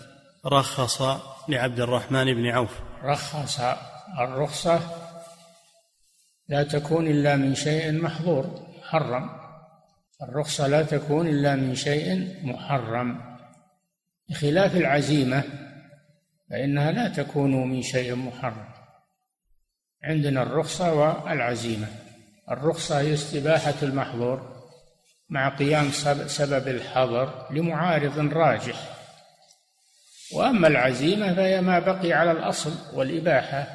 رخص 0.46 1.02
لعبد 1.48 1.81
الرحمن 1.81 2.35
بن 2.35 2.46
عوف. 2.46 2.81
رخص 3.02 3.60
الرخصة 4.18 4.81
لا 6.48 6.62
تكون 6.62 7.06
إلا 7.06 7.37
من 7.37 7.54
شيء 7.54 7.92
محظور 7.92 8.66
محرم. 8.79 9.31
الرخصة 10.23 10.66
لا 10.66 10.83
تكون 10.83 11.29
إلا 11.29 11.56
من 11.56 11.75
شيء 11.75 12.37
محرم. 12.42 13.35
بخلاف 14.29 14.77
العزيمة 14.77 15.44
فإنها 16.50 16.92
لا 16.92 17.08
تكون 17.08 17.70
من 17.70 17.83
شيء 17.83 18.14
محرم. 18.14 18.68
عندنا 20.02 20.42
الرخصة 20.42 20.94
والعزيمة. 20.94 21.88
الرخصة 22.50 23.00
هي 23.00 23.14
استباحة 23.14 23.74
المحظور 23.83 24.56
مع 25.29 25.48
قيام 25.48 25.90
سبب 26.27 26.68
الحظر 26.68 27.52
لمعارض 27.52 28.33
راجح. 28.33 28.96
وأما 30.33 30.68
العزيمة 30.68 31.35
فهي 31.35 31.60
ما 31.60 31.79
بقي 31.79 32.12
على 32.12 32.31
الأصل 32.31 32.96
والإباحة. 32.96 33.66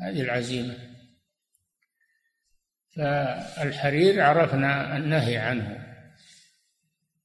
هذه 0.00 0.20
العزيمة. 0.20 0.74
فالحرير 2.96 4.22
عرفنا 4.22 4.96
النهي 4.96 5.36
عنه. 5.36 5.86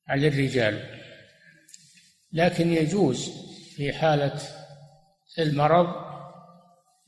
على 0.08 0.28
الرجال. 0.28 1.03
لكن 2.34 2.74
يجوز 2.74 3.32
في 3.76 3.94
حالة 3.94 4.42
المرض 5.40 5.88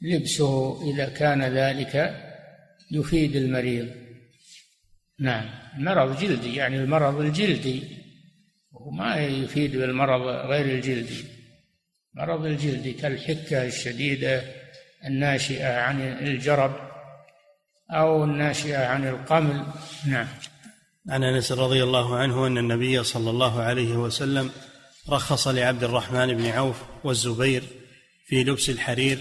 لبسه 0.02 0.84
إذا 0.92 1.10
كان 1.10 1.44
ذلك 1.44 2.22
يفيد 2.92 3.36
المريض. 3.36 3.90
نعم. 5.20 5.50
المرض 5.78 6.20
جلدي 6.20 6.56
يعني 6.56 6.76
المرض 6.78 7.20
الجلدي. 7.20 7.84
وما 8.72 9.16
يفيد 9.16 9.78
بالمرض 9.78 10.22
غير 10.22 10.66
الجلدي. 10.66 11.26
مرض 12.14 12.46
الجلدي 12.46 12.94
كالحكة 12.94 13.66
الشديدة 13.66 14.44
الناشئة 15.06 15.78
عن 15.78 16.02
الجرب 16.02 16.76
أو 17.92 18.24
الناشئة 18.24 18.86
عن 18.86 19.08
القمل. 19.08 19.64
نعم. 20.08 20.28
عن 21.10 21.24
أنس 21.24 21.52
رضي 21.52 21.84
الله 21.84 22.16
عنه 22.16 22.48
أن 22.48 22.58
النبي 22.58 23.04
صلى 23.04 23.30
الله 23.30 23.62
عليه 23.62 23.96
وسلم 23.96 24.52
رخص 25.10 25.48
لعبد 25.48 25.84
الرحمن 25.84 26.34
بن 26.34 26.46
عوف 26.46 26.82
والزبير 27.04 27.64
في 28.28 28.44
لبس 28.44 28.70
الحرير 28.70 29.20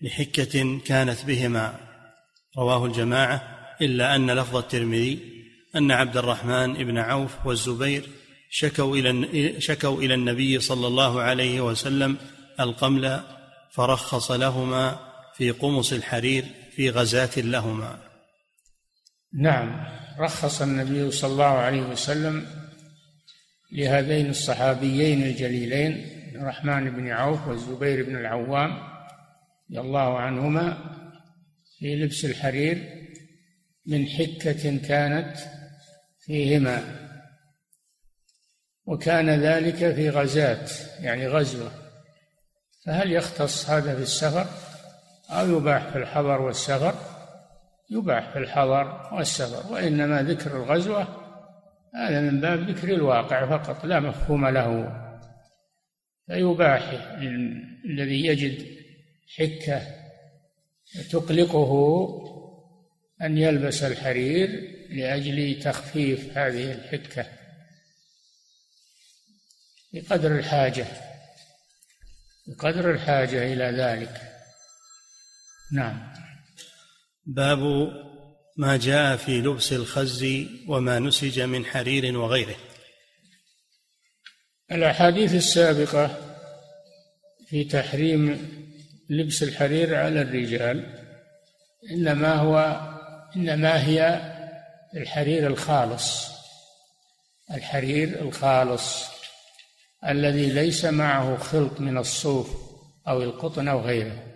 لحكة 0.00 0.80
كانت 0.84 1.24
بهما. 1.24 1.74
رواه 2.58 2.86
الجماعة 2.86 3.42
إلا 3.80 4.16
أن 4.16 4.30
لفظ 4.30 4.56
الترمذي 4.56 5.18
أن 5.76 5.90
عبد 5.90 6.16
الرحمن 6.16 6.74
بن 6.74 6.98
عوف 6.98 7.46
والزبير 7.46 8.08
شكوا 8.50 8.96
إلى 8.96 9.60
شكوا 9.60 10.02
إلى 10.02 10.14
النبي 10.14 10.60
صلى 10.60 10.86
الله 10.86 11.20
عليه 11.20 11.60
وسلم 11.60 12.16
القمل 12.60 13.22
فرخص 13.72 14.30
لهما 14.30 14.98
في 15.36 15.50
قمص 15.50 15.92
الحرير 15.92 16.44
في 16.76 16.90
غزاة 16.90 17.30
لهما. 17.36 17.98
نعم 19.34 19.84
رخص 20.18 20.62
النبي 20.62 21.10
صلى 21.10 21.32
الله 21.32 21.44
عليه 21.44 21.82
وسلم 21.82 22.61
لهذين 23.72 24.30
الصحابيين 24.30 25.22
الجليلين 25.22 26.06
الرحمن 26.34 26.90
بن 26.90 27.08
عوف 27.08 27.48
والزبير 27.48 28.04
بن 28.04 28.16
العوام 28.16 28.70
رضي 29.70 29.80
الله 29.80 30.18
عنهما 30.18 30.78
في 31.78 31.96
لبس 31.96 32.24
الحرير 32.24 33.02
من 33.86 34.06
حكة 34.06 34.76
كانت 34.76 35.36
فيهما. 36.20 37.08
وكان 38.86 39.30
ذلك 39.30 39.76
في 39.76 40.10
غزاة 40.10 40.66
يعني 41.00 41.28
غزوة. 41.28 41.72
فهل 42.86 43.12
يختص 43.12 43.70
هذا 43.70 43.94
في 43.96 44.02
السفر؟ 44.02 44.46
أو 45.30 45.56
يباح 45.56 45.88
في 45.88 45.98
الحضر 45.98 46.42
والسفر؟ 46.42 46.94
يباح 47.90 48.32
في 48.32 48.38
الحضر 48.38 49.08
والسفر 49.12 49.72
وإنما 49.72 50.22
ذكر 50.22 50.56
الغزوة 50.56 51.21
هذا 51.94 52.20
من 52.20 52.40
باب 52.40 52.70
ذكر 52.70 52.94
الواقع 52.94 53.58
فقط 53.58 53.84
لا 53.84 54.00
مفهوم 54.00 54.46
له. 54.46 54.98
فيباح 56.26 56.82
الذي 57.84 58.26
يجد 58.26 58.76
حكة 59.38 59.82
تقلقه 61.10 61.72
أن 63.22 63.38
يلبس 63.38 63.82
الحرير 63.82 64.48
لأجل 64.90 65.60
تخفيف 65.62 66.38
هذه 66.38 66.72
الحكة 66.72 67.26
بقدر 69.92 70.38
الحاجة 70.38 70.86
بقدر 72.46 72.90
الحاجة 72.90 73.52
إلى 73.52 73.64
ذلك. 73.64 74.20
نعم. 75.72 76.12
باب 77.26 77.58
ما 78.56 78.76
جاء 78.76 79.16
في 79.16 79.40
لبس 79.40 79.72
الخز 79.72 80.26
وما 80.68 80.98
نسج 80.98 81.40
من 81.40 81.64
حرير 81.64 82.18
وغيره. 82.18 82.56
الأحاديث 84.72 85.34
السابقة 85.34 86.16
في 87.48 87.64
تحريم 87.64 88.48
لبس 89.10 89.42
الحرير 89.42 89.94
على 89.94 90.22
الرجال 90.22 90.98
إنما 91.90 92.34
هو 92.34 92.80
إنما 93.36 93.86
هي 93.86 94.32
الحرير 94.96 95.46
الخالص 95.46 96.28
الحرير 97.54 98.22
الخالص 98.22 99.04
الذي 100.08 100.46
ليس 100.46 100.84
معه 100.84 101.36
خلط 101.36 101.80
من 101.80 101.98
الصوف 101.98 102.50
أو 103.08 103.22
القطن 103.22 103.68
أو 103.68 103.80
غيره. 103.80 104.31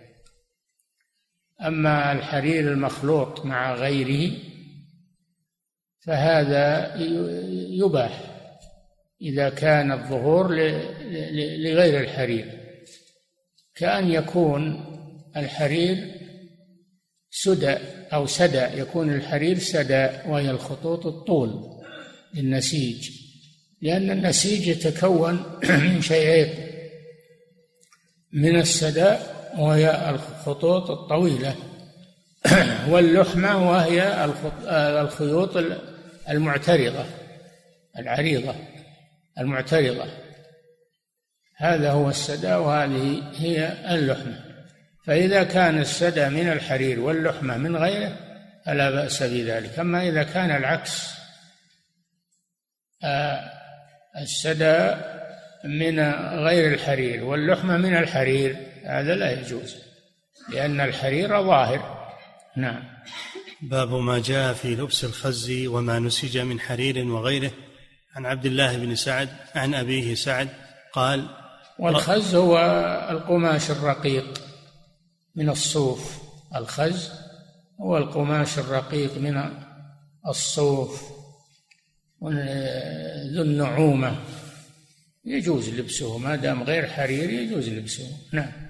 أما 1.61 2.11
الحرير 2.11 2.71
المخلوط 2.71 3.45
مع 3.45 3.73
غيره 3.73 4.37
فهذا 5.99 6.95
يباح 7.69 8.37
إذا 9.21 9.49
كان 9.49 9.91
الظهور 9.91 10.47
لغير 11.57 11.99
الحرير. 12.01 12.67
كأن 13.75 14.11
يكون 14.11 14.85
الحرير 15.37 16.17
سدى 17.31 17.77
أو 18.13 18.25
سدى 18.25 18.79
يكون 18.79 19.13
الحرير 19.13 19.59
سدى 19.59 20.09
وهي 20.25 20.51
الخطوط 20.51 21.05
الطول 21.05 21.81
للنسيج 22.33 23.09
لأن 23.81 24.11
النسيج 24.11 24.67
يتكون 24.67 25.59
من 25.83 26.01
شيئين 26.01 26.53
من 28.33 28.59
السدى 28.59 29.17
وهي 29.57 30.09
الخطوط 30.09 30.91
الطويلة. 30.91 31.55
واللحمة 32.91 33.69
وهي 33.69 34.25
الخيوط 35.01 35.63
المعترضة 36.29 37.05
العريضة 37.99 38.55
المعترضة. 39.39 40.05
هذا 41.57 41.91
هو 41.91 42.09
السدى 42.09 42.53
وهذه 42.53 43.23
هي 43.35 43.73
اللحمة. 43.95 44.39
فإذا 45.05 45.43
كان 45.43 45.79
السدى 45.79 46.29
من 46.29 46.51
الحرير 46.51 46.99
واللحمة 46.99 47.57
من 47.57 47.77
غيره 47.77 48.17
فلا 48.65 48.91
بأس 48.91 49.23
بذلك. 49.23 49.79
أما 49.79 50.09
إذا 50.09 50.23
كان 50.23 50.51
العكس 50.51 51.17
آه، 53.03 53.51
السدى 54.21 54.95
من 55.63 55.99
غير 56.43 56.73
الحرير 56.73 57.23
واللحمة 57.23 57.77
من 57.77 57.97
الحرير 57.97 58.66
هذا 58.87 59.15
لا 59.15 59.41
يجوز 59.41 59.75
لأن 60.53 60.81
الحرير 60.81 61.43
ظاهر. 61.43 62.07
نعم. 62.57 62.83
باب 63.61 63.93
ما 63.93 64.19
جاء 64.19 64.53
في 64.53 64.75
لبس 64.75 65.03
الخز 65.03 65.51
وما 65.67 65.99
نسج 65.99 66.37
من 66.37 66.59
حرير 66.59 67.07
وغيره. 67.07 67.51
عن 68.15 68.25
عبد 68.25 68.45
الله 68.45 68.77
بن 68.77 68.95
سعد 68.95 69.29
عن 69.55 69.73
أبيه 69.73 70.15
سعد 70.15 70.49
قال 70.93 71.29
والخز 71.79 72.35
هو 72.35 72.57
القماش 73.11 73.71
الرقيق 73.71 74.41
من 75.35 75.49
الصوف. 75.49 76.17
الخز 76.55 77.11
هو 77.81 77.97
القماش 77.97 78.59
الرقيق 78.59 79.17
من 79.17 79.43
الصوف 80.27 81.03
ذو 83.33 83.41
النعومة. 83.41 84.15
يجوز 85.25 85.69
لبسه 85.69 86.17
ما 86.17 86.35
دام 86.35 86.63
غير 86.63 86.87
حرير 86.87 87.29
يجوز 87.29 87.69
لبسه. 87.69 88.03
نعم. 88.33 88.66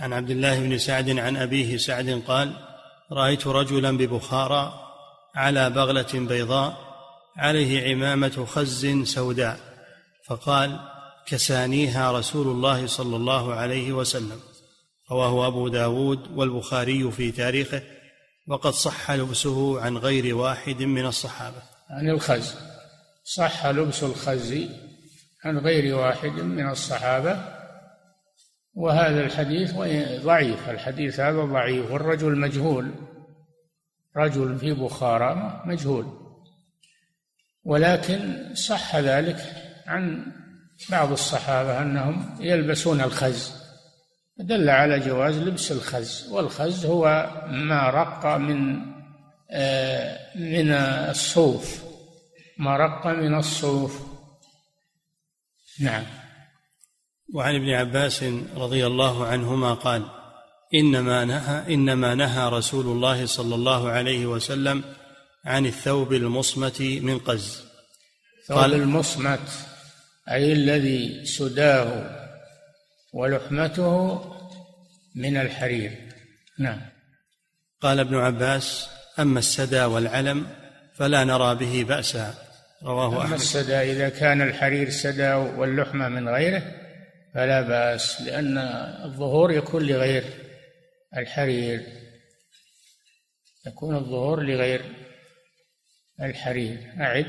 عن 0.00 0.12
عبد 0.12 0.30
الله 0.30 0.60
بن 0.60 0.78
سعد 0.78 1.18
عن 1.18 1.36
أبيه 1.36 1.76
سعد 1.76 2.22
قال 2.26 2.52
رأيت 3.12 3.46
رجلا 3.46 3.96
ببخارى 3.96 4.72
على 5.34 5.70
بغلة 5.70 6.12
بيضاء 6.14 6.76
عليه 7.36 7.94
عمامة 7.94 8.44
خز 8.44 8.86
سوداء 9.04 9.60
فقال 10.26 10.80
كسانيها 11.26 12.12
رسول 12.12 12.46
الله 12.46 12.86
صلى 12.86 13.16
الله 13.16 13.54
عليه 13.54 13.92
وسلم. 13.92 14.40
رواه 15.10 15.46
أبو 15.46 15.68
داود 15.68 16.30
والبخاري 16.34 17.10
في 17.10 17.32
تاريخه 17.32 17.82
وقد 18.46 18.72
صح 18.72 19.10
لبسه 19.10 19.80
عن 19.80 19.96
غير 19.96 20.36
واحد 20.36 20.82
من 20.82 21.06
الصحابة. 21.06 21.62
عن 21.90 22.10
الخز. 22.10 22.54
صح 23.24 23.66
لبس 23.66 24.02
الخز 24.02 24.68
عن 25.44 25.58
غير 25.58 25.96
واحد 25.96 26.32
من 26.32 26.70
الصحابة 26.70 27.55
وهذا 28.76 29.24
الحديث 29.24 29.74
ضعيف 30.24 30.70
الحديث 30.70 31.20
هذا 31.20 31.44
ضعيف 31.44 31.90
والرجل 31.90 32.38
مجهول. 32.38 32.90
رجل 34.16 34.58
في 34.58 34.72
بخارى 34.72 35.62
مجهول. 35.66 36.06
ولكن 37.64 38.54
صح 38.54 38.96
ذلك 38.96 39.36
عن 39.86 40.32
بعض 40.90 41.12
الصحابة 41.12 41.82
أنهم 41.82 42.36
يلبسون 42.40 43.00
الخز. 43.00 43.54
دل 44.38 44.70
على 44.70 45.00
جواز 45.00 45.38
لبس 45.38 45.72
الخز 45.72 46.28
والخز 46.30 46.86
هو 46.86 47.30
ما 47.46 47.90
رق 47.90 48.26
من 48.26 48.80
آه، 49.50 50.36
من 50.36 50.70
الصوف. 51.10 51.84
ما 52.58 52.76
رق 52.76 53.06
من 53.06 53.34
الصوف. 53.34 54.02
نعم. 55.80 56.04
وعن 57.34 57.54
ابن 57.54 57.70
عباس 57.70 58.24
رضي 58.56 58.86
الله 58.86 59.26
عنهما 59.26 59.74
قال 59.74 60.02
إنما 60.74 61.24
نهى 61.24 61.74
إنما 61.74 62.14
نهى 62.14 62.48
رسول 62.48 62.86
الله 62.86 63.26
صلى 63.26 63.54
الله 63.54 63.90
عليه 63.90 64.26
وسلم 64.26 64.84
عن 65.44 65.66
الثوب 65.66 66.12
المصمت 66.12 66.80
من 66.82 67.18
قز. 67.18 67.64
ثوب 68.48 68.64
المصمت 68.64 69.48
أي 70.30 70.52
الذي 70.52 71.26
سداه 71.26 72.10
ولحمته 73.12 74.20
من 75.14 75.36
الحرير. 75.36 75.92
نعم. 76.58 76.80
قال 77.82 78.00
ابن 78.00 78.16
عباس 78.16 78.88
أما 79.18 79.38
السدى 79.38 79.84
والعلم 79.84 80.46
فلا 80.98 81.24
نرى 81.24 81.54
به 81.54 81.84
بأسا. 81.88 82.34
رواه 82.82 83.22
أحمد. 83.22 83.32
السدى 83.32 83.76
إذا 83.76 84.08
كان 84.08 84.42
الحرير 84.42 84.90
سدى 84.90 85.32
واللحمة 85.32 86.08
من 86.08 86.28
غيره 86.28 86.85
فلا 87.36 87.60
بأس 87.60 88.20
لأن 88.20 88.58
الظهور 89.04 89.52
يكون 89.52 89.82
لغير 89.82 90.24
الحرير. 91.16 91.82
يكون 93.66 93.96
الظهور 93.96 94.42
لغير 94.42 94.84
الحرير. 96.22 96.78
أعد. 97.00 97.26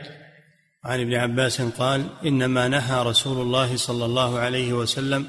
عن 0.83 1.01
ابن 1.01 1.13
عباس 1.13 1.61
قال 1.61 2.09
إنما 2.25 2.67
نهى 2.67 3.03
رسول 3.03 3.41
الله 3.41 3.77
صلى 3.77 4.05
الله 4.05 4.39
عليه 4.39 4.73
وسلم 4.73 5.27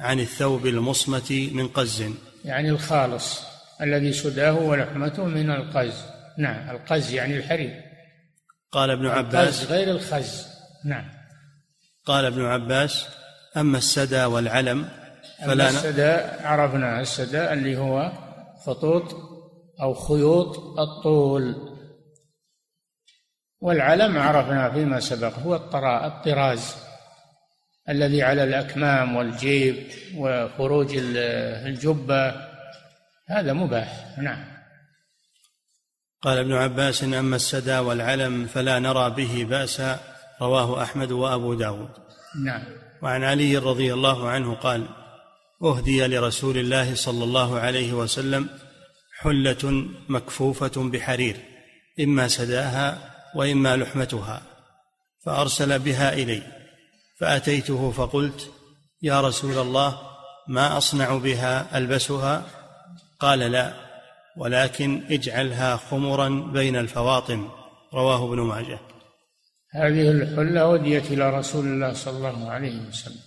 عن 0.00 0.20
الثوب 0.20 0.66
المصمة 0.66 1.50
من 1.52 1.68
قز. 1.68 2.12
يعني 2.44 2.70
الخالص 2.70 3.40
الذي 3.80 4.12
سداه 4.12 4.54
ولحمته 4.54 5.24
من 5.24 5.50
القز. 5.50 6.04
نعم 6.38 6.70
القز 6.70 7.12
يعني 7.12 7.36
الحرير. 7.36 7.82
قال 8.72 8.90
ابن 8.90 9.06
عباس 9.06 9.64
غير 9.70 9.90
الخز. 9.90 10.46
نعم. 10.84 11.10
قال 12.04 12.24
ابن 12.24 12.44
عباس 12.44 13.17
أما 13.60 13.78
السدى 13.78 14.24
والعلم 14.24 14.88
فلا 15.46 15.68
السدى 15.68 16.12
عرفنا 16.46 17.00
السدى 17.00 17.52
اللي 17.52 17.76
هو 17.76 18.12
خطوط 18.66 19.16
أو 19.82 19.94
خيوط 19.94 20.78
الطول. 20.78 21.74
والعلم 23.60 24.18
عرفنا 24.18 24.70
فيما 24.70 25.00
سبق 25.00 25.38
هو 25.38 25.56
الطراز 26.06 26.76
الذي 27.88 28.22
على 28.22 28.44
الأكمام 28.44 29.16
والجيب 29.16 29.86
وخروج 30.16 30.88
الجبة 30.96 32.34
هذا 33.28 33.52
مباح. 33.52 34.18
نعم. 34.18 34.44
قال 36.22 36.38
ابن 36.38 36.52
عباس 36.52 37.04
أما 37.04 37.36
السدى 37.36 37.78
والعلم 37.78 38.46
فلا 38.46 38.78
نرى 38.78 39.10
به 39.10 39.46
بأسا 39.50 40.00
رواه 40.42 40.82
أحمد 40.82 41.12
وأبو 41.12 41.54
داود. 41.54 42.07
نعم. 42.44 42.62
وعن 43.02 43.24
علي 43.24 43.56
رضي 43.56 43.94
الله 43.94 44.28
عنه 44.28 44.54
قال 44.54 44.88
أهدي 45.62 46.06
لرسول 46.06 46.58
الله 46.58 46.94
صلى 46.94 47.24
الله 47.24 47.58
عليه 47.58 47.92
وسلم 47.92 48.48
حلة 49.18 49.88
مكفوفة 50.08 50.90
بحرير 50.90 51.36
إما 52.00 52.28
سداها 52.28 53.14
وإما 53.34 53.76
لحمتها 53.76 54.42
فأرسل 55.24 55.78
بها 55.78 56.12
إلي 56.12 56.42
فأتيته 57.20 57.90
فقلت 57.90 58.50
يا 59.02 59.20
رسول 59.20 59.58
الله 59.58 59.98
ما 60.48 60.76
أصنع 60.78 61.16
بها 61.16 61.78
ألبسها؟ 61.78 62.46
قال 63.20 63.38
لا 63.38 63.72
ولكن 64.36 65.02
اجعلها 65.10 65.76
خمرا 65.76 66.28
بين 66.28 66.76
الفواطم 66.76 67.48
رواه 67.94 68.24
ابن 68.24 68.40
ماجه. 68.40 68.78
هذه 69.70 70.10
الحلة 70.10 70.74
أهديت 70.74 71.10
إلى 71.10 71.30
رسول 71.30 71.66
الله 71.66 71.92
صلى 71.92 72.16
الله 72.16 72.50
عليه 72.50 72.80
وسلم. 72.88 73.20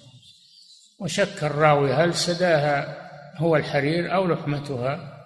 وشك 0.99 1.43
الراوي 1.43 1.93
هل 1.93 2.15
سداها 2.15 3.09
هو 3.37 3.55
الحرير 3.55 4.15
أو 4.15 4.27
لحمتها؟ 4.27 5.17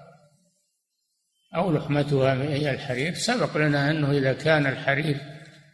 أو 1.56 1.72
لحمتها 1.72 2.34
هي 2.34 2.72
الحرير؟ 2.72 3.14
سبق 3.14 3.58
لنا 3.58 3.92
أنه 3.92 4.12
إذا 4.12 4.34
كان 4.34 4.68
الحرير 4.68 5.18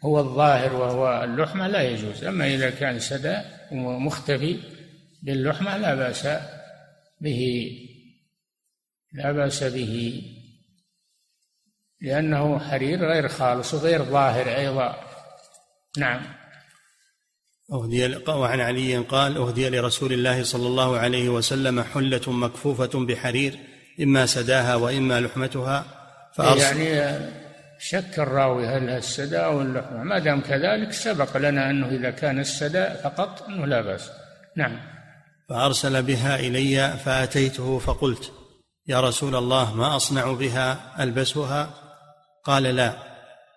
هو 0.03 0.19
الظاهر 0.19 0.73
وهو 0.73 1.23
اللحمة 1.23 1.67
لا 1.67 1.81
يجوز. 1.81 2.23
أما 2.23 2.47
إذا 2.47 2.69
كان 2.69 2.99
سدى 2.99 3.37
ومختفي 3.71 4.59
باللحمة 5.23 5.77
لا 5.77 5.95
بأس 5.95 6.27
به 7.21 7.71
لا 9.13 9.31
بأس 9.31 9.63
به 9.63 10.23
لأنه 12.01 12.59
حرير 12.59 13.05
غير 13.11 13.27
خالص 13.27 13.73
وغير 13.73 14.03
ظاهر 14.03 14.57
أيضا. 14.57 15.10
نعم. 15.97 16.21
أهدي 17.73 18.15
وعن 18.27 18.59
علي 18.59 18.97
قال 18.97 19.37
أهدي 19.37 19.69
لرسول 19.69 20.13
الله 20.13 20.43
صلى 20.43 20.67
الله 20.67 20.97
عليه 20.97 21.29
وسلم 21.29 21.83
حلة 21.83 22.31
مكفوفة 22.31 23.05
بحرير 23.05 23.59
إما 24.01 24.25
سداها 24.25 24.75
وإما 24.75 25.19
لحمتها 25.19 25.85
فأرسل 26.35 26.81
يعني 26.81 27.19
شك 27.79 28.19
الراوي 28.19 28.67
هل 28.67 28.89
السدى 28.89 29.37
أو 29.37 29.61
اللحمة. 29.61 30.03
ما 30.03 30.19
دام 30.19 30.41
كذلك 30.41 30.91
سبق 30.91 31.37
لنا 31.37 31.69
أنه 31.69 31.89
إذا 31.89 32.11
كان 32.11 32.39
السدى 32.39 32.85
فقط 33.03 33.43
أنه 33.49 33.65
لا 33.65 33.81
بأس. 33.81 34.11
نعم. 34.57 34.79
فأرسل 35.49 36.03
بها 36.03 36.39
إلي 36.39 36.97
فأتيته 37.05 37.79
فقلت 37.79 38.31
يا 38.87 39.01
رسول 39.01 39.35
الله 39.35 39.75
ما 39.75 39.95
أصنع 39.95 40.31
بها 40.31 40.95
ألبسها؟ 41.03 41.73
قال 42.43 42.63
لا. 42.63 43.10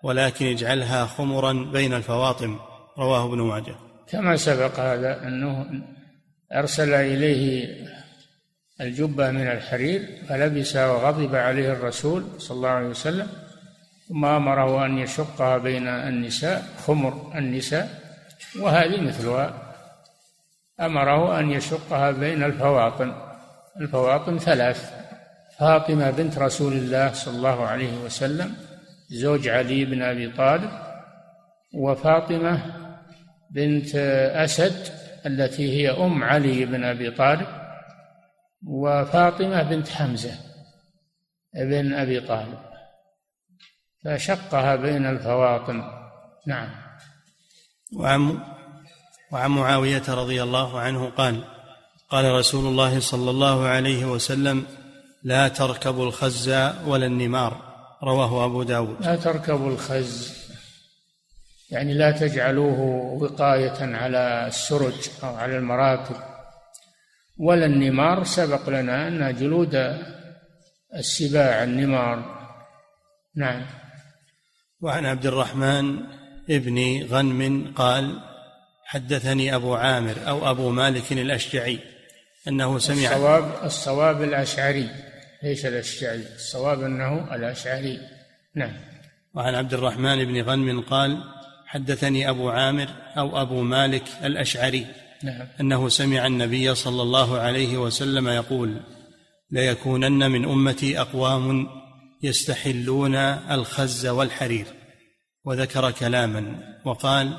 ولكن 0.05 0.47
اجعلها 0.47 1.07
خمرا 1.07 1.53
بين 1.53 1.95
الفواطم. 1.95 2.59
رواه 2.99 3.25
ابن 3.25 3.41
ماجه. 3.41 3.75
كما 4.09 4.37
سبق 4.37 4.81
هذا 4.81 5.23
أنه 5.27 5.67
أرسل 6.53 6.95
إليه 6.95 7.69
الجبة 8.81 9.31
من 9.31 9.47
الحرير 9.47 10.09
فلبسها 10.29 10.87
وغضب 10.91 11.35
عليه 11.35 11.73
الرسول 11.73 12.25
صلى 12.39 12.57
الله 12.57 12.69
عليه 12.69 12.89
وسلم 12.89 13.29
ثم 14.09 14.25
أمره 14.25 14.87
أن 14.87 14.99
يشقها 14.99 15.59
بين 15.59 15.89
النساء 15.89 16.67
خمر 16.87 17.33
النساء 17.35 18.01
وهذه 18.61 19.01
مثلها. 19.01 19.75
أمره 20.81 21.39
أن 21.41 21.51
يشقها 21.51 22.11
بين 22.11 22.43
الفواطم. 22.43 23.13
الفواطم 23.81 24.39
ثلاث 24.39 24.91
فاطمة 25.59 26.11
بنت 26.11 26.39
رسول 26.39 26.73
الله 26.73 27.13
صلى 27.13 27.37
الله 27.37 27.67
عليه 27.67 27.97
وسلم 28.05 28.55
زوج 29.15 29.49
علي 29.49 29.85
بن 29.85 30.03
أبي 30.03 30.31
طالب 30.31 30.71
وفاطمة 31.75 32.63
بنت 33.51 33.95
أسد 34.45 34.89
التي 35.27 35.77
هي 35.77 35.91
أم 35.91 36.25
علي 36.25 36.65
بن 36.65 36.85
أبي 36.85 37.11
طالب 37.11 37.47
وفاطمة 38.67 39.63
بنت 39.63 39.89
حمزة 39.89 40.35
بن 41.55 41.95
أبي 41.95 42.21
طالب. 42.21 42.59
فشقها 44.05 44.77
بين 44.77 45.07
الفواطم. 45.07 45.83
نعم. 46.47 46.69
وعن 47.97 48.39
وعن 49.33 49.51
معاوية 49.51 50.03
رضي 50.09 50.43
الله 50.43 50.81
عنه 50.81 51.11
قال 51.11 51.45
قال 52.09 52.33
رسول 52.33 52.67
الله 52.67 53.01
صلى 53.01 53.31
الله 53.31 53.67
عليه 53.67 54.05
وسلم 54.05 54.67
لا 55.23 55.49
تركبوا 55.49 56.07
الخز 56.07 56.49
ولا 56.87 57.07
النمار. 57.07 57.74
رواه 58.05 58.45
أبو 58.45 58.63
داود. 58.63 58.97
لا 59.01 59.17
تركبوا 59.17 59.71
الخز. 59.71 60.45
يعني 61.71 61.95
لا 61.95 62.11
تجعلوه 62.11 62.81
وقاية 63.23 63.97
على 63.97 64.45
السرج 64.47 65.11
أو 65.23 65.35
على 65.35 65.59
المراكب. 65.59 66.17
ولا 67.39 67.67
النمار 67.67 68.25
سبق 68.25 68.69
لنا 68.69 69.09
أن 69.09 69.37
جلود 69.37 69.99
السباع 70.95 71.63
النمار. 71.63 72.47
نعم. 73.37 73.67
وعن 74.81 75.07
عبد 75.07 75.27
الرحمن 75.27 75.99
ابن 76.51 77.07
غنم 77.11 77.73
قال 77.77 78.21
حدثني 78.85 79.55
أبو 79.55 79.75
عامر 79.75 80.15
أو 80.29 80.51
أبو 80.51 80.71
مالك 80.71 81.13
الأشجعي 81.13 81.79
أنه 82.49 82.79
سمع 82.79 83.09
الصواب 83.09 83.65
الصواب 83.65 84.23
الأشعري. 84.23 85.14
ليس 85.45 85.67
الأشجعي 85.67 86.25
الصواب 86.35 86.83
أنه 86.83 87.35
الأشعري. 87.35 88.01
نعم. 88.55 88.73
وعن 89.35 89.55
عبد 89.55 89.75
الرحمن 89.75 90.25
بن 90.25 90.43
غنم 90.43 90.81
قال 90.81 91.25
حدثني 91.67 92.31
أبو 92.31 92.51
عامر 92.51 92.89
أو 93.19 93.43
أبو 93.43 93.63
مالك 93.63 94.05
الأشعري 94.25 94.87
نعم. 95.23 95.47
أنه 95.61 95.89
سمع 95.89 96.27
النبي 96.27 96.75
صلى 96.75 97.03
الله 97.03 97.39
عليه 97.39 97.77
وسلم 97.77 98.29
يقول 98.29 98.81
ليكونن 99.51 100.31
من 100.31 100.45
أمتي 100.45 101.01
أقوام 101.01 101.69
يستحلون 102.23 103.15
الخز 103.15 104.07
والحرير. 104.07 104.67
وذكر 105.45 105.91
كلاما 105.91 106.75
وقال 106.85 107.39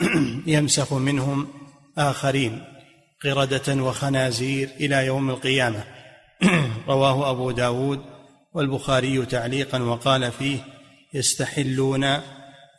يمسخ 0.46 0.92
منهم 0.92 1.48
آخرين 1.98 2.64
قردة 3.24 3.82
وخنازير 3.82 4.68
إلى 4.80 5.06
يوم 5.06 5.30
القيامة. 5.30 5.97
رواه 6.88 7.30
أبو 7.30 7.50
داود 7.50 8.04
والبخاري 8.52 9.26
تعليقا 9.26 9.82
وقال 9.82 10.32
فيه 10.32 10.60
يستحلون 11.14 12.04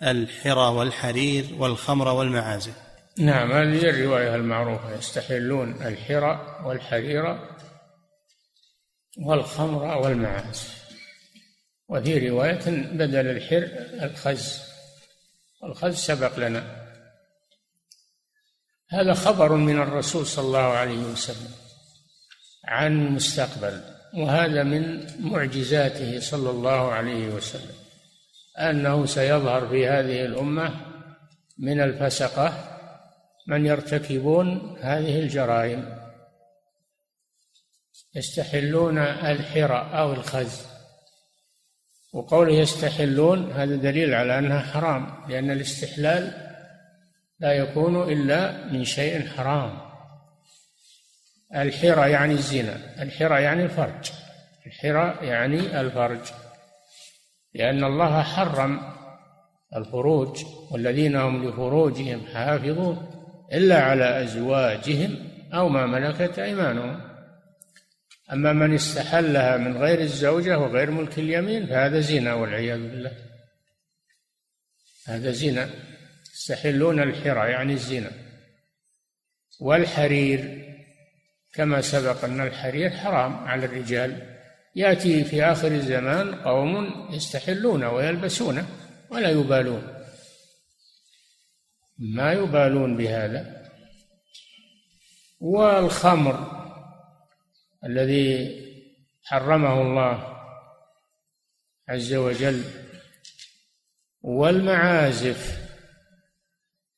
الحرى 0.04 0.76
والحرير 0.76 1.46
والخمر 1.58 2.08
والمعازف. 2.08 2.74
نعم 3.18 3.52
هذه 3.52 3.90
الرواية 3.90 4.36
المعروفة. 4.36 4.98
يستحلون 4.98 5.88
الحرى 5.88 6.62
والحرير 6.66 7.40
والخمر 9.18 9.98
والمعازف. 9.98 10.80
وفي 11.90 12.30
رواية 12.30 12.66
بدل 12.92 13.28
الحر 13.28 13.70
الخز. 14.06 14.60
الخز 15.64 15.96
سبق 15.96 16.40
لنا. 16.40 16.86
هذا 18.90 19.14
خبر 19.14 19.54
من 19.54 19.82
الرسول 19.82 20.26
صلى 20.26 20.46
الله 20.46 20.60
عليه 20.60 21.04
وسلم. 21.04 21.69
عن 22.66 23.06
المستقبل 23.06 23.82
وهذا 24.14 24.64
من 24.64 25.08
معجزاته 25.20 26.20
صلى 26.20 26.50
الله 26.50 26.92
عليه 26.92 27.28
وسلم 27.28 27.76
أنه 28.58 29.06
سيظهر 29.06 29.68
في 29.68 29.88
هذه 29.88 30.26
الأمة 30.26 30.72
من 31.60 31.82
الفسقة 31.82 32.54
من 33.48 33.66
يرتكبون 33.66 34.78
هذه 34.82 35.20
الجرائم 35.20 36.00
يستحلون 38.16 38.98
الحرى 38.98 39.90
أو 39.94 40.14
الخز. 40.14 40.66
وقوله 42.14 42.54
يستحلون 42.54 43.52
هذا 43.52 43.76
دليل 43.76 44.14
على 44.14 44.40
أنها 44.40 44.60
حرام 44.60 45.30
لأن 45.30 45.52
الاستحلال 45.52 46.50
لا 47.40 47.54
يكون 47.54 48.12
إلا 48.12 48.66
من 48.66 48.86
شيء 48.86 49.28
حرام. 49.28 49.89
الحرى 51.56 52.12
يعني 52.12 52.34
الزنا 52.34 53.02
الحرى 53.02 53.44
يعني 53.44 53.64
الفرج 53.64 54.12
الحرى 54.68 55.28
يعني 55.28 55.82
الفرج 55.82 56.22
لأن 57.54 57.84
الله 57.84 58.24
حرم 58.24 58.82
الخروج 59.76 60.46
والذين 60.72 61.16
هم 61.16 61.50
لفروجهم 61.50 62.26
حافظون 62.34 63.20
إلا 63.54 63.82
على 63.82 64.24
أزواجهم 64.24 65.30
أو 65.54 65.70
ما 65.70 65.86
ملكت 65.86 66.40
أيمانهم. 66.40 67.10
أما 68.34 68.54
من 68.54 68.74
استحلها 68.74 69.58
من 69.58 69.78
غير 69.78 70.00
الزوجة 70.00 70.60
وغير 70.60 70.92
ملك 70.92 71.20
اليمين 71.20 71.68
فهذا 71.68 72.00
زنا 72.00 72.34
والعياذ 72.34 72.80
بالله. 72.80 73.12
هذا 75.08 75.32
زنا 75.32 75.70
يستحلون 76.34 77.00
الحرى 77.00 77.52
يعني 77.52 77.74
الزنا. 77.74 78.12
والحرير 79.60 80.69
كما 81.54 81.82
سبق 81.82 82.24
أن 82.24 82.42
الحرير 82.42 82.90
حرام 82.90 83.36
على 83.36 83.66
الرجال. 83.66 84.40
يأتي 84.76 85.24
في 85.24 85.44
آخر 85.44 85.68
الزمان 85.68 86.36
قوم 86.36 87.08
يستحلون 87.14 87.84
ويلبسونه 87.84 88.68
ولا 89.10 89.30
يبالون. 89.30 90.06
ما 91.98 92.34
يبالون 92.34 92.98
بهذا؟ 92.98 93.70
والخمر 95.40 96.60
الذي 97.86 98.60
حرمه 99.24 99.82
الله 99.82 100.40
عز 101.90 102.14
وجل 102.14 102.64
والمعازف 104.22 105.70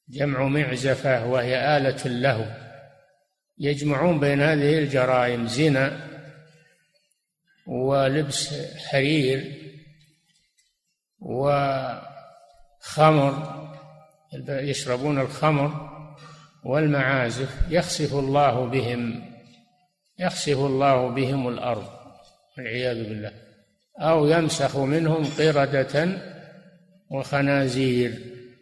جمع 0.09 0.43
معزفة 0.43 1.25
وهي 1.25 1.77
آلة 1.77 2.07
له. 2.07 2.60
يجمعون 3.61 4.19
بين 4.19 4.41
هذه 4.41 4.77
الجرائم 4.77 5.47
زنا 5.47 6.07
ولبس 7.67 8.53
حرير 8.77 9.61
وخمر 11.19 12.01
يشربون 14.49 15.19
الخمر 15.19 15.91
والمعازف 16.65 17.57
يخسف 17.69 18.13
الله 18.13 18.65
بهم 18.65 19.31
يخسف 20.19 20.57
الله 20.57 21.07
بهم 21.07 21.47
الأرض 21.47 21.87
والعياذ 22.57 23.03
بالله. 23.09 23.31
أو 23.99 24.27
يمسخ 24.27 24.77
منهم 24.77 25.25
قردة 25.25 26.21
وخنازير 27.11 28.19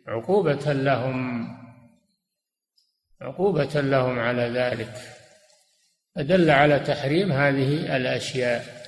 عقوبة 0.07 0.73
لهم. 0.73 1.47
عقوبة 3.21 3.81
لهم 3.81 4.19
على 4.19 4.41
ذلك. 4.41 4.93
فدل 6.15 6.49
على 6.49 6.79
تحريم 6.79 7.31
هذه 7.31 7.95
الأشياء 7.95 8.79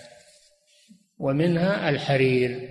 ومنها 1.17 1.89
الحرير 1.89 2.69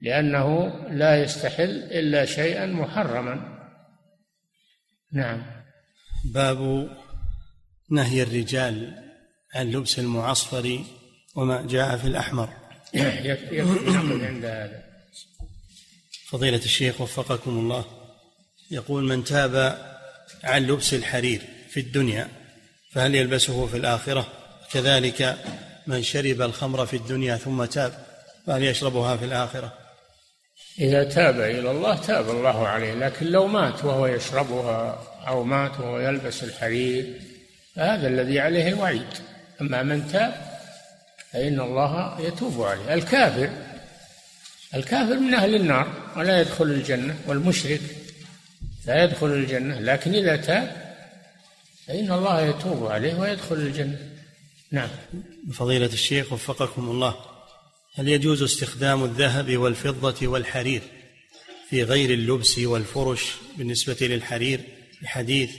لأنه 0.00 0.66
لا 0.88 1.22
يستحل 1.22 1.70
إلا 1.70 2.24
شيئا 2.24 2.66
محرما. 2.66 3.58
نعم. 5.12 5.42
باب 6.24 6.88
نهي 7.90 8.22
الرجال 8.22 9.02
عن 9.54 9.70
لبس 9.70 9.98
المعصفر 9.98 10.84
وما 11.36 11.66
جاء 11.66 11.96
في 11.96 12.06
الأحمر. 12.06 12.48
يكفي 12.94 13.60
عند 14.26 14.44
هذا. 14.44 14.82
فضيلة 16.28 16.56
الشيخ 16.56 17.00
وفقكم 17.00 17.50
الله. 17.50 17.84
يقول 18.70 19.04
من 19.04 19.24
تاب 19.24 19.78
عن 20.44 20.66
لبس 20.66 20.94
الحرير 20.94 21.42
في 21.70 21.80
الدنيا 21.80 22.28
فهل 22.92 23.14
يلبسه 23.14 23.66
في 23.66 23.76
الآخرة؟ 23.76 24.26
كذلك 24.72 25.36
من 25.86 26.02
شرب 26.02 26.42
الخمر 26.42 26.86
في 26.86 26.96
الدنيا 26.96 27.36
ثم 27.36 27.64
تاب 27.64 28.06
فهل 28.46 28.62
يشربها 28.62 29.16
في 29.16 29.24
الآخرة؟ 29.24 29.72
إذا 30.78 31.04
تاب 31.04 31.40
إلى 31.40 31.70
الله 31.70 31.96
تاب 31.96 32.30
الله 32.30 32.68
عليه 32.68 32.94
لكن 32.94 33.26
لو 33.26 33.46
مات 33.46 33.84
وهو 33.84 34.06
يشربها 34.06 35.02
أو 35.28 35.44
مات 35.44 35.80
وهو 35.80 35.98
يلبس 35.98 36.44
الحرير 36.44 37.20
فهذا 37.76 38.08
الذي 38.08 38.40
عليه 38.40 38.68
الوعيد 38.68 39.06
أما 39.60 39.82
من 39.82 40.08
تاب 40.08 40.34
فإن 41.32 41.60
الله 41.60 42.20
يتوب 42.20 42.62
عليه. 42.62 42.94
الكافر 42.94 43.50
الكافر 44.74 45.18
من 45.18 45.34
أهل 45.34 45.54
النار 45.54 45.92
ولا 46.16 46.40
يدخل 46.40 46.64
الجنة 46.64 47.16
والمشرك 47.26 47.80
لا 48.86 49.04
يدخل 49.04 49.26
الجنة 49.26 49.80
لكن 49.80 50.14
إذا 50.14 50.36
تاب 50.36 50.86
فإن 51.86 52.12
الله 52.12 52.40
يتوب 52.40 52.86
عليه 52.86 53.14
ويدخل 53.14 53.56
الجنة. 53.56 53.98
نعم. 54.70 54.88
فضيلة 55.52 55.86
الشيخ 55.86 56.32
وفقكم 56.32 56.90
الله 56.90 57.16
هل 57.94 58.08
يجوز 58.08 58.42
استخدام 58.42 59.04
الذهب 59.04 59.56
والفضة 59.56 60.26
والحرير 60.28 60.82
في 61.70 61.82
غير 61.82 62.10
اللبس 62.10 62.58
والفرش 62.58 63.34
بالنسبة 63.58 63.96
للحرير؟ 64.00 64.60
لحديث 65.02 65.50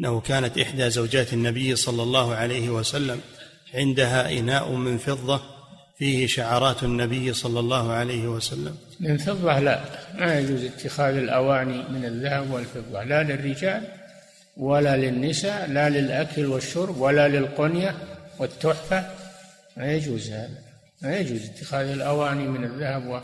أنه 0.00 0.20
كانت 0.20 0.58
إحدى 0.58 0.90
زوجات 0.90 1.32
النبي 1.32 1.76
صلى 1.76 2.02
الله 2.02 2.34
عليه 2.34 2.68
وسلم 2.68 3.20
عندها 3.74 4.38
إناء 4.38 4.72
من 4.72 4.98
فضة 4.98 5.53
فيه 5.98 6.26
شعرات 6.26 6.82
النبي 6.82 7.32
صلى 7.32 7.60
الله 7.60 7.92
عليه 7.92 8.26
وسلم. 8.28 8.76
من 9.00 9.16
فضة 9.18 9.58
لا 9.58 9.84
ما 10.14 10.38
يجوز 10.38 10.64
اتخاذ 10.64 11.16
الأواني 11.16 11.82
من 11.88 12.04
الذهب 12.04 12.50
والفضة 12.50 13.02
لا 13.04 13.22
للرجال 13.22 13.88
ولا 14.56 14.96
للنساء 14.96 15.70
لا 15.70 15.88
للأكل 15.88 16.46
والشرب 16.46 17.00
ولا 17.00 17.28
للقنية 17.28 17.96
والتحفة 18.38 19.06
ما 19.76 19.92
يجوز 19.92 20.30
هذا. 20.30 20.58
ما 21.02 21.16
يجوز 21.16 21.44
اتخاذ 21.44 21.86
الأواني 21.88 22.44
من 22.48 22.64
الذهب 22.64 23.22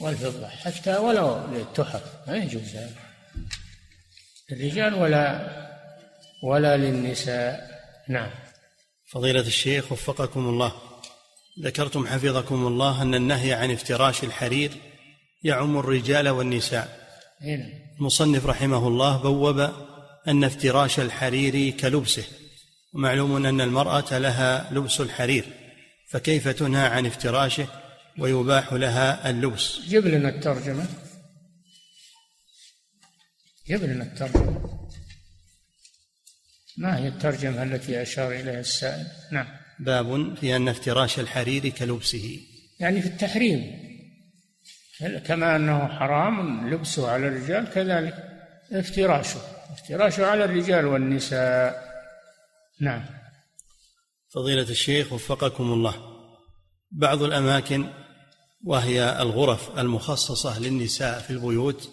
والفضة 0.00 0.48
حتى 0.48 0.96
ولو 0.96 1.46
للتحف 1.52 2.02
ما 2.28 2.36
يجوز 2.36 2.76
هذا. 2.76 2.94
الرجال 4.52 4.94
ولا 4.94 5.48
ولا 6.42 6.76
للنساء 6.76 7.80
نعم. 8.08 8.30
فضيلة 9.06 9.40
الشيخ 9.40 9.92
وفقكم 9.92 10.48
الله. 10.48 10.91
ذكرتم 11.60 12.06
حفظكم 12.06 12.66
الله 12.66 13.02
أن 13.02 13.14
النهي 13.14 13.52
عن 13.52 13.70
افتراش 13.70 14.24
الحرير 14.24 14.72
يعم 15.42 15.78
الرجال 15.78 16.28
والنساء. 16.28 17.02
المصنف 17.98 18.46
رحمه 18.46 18.88
الله 18.88 19.16
بوب 19.16 19.60
أن 20.28 20.44
افتراش 20.44 21.00
الحرير 21.00 21.70
كلبسه 21.70 22.24
ومعلوم 22.92 23.46
أن 23.46 23.60
المرأة 23.60 24.18
لها 24.18 24.72
لبس 24.72 25.00
الحرير 25.00 25.44
فكيف 26.10 26.48
تنهى 26.48 26.86
عن 26.86 27.06
افتراشه 27.06 27.66
ويباح 28.18 28.72
لها 28.72 29.30
اللبس؟ 29.30 29.80
جب 29.88 30.06
لنا 30.06 30.28
الترجمة. 30.28 30.86
جب 33.68 33.84
لنا 33.84 34.04
الترجمة. 34.04 34.78
ما 36.76 36.98
هي 36.98 37.08
الترجمة 37.08 37.62
التي 37.62 38.02
أشار 38.02 38.32
إليها 38.32 38.60
السائل؟ 38.60 39.06
نعم. 39.32 39.61
باب 39.84 40.36
في 40.36 40.56
أن 40.56 40.68
افتراش 40.68 41.20
الحرير 41.20 41.68
كلبسه. 41.68 42.40
يعني 42.80 43.02
في 43.02 43.08
التحريم. 43.08 43.82
كما 45.26 45.56
أنه 45.56 45.86
حرام 45.88 46.68
لبسه 46.70 47.10
على 47.10 47.28
الرجال 47.28 47.70
كذلك 47.70 48.14
افتراشه. 48.72 49.40
افتراشه 49.72 50.26
على 50.26 50.44
الرجال 50.44 50.86
والنساء. 50.86 51.92
نعم. 52.80 53.04
فضيلة 54.34 54.70
الشيخ 54.70 55.12
وفقكم 55.12 55.72
الله. 55.72 55.94
بعض 56.90 57.22
الأماكن 57.22 57.86
وهي 58.64 59.22
الغرف 59.22 59.78
المخصصة 59.78 60.60
للنساء 60.60 61.20
في 61.20 61.30
البيوت 61.30 61.90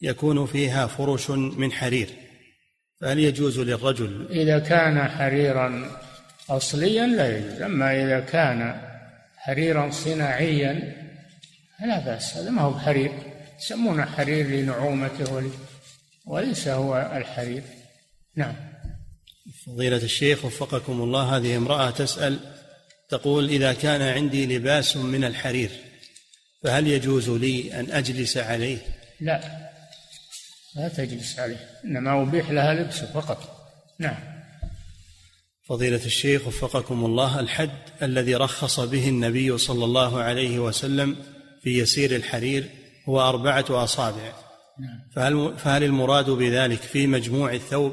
يكون 0.00 0.46
فيها 0.46 0.86
فرش 0.86 1.30
من 1.30 1.72
حرير. 1.72 2.08
فهل 3.00 3.18
يجوز 3.18 3.60
للرجل 3.60 4.26
إذا 4.30 4.58
كان 4.58 5.08
حريرا 5.08 6.00
أصليا 6.50 7.06
لا 7.06 7.38
يجوز. 7.38 7.62
أما 7.62 8.04
إذا 8.04 8.20
كان 8.20 8.80
حريرا 9.36 9.90
صناعيا 9.90 10.94
فلا 11.78 11.98
بأس 11.98 12.36
هذا 12.36 12.50
ما 12.50 12.62
هو 12.62 12.70
بحرير. 12.70 13.12
يسمونه 13.58 14.04
حرير 14.04 14.46
لنعومته 14.46 15.50
وليس 16.26 16.68
هو 16.68 17.12
الحرير. 17.16 17.62
نعم. 18.36 18.54
فضيلة 19.66 19.96
الشيخ 19.96 20.44
وفقكم 20.44 21.02
الله 21.02 21.36
هذه 21.36 21.56
امرأة 21.56 21.90
تسأل 21.90 22.38
تقول 23.08 23.48
إذا 23.48 23.72
كان 23.72 24.02
عندي 24.02 24.56
لباس 24.56 24.96
من 24.96 25.24
الحرير 25.24 25.70
فهل 26.62 26.86
يجوز 26.86 27.30
لي 27.30 27.80
أن 27.80 27.90
أجلس 27.90 28.36
عليه؟ 28.36 28.78
لا. 29.20 29.40
لا 30.76 30.88
تجلس 30.88 31.38
عليه. 31.38 31.70
إنما 31.84 32.22
أبيح 32.22 32.50
لها 32.50 32.74
لبسه 32.74 33.06
فقط. 33.06 33.68
نعم. 33.98 34.33
فضيلة 35.68 36.04
الشيخ 36.04 36.46
وفقكم 36.46 37.04
الله 37.04 37.40
الحد 37.40 37.70
الذي 38.02 38.34
رخص 38.34 38.80
به 38.80 39.08
النبي 39.08 39.58
صلى 39.58 39.84
الله 39.84 40.20
عليه 40.22 40.58
وسلم 40.58 41.16
في 41.62 41.78
يسير 41.78 42.16
الحرير 42.16 42.64
هو 43.08 43.28
أربعة 43.28 43.64
أصابع. 43.70 44.32
نعم. 44.80 45.00
فهل, 45.14 45.54
فهل 45.58 45.84
المراد 45.84 46.30
بذلك 46.30 46.80
في 46.80 47.06
مجموع 47.06 47.52
الثوب 47.52 47.92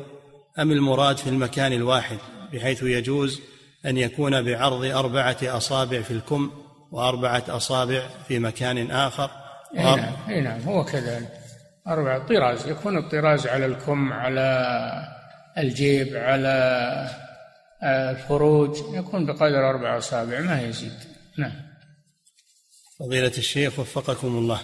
أم 0.59 0.72
المراد 0.72 1.17
في 1.17 1.30
المكان 1.30 1.74
الواحد 1.74 2.17
بحيث 2.53 2.84
يجوز 2.84 3.41
أن 3.86 3.97
يكون 3.97 4.41
بعرض 4.41 4.86
أربعة 4.86 5.38
أصابع 5.43 6.01
في 6.01 6.11
الكم 6.11 6.51
وأربعة 6.91 7.43
أصابع 7.49 8.09
في 8.28 8.39
مكان 8.39 8.91
آخر؟ 8.91 9.32
أي 9.78 9.84
نعم 9.84 10.13
أي 10.30 10.41
نعم 10.41 10.61
هو 10.61 10.86
كذلك. 10.86 11.30
أربعة 11.88 12.28
طراز 12.28 12.67
يكون 12.67 12.97
الطراز 12.97 13.47
على 13.47 13.65
الكم 13.65 14.13
على 14.13 14.67
الجيب 15.57 16.15
على 16.15 17.20
الفروج 17.84 18.77
يكون 18.93 19.25
بقدر 19.25 19.69
أربع 19.69 19.97
أصابع 19.97 20.39
ما 20.39 20.61
يزيد. 20.61 20.93
نعم. 21.38 21.71
فضيلة 22.99 23.38
الشيخ 23.38 23.79
وفقكم 23.79 24.27
الله. 24.27 24.61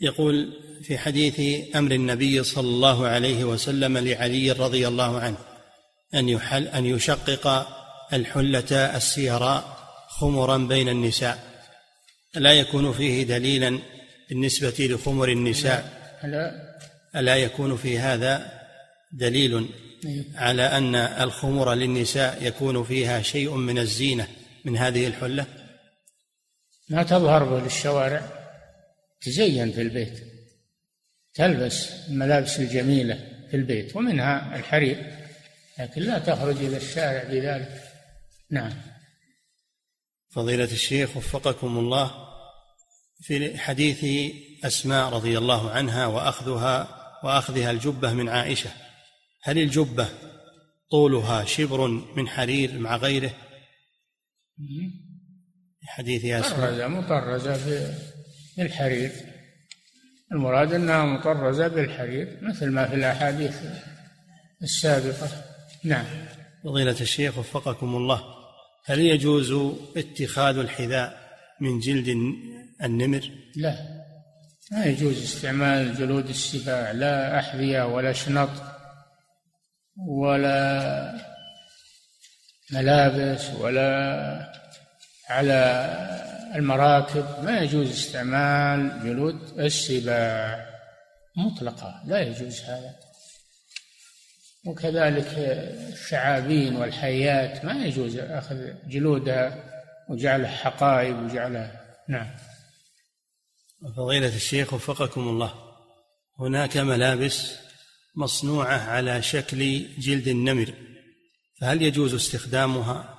يقول 0.00 0.52
في 0.82 0.98
حديث 0.98 1.66
أمر 1.76 1.92
النبي 1.92 2.42
صلى 2.42 2.68
الله 2.68 3.06
عليه 3.06 3.44
وسلم 3.44 3.98
لعلي 3.98 4.52
رضي 4.52 4.88
الله 4.88 5.20
عنه 5.20 5.38
أن 6.14 6.28
يحل 6.28 6.68
أن 6.68 6.86
يشقق 6.86 7.66
الحلة 8.12 8.96
السيراء 8.96 9.76
خمرا 10.08 10.56
بين 10.56 10.88
النساء. 10.88 11.64
لا 12.34 12.52
يكون 12.52 12.92
فيه 12.92 13.22
دليلا 13.22 13.78
بالنسبة 14.28 14.74
لخمر 14.78 15.28
النساء؟ 15.28 15.96
ألا, 16.24 16.52
ألا 17.16 17.36
يكون 17.36 17.76
في 17.76 17.98
هذا 17.98 18.60
دليل؟ 19.12 19.68
على 20.34 20.62
أن 20.62 20.94
الخمر 20.94 21.74
للنساء 21.74 22.46
يكون 22.46 22.84
فيها 22.84 23.22
شيء 23.22 23.54
من 23.54 23.78
الزينة 23.78 24.28
من 24.64 24.76
هذه 24.76 25.06
الحلة؟ 25.06 25.46
ما 26.88 27.02
تظهر 27.02 27.44
به 27.44 27.64
للشوارع 27.64 28.22
تزين 29.20 29.72
في 29.72 29.82
البيت. 29.82 30.20
تلبس 31.34 31.90
الملابس 32.08 32.60
الجميلة 32.60 33.14
في 33.50 33.56
البيت 33.56 33.96
ومنها 33.96 34.56
الحرير. 34.56 35.12
لكن 35.78 36.02
لا 36.02 36.18
تخرج 36.18 36.56
إلى 36.56 36.76
الشارع 36.76 37.24
بذلك. 37.24 37.82
نعم. 38.50 38.72
فضيلة 40.30 40.64
الشيخ 40.64 41.16
وفقكم 41.16 41.78
الله 41.78 42.26
في 43.20 43.58
حديث 43.58 44.32
أسماء 44.64 45.12
رضي 45.12 45.38
الله 45.38 45.70
عنها 45.70 46.06
وأخذها 46.06 46.88
وأخذها 47.24 47.70
الجبة 47.70 48.12
من 48.12 48.28
عائشة. 48.28 48.70
هل 49.46 49.58
الجبة 49.58 50.08
طولها 50.90 51.44
شبر 51.44 51.88
من 51.88 52.28
حرير 52.28 52.78
مع 52.78 52.96
غيره؟ 52.96 53.30
حديث 55.86 56.24
أسماء 56.24 56.88
مطرزة 56.88 56.88
مطرزة 56.88 57.54
في 57.54 57.94
بالحرير. 58.56 59.12
المراد 60.32 60.72
أنها 60.72 61.04
مطرزة 61.04 61.68
بالحرير 61.68 62.38
مثل 62.42 62.70
ما 62.70 62.88
في 62.88 62.94
الأحاديث 62.94 63.56
السابقة. 64.62 65.28
نعم. 65.84 66.06
فضيلة 66.64 67.00
الشيخ 67.00 67.38
وفقكم 67.38 67.96
الله 67.96 68.22
هل 68.84 68.98
يجوز 68.98 69.76
اتخاذ 69.96 70.58
الحذاء 70.58 71.38
من 71.60 71.78
جلد 71.78 72.08
النمر؟ 72.82 73.30
لا. 73.56 73.78
ما 74.72 74.84
يجوز 74.84 75.22
استعمال 75.22 75.94
جلود 75.94 76.28
السباع 76.28 76.90
لا 76.90 77.38
أحذية 77.38 77.82
ولا 77.82 78.12
شنط. 78.12 78.75
ولا 79.96 81.12
ملابس 82.72 83.50
ولا 83.50 84.52
على 85.28 85.60
المراكب 86.54 87.44
ما 87.44 87.58
يجوز 87.60 87.90
استعمال 87.90 89.00
جلود 89.04 89.60
السباع. 89.60 90.66
مطلقة 91.36 92.02
لا 92.06 92.20
يجوز 92.20 92.60
هذا. 92.60 92.94
وكذلك 94.66 95.28
الشعابين 95.92 96.76
والحيات 96.76 97.64
ما 97.64 97.84
يجوز 97.84 98.16
أخذ 98.16 98.88
جلودها 98.88 99.64
وجعلها 100.08 100.50
حقائب 100.50 101.22
وجعلها. 101.22 101.80
نعم. 102.08 102.30
فضيلة 103.96 104.36
الشيخ 104.36 104.72
وفقكم 104.72 105.20
الله 105.20 105.54
هناك 106.38 106.76
ملابس 106.76 107.65
مصنوعة 108.16 108.78
على 108.78 109.22
شكل 109.22 109.86
جلد 109.98 110.28
النمر 110.28 110.72
فهل 111.60 111.82
يجوز 111.82 112.14
استخدامها؟ 112.14 113.16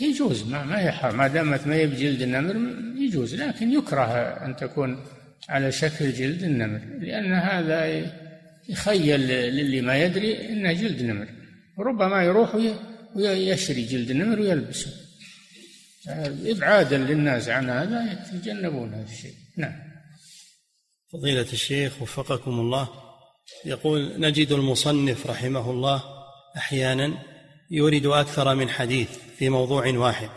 يجوز 0.00 0.42
ما 0.42 0.64
ما 0.64 0.80
هي 0.80 1.12
ما 1.12 1.26
دامت 1.28 1.66
ما 1.66 1.74
هي 1.74 1.86
بجلد 1.86 2.22
النمر 2.22 2.56
يجوز 2.98 3.34
لكن 3.34 3.72
يكره 3.72 4.04
أن 4.44 4.56
تكون 4.56 5.04
على 5.48 5.72
شكل 5.72 6.12
جلد 6.12 6.42
النمر 6.42 6.80
لأن 6.98 7.32
هذا 7.32 7.86
يخيل 8.68 9.20
للي 9.20 9.80
ما 9.80 10.02
يدري 10.02 10.48
انه 10.48 10.72
جلد 10.72 11.02
نمر. 11.02 11.28
ربما 11.78 12.22
يروح 12.22 12.54
ويشري 13.14 13.82
جلد 13.86 14.10
النمر 14.10 14.40
ويلبسه. 14.40 14.90
إبعادا 16.44 16.98
للناس 16.98 17.48
عن 17.48 17.70
هذا 17.70 18.12
يتجنبون 18.12 18.94
هذا 18.94 19.12
الشيء. 19.12 19.34
نعم. 19.56 19.76
فضيلة 21.12 21.52
الشيخ 21.52 22.02
وفقكم 22.02 22.50
الله. 22.50 23.05
يقول 23.64 24.20
نجد 24.20 24.52
المصنف 24.52 25.26
رحمه 25.26 25.70
الله 25.70 26.02
أحيانا 26.56 27.12
يورد 27.70 28.06
أكثر 28.06 28.54
من 28.54 28.68
حديث 28.68 29.08
في 29.38 29.48
موضوع 29.48 29.86
واحد 29.86 30.28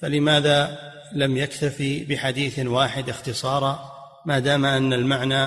فلماذا 0.00 0.78
لم 1.12 1.36
يكتفي 1.36 2.04
بحديث 2.04 2.58
واحد 2.58 3.08
اختصارا 3.08 3.92
ما 4.26 4.38
دام 4.38 4.64
أن 4.64 4.92
المعنى 4.92 5.46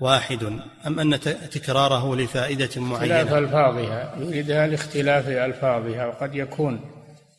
واحد 0.00 0.60
أم 0.86 1.00
أن 1.00 1.20
تكراره 1.50 2.16
لفائدة 2.16 2.68
معينة؟ 2.76 3.14
اختلاف 3.14 3.32
ألفاظها 3.32 4.14
يريدها 4.20 4.66
لاختلاف 4.66 5.28
ألفاظها 5.28 6.06
وقد 6.06 6.34
يكون 6.34 6.80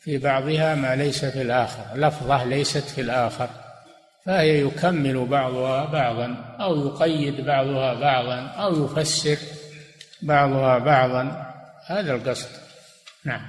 في 0.00 0.18
بعضها 0.18 0.74
ما 0.74 0.96
ليس 0.96 1.24
في 1.24 1.42
الآخر 1.42 1.96
لفظة 1.96 2.44
ليست 2.44 2.84
في 2.84 3.00
الآخر. 3.00 3.48
فهي 4.26 4.60
يكمل 4.60 5.26
بعضها 5.26 5.84
بعضا 5.84 6.56
أو 6.60 6.86
يقيد 6.86 7.40
بعضها 7.40 7.94
بعضا 7.94 8.36
أو 8.36 8.84
يفسر 8.84 9.38
بعضها 10.22 10.78
بعضا. 10.78 11.54
هذا 11.86 12.14
القصد. 12.14 12.48
نعم. 13.24 13.40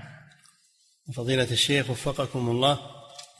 فضيلة 1.13 1.51
الشيخ 1.51 1.89
وفقكم 1.89 2.49
الله 2.49 2.79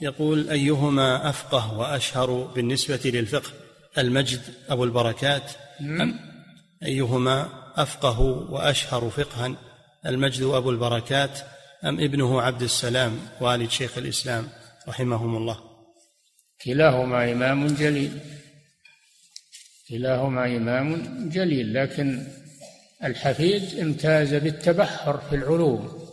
يقول 0.02 0.50
أيهما 0.50 1.30
أفقه 1.30 1.74
وأشهر 1.74 2.32
بالنسبة 2.32 3.02
للفقه؟ 3.06 3.52
المجد 3.98 4.42
أو 4.72 4.84
البركات؟ 4.84 5.52
أم؟ 5.82 6.20
أيهما 6.84 7.50
أفقه 7.76 8.20
وأشهر 8.50 9.10
فقها؟ 9.10 9.56
المجد 10.06 10.44
أبو 10.44 10.70
البركات 10.70 11.40
أم 11.86 12.00
ابنه 12.00 12.42
عبد 12.42 12.62
السلام 12.62 13.20
والد 13.42 13.70
شيخ 13.70 13.98
الإسلام 13.98 14.50
رحمهم 14.88 15.38
الله؟ 15.38 15.75
كلاهما 16.64 17.32
إمام 17.32 17.68
جليل. 17.68 18.20
كلاهما 19.90 20.46
إمام 20.46 21.02
جليل. 21.30 21.74
لكن 21.74 22.28
الحفيد 23.04 23.80
امتاز 23.80 24.34
بالتبحر 24.34 25.18
في 25.18 25.36
العلوم 25.36 26.08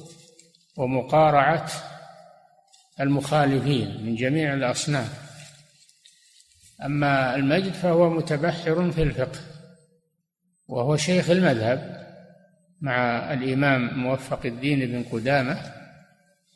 ومقارعة 0.76 1.70
المخالفين 3.00 4.06
من 4.06 4.14
جميع 4.14 4.54
الأصناف 4.54 5.22
أما 6.84 7.34
المجد 7.34 7.72
فهو 7.72 8.10
متبحر 8.10 8.90
في 8.90 9.02
الفقه 9.02 9.40
وهو 10.68 10.96
شيخ 10.96 11.30
المذهب 11.30 12.02
مع 12.80 13.32
الإمام 13.32 13.98
موفق 13.98 14.46
الدين 14.46 14.86
بن 14.86 15.02
قدامة. 15.02 15.72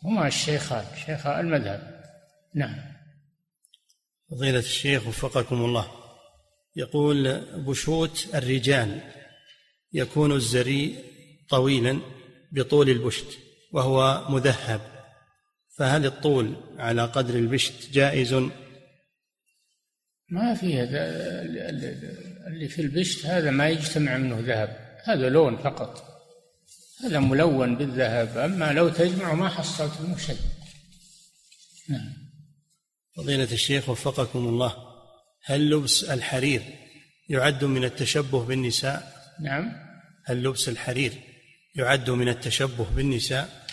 هما 0.05 0.27
الشيخان 0.27 0.85
شيخ 1.07 1.27
المذهب. 1.27 2.01
نعم. 2.55 2.96
فضيلة 4.31 4.59
الشيخ 4.59 5.07
وفقكم 5.07 5.65
الله. 5.65 5.91
يقول 6.77 7.41
بشوت 7.57 8.27
الرجال 8.35 9.01
يكون 9.93 10.33
الزري 10.33 10.99
طويلا 11.49 12.01
بطول 12.53 12.91
البشت 12.91 13.39
وهو 13.73 14.27
مذهب 14.29 14.81
فهل 15.77 16.07
الطول 16.07 16.57
على 16.79 17.05
قدر 17.05 17.35
البشت 17.35 17.91
جائز؟ 17.93 18.35
ما 20.29 20.55
في 20.55 20.83
اللي 22.47 22.69
في 22.69 22.83
البشت 22.83 23.27
هذا 23.27 23.51
ما 23.51 23.69
يجتمع 23.69 24.17
منه 24.17 24.41
ذهب 24.41 24.99
هذا 25.05 25.29
لون 25.29 25.57
فقط 25.57 26.05
هذا 27.05 27.21
ملون 27.21 27.77
بالذهب 27.77 28.39
أما 28.39 28.73
لو 28.73 28.89
تجمع 28.89 29.35
ما 29.35 29.49
حصلت 29.49 30.01
منه 30.01 30.17
شيء 30.17 30.37
نعم. 31.89 32.26
فضيلة 33.17 33.53
الشيخ 33.53 33.89
وفقكم 33.89 34.39
الله 34.39 34.77
هل 35.45 35.71
لبس 35.71 36.05
الحرير 36.05 36.63
يعد 37.29 37.65
من 37.65 37.85
التشبه 37.85 38.45
بالنساء؟ 38.45 39.13
نعم. 39.41 39.73
هل 40.25 40.43
لبس 40.43 40.69
الحرير 40.69 41.13
يعد 41.75 42.11
من 42.11 42.29
التشبه 42.29 42.87
بالنساء؟ 42.97 43.67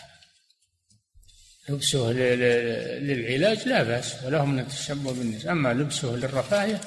لبسه 1.70 2.12
للعلاج 2.12 3.68
لا 3.68 3.84
بأس 3.84 4.24
وله 4.24 4.46
من 4.46 4.60
التشبه 4.60 5.14
بالنساء. 5.14 5.52
أما 5.52 5.74
لبسه 5.74 6.08
للرفاهية 6.08 6.82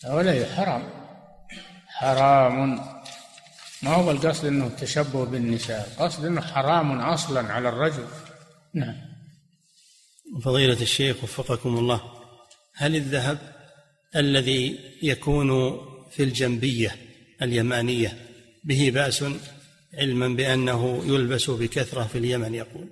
فهو 0.00 0.44
حرام 0.56 0.90
حرام. 1.86 2.80
ما 3.82 3.90
هو 3.90 4.10
القصد 4.10 4.46
إنه 4.46 4.66
التشبه 4.66 5.24
بالنساء؟ 5.24 5.88
القصد 5.88 6.24
إنه 6.24 6.40
حرام 6.40 7.00
أصلا 7.00 7.52
على 7.52 7.68
الرجل. 7.68 8.06
نعم. 8.74 9.07
فضيلة 10.42 10.82
الشيخ 10.82 11.24
وفقكم 11.24 11.78
الله 11.78 12.00
هل 12.74 12.96
الذهب 12.96 13.38
الذي 14.16 14.78
يكون 15.02 15.80
في 16.10 16.22
الجنبية 16.22 16.96
اليمانية 17.42 18.16
به 18.64 18.90
بأس 18.94 19.24
علما 19.94 20.28
بأنه 20.28 21.02
يلبس 21.06 21.50
بكثرة 21.50 22.04
في 22.04 22.18
اليمن؟ 22.18 22.54
يقول. 22.54 22.88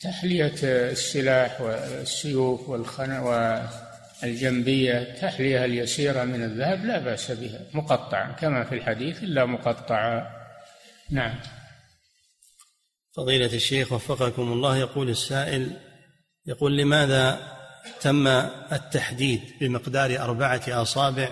تحلية 0.00 0.54
السلاح 0.62 1.60
والسيوف 1.60 2.68
والخنا 2.68 3.20
والجنبية 4.22 5.14
تحلية 5.20 5.64
اليسيرة 5.64 6.24
من 6.24 6.44
الذهب 6.44 6.84
لا 6.84 6.98
بأس 6.98 7.30
بها 7.30 7.60
مقطعا 7.74 8.32
كما 8.32 8.64
في 8.64 8.74
الحديث 8.74 9.22
إلا 9.22 9.44
مقطعا 9.44 10.26
نعم. 11.10 11.38
فضيلة 13.16 13.54
الشيخ 13.54 13.92
وفقكم 13.92 14.52
الله 14.52 14.76
يقول 14.76 15.10
السائل 15.10 15.80
يقول 16.46 16.76
لماذا 16.76 17.52
تم 18.00 18.26
التحديد 18.72 19.40
بمقدار 19.60 20.18
أربعة 20.18 20.62
أصابع 20.68 21.28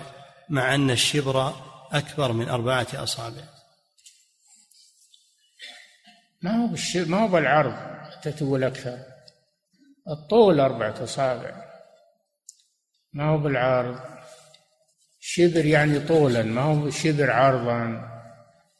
مع 0.49 0.75
أن 0.75 0.91
الشبر 0.91 1.53
أكبر 1.91 2.31
من 2.31 2.49
أربعة 2.49 2.87
أصابع؟ 2.93 3.43
ما 6.41 6.51
هو 6.51 6.75
ما 7.05 7.23
هو 7.23 7.27
بالعرض 7.27 7.73
حتى 8.11 8.31
تقول 8.31 8.63
أكثر؟ 8.63 8.97
الطول 10.09 10.59
أربعة 10.59 11.03
أصابع. 11.03 11.65
ما 13.13 13.29
هو 13.29 13.37
بالعرض؟ 13.37 13.99
شبر 15.19 15.65
يعني 15.65 15.99
طولا 15.99 16.43
ما 16.43 16.61
هو 16.61 16.89
شبر 16.89 17.31
عرضا. 17.31 18.07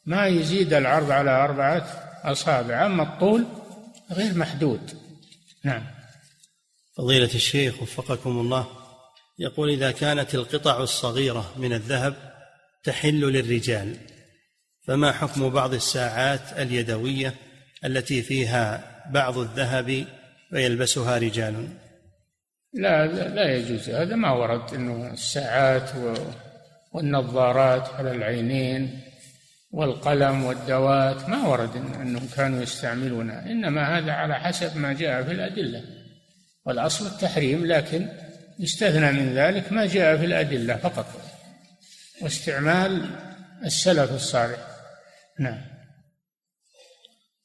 ما 0.04 0.26
يزيد 0.26 0.72
العرض 0.72 1.10
على 1.10 1.30
أربعة؟ 1.30 2.11
أصابع 2.24 2.86
أما 2.86 3.02
الطول 3.02 3.46
غير 4.12 4.34
محدود. 4.34 4.80
نعم. 5.64 5.82
فضيلة 6.96 7.34
الشيخ 7.34 7.82
وفقكم 7.82 8.30
الله 8.30 8.66
يقول 9.38 9.70
إذا 9.70 9.90
كانت 9.90 10.34
القطع 10.34 10.82
الصغيرة 10.82 11.52
من 11.56 11.72
الذهب 11.72 12.14
تحل 12.84 13.20
للرجال 13.20 13.96
فما 14.86 15.12
حكم 15.12 15.50
بعض 15.50 15.74
الساعات 15.74 16.52
اليدوية 16.58 17.34
التي 17.84 18.22
فيها 18.22 18.84
بعض 19.10 19.38
الذهب 19.38 20.04
ويلبسها 20.52 21.18
رجال؟ 21.18 21.68
لا 22.72 23.06
لا 23.06 23.56
يجوز. 23.56 23.90
هذا 23.90 24.16
ما 24.16 24.32
ورد 24.32 24.74
إنه 24.74 25.12
الساعات 25.12 25.90
والنظارات 26.92 27.88
على 27.88 28.10
العينين 28.10 29.00
والقلم 29.72 30.44
والدوات 30.44 31.28
ما 31.28 31.48
ورد 31.48 31.76
إنهم 31.76 32.28
كانوا 32.36 32.62
يستعملونها 32.62 33.46
إنما 33.46 33.98
هذا 33.98 34.12
على 34.12 34.34
حسب 34.34 34.76
ما 34.76 34.92
جاء 34.92 35.22
في 35.22 35.32
الأدلة. 35.32 35.84
والأصل 36.66 37.06
التحريم 37.06 37.66
لكن 37.66 38.08
يستثنى 38.58 39.12
من 39.12 39.34
ذلك 39.34 39.72
ما 39.72 39.86
جاء 39.86 40.16
في 40.16 40.24
الأدلة 40.24 40.76
فقط. 40.76 41.06
واستعمال 42.22 43.10
السلف 43.64 44.12
الصالح. 44.12 44.58
نعم. 45.40 45.60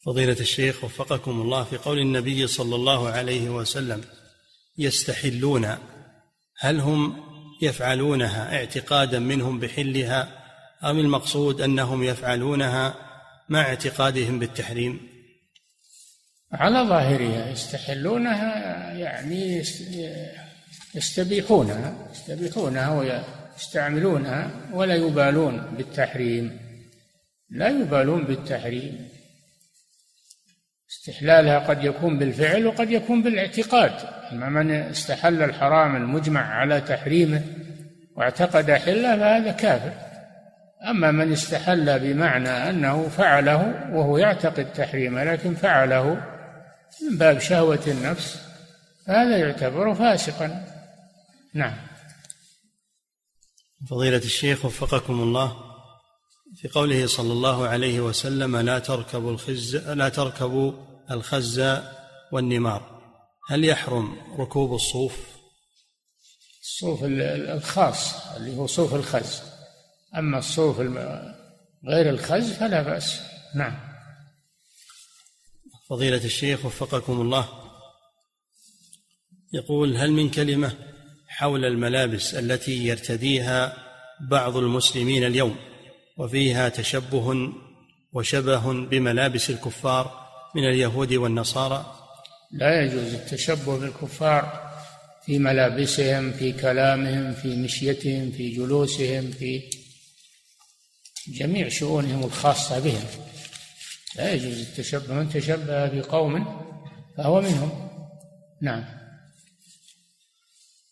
فضيلة 0.05 0.39
الشيخ 0.39 0.83
وفقكم 0.83 1.31
الله 1.41 1.63
في 1.63 1.77
قول 1.77 1.99
النبي 1.99 2.47
صلى 2.47 2.75
الله 2.75 3.09
عليه 3.09 3.49
وسلم 3.49 4.01
يستحلون 4.77 5.77
هل 6.59 6.79
هم 6.79 7.23
يفعلونها 7.61 8.55
اعتقادا 8.55 9.19
منهم 9.19 9.59
بحلها 9.59 10.36
أم 10.83 10.99
المقصود 10.99 11.61
أنهم 11.61 12.03
يفعلونها 12.03 12.95
مع 13.49 13.61
اعتقادهم 13.61 14.39
بالتحريم؟ 14.39 14.99
على 16.51 16.79
ظاهرها 16.79 17.49
يستحلونها 17.49 18.93
يعني 18.93 19.63
يستبيحونها 20.95 21.93
يستبيحونها 22.11 23.21
ويستعملونها 23.55 24.51
ولا 24.73 24.95
يبالون 24.95 25.75
بالتحريم. 25.77 26.59
لا 27.49 27.67
يبالون 27.67 28.23
بالتحريم. 28.23 29.09
استحلالها 30.91 31.59
قد 31.59 31.83
يكون 31.83 32.19
بالفعل 32.19 32.65
وقد 32.65 32.91
يكون 32.91 33.23
بالاعتقاد. 33.23 33.91
أما 34.31 34.49
من 34.49 34.71
استحل 34.71 35.41
الحرام 35.41 35.95
المجمع 35.95 36.41
على 36.41 36.81
تحريمه 36.81 37.41
واعتقد 38.15 38.71
حله 38.71 39.17
فهذا 39.17 39.51
كافر. 39.51 40.06
أما 40.83 41.11
من 41.11 41.31
استحل 41.31 41.99
بمعنى 41.99 42.49
أنه 42.49 43.09
فعله 43.09 43.89
وهو 43.91 44.17
يعتقد 44.17 44.73
تحريمه 44.73 45.23
لكن 45.23 45.55
فعله 45.55 46.03
من 47.01 47.17
باب 47.17 47.39
شهوة 47.39 47.83
النفس 47.87 48.41
فهذا 49.07 49.37
يعتبر 49.37 49.95
فاسقا. 49.95 50.65
نعم. 51.53 51.77
فضيلة 53.89 54.17
الشيخ 54.17 54.65
وفقكم 54.65 55.13
الله 55.13 55.57
في 56.55 56.67
قوله 56.67 57.07
صلى 57.07 57.33
الله 57.33 57.67
عليه 57.67 57.99
وسلم 57.99 58.57
لا 58.57 58.79
تركبوا 58.79 59.31
الخز 59.31 59.75
لا 59.75 60.09
تركبوا 60.09 60.73
الخز 61.11 61.79
والنمار 62.31 63.01
هل 63.49 63.65
يحرم 63.65 64.17
ركوب 64.39 64.73
الصوف؟ 64.73 65.17
الصوف 66.61 66.99
الخاص 67.03 68.27
اللي 68.35 68.57
هو 68.57 68.67
صوف 68.67 68.95
الخز. 68.95 69.41
أما 70.17 70.37
الصوف 70.37 70.79
غير 71.87 72.09
الخز 72.09 72.51
فلا 72.51 72.81
بأس. 72.81 73.21
نعم. 73.55 73.73
فضيلة 75.89 76.25
الشيخ 76.25 76.65
وفقكم 76.65 77.21
الله. 77.21 77.49
يقول 79.53 79.97
هل 79.97 80.11
من 80.11 80.29
كلمة 80.29 80.71
حول 81.27 81.65
الملابس 81.65 82.35
التي 82.35 82.87
يرتديها 82.87 83.73
بعض 84.29 84.57
المسلمين 84.57 85.23
اليوم 85.23 85.55
وفيها 86.17 86.69
تشبه 86.69 87.53
وشبه 88.13 88.73
بملابس 88.73 89.49
الكفار 89.49 90.27
من 90.55 90.63
اليهود 90.63 91.13
والنصارى؟ 91.13 91.93
لا 92.51 92.81
يجوز 92.81 93.13
التشبه 93.13 93.79
بالكفار 93.79 94.67
في 95.25 95.39
ملابسهم 95.39 96.31
في 96.31 96.51
كلامهم 96.51 97.33
في 97.33 97.55
مشيتهم 97.55 98.31
في 98.31 98.49
جلوسهم 98.49 99.31
في 99.31 99.76
جميع 101.27 101.69
شؤونهم 101.69 102.23
الخاصة 102.23 102.79
بهم. 102.79 103.05
لا 104.15 104.33
يجوز 104.33 104.59
التشبه 104.59 105.13
من 105.13 105.29
تشبه 105.29 105.87
بقوم 105.87 106.63
فهو 107.17 107.41
منهم. 107.41 107.89
نعم. 108.61 108.85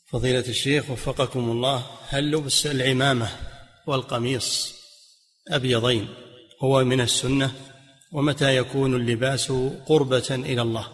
فضيلة 0.07 0.39
الشيخ 0.47 0.89
وفقكم 0.89 1.51
الله 1.51 1.86
هل 2.09 2.31
لبس 2.31 2.65
العمامة 2.65 3.29
والقميص 3.88 4.75
أبيضين 5.47 6.07
هو 6.63 6.83
من 6.83 7.01
السنة؟ 7.01 7.55
ومتى 8.11 8.57
يكون 8.57 8.95
اللباس 8.95 9.51
قربة 9.86 10.27
إلى 10.29 10.61
الله؟ 10.61 10.88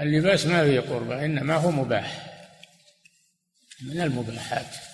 اللباس 0.00 0.46
ما 0.46 0.64
فيه 0.64 0.80
قربة 0.80 1.24
إنما 1.24 1.56
هو 1.56 1.70
مباح. 1.70 2.34
من 3.82 4.00
المباحات. 4.00 4.87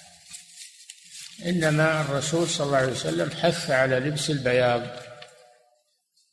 إنما 1.47 2.01
الرسول 2.01 2.49
صلى 2.49 2.66
الله 2.66 2.76
عليه 2.76 2.93
وسلم 2.93 3.30
حث 3.30 3.70
على 3.70 3.99
لبس 3.99 4.30
البياض 4.30 4.82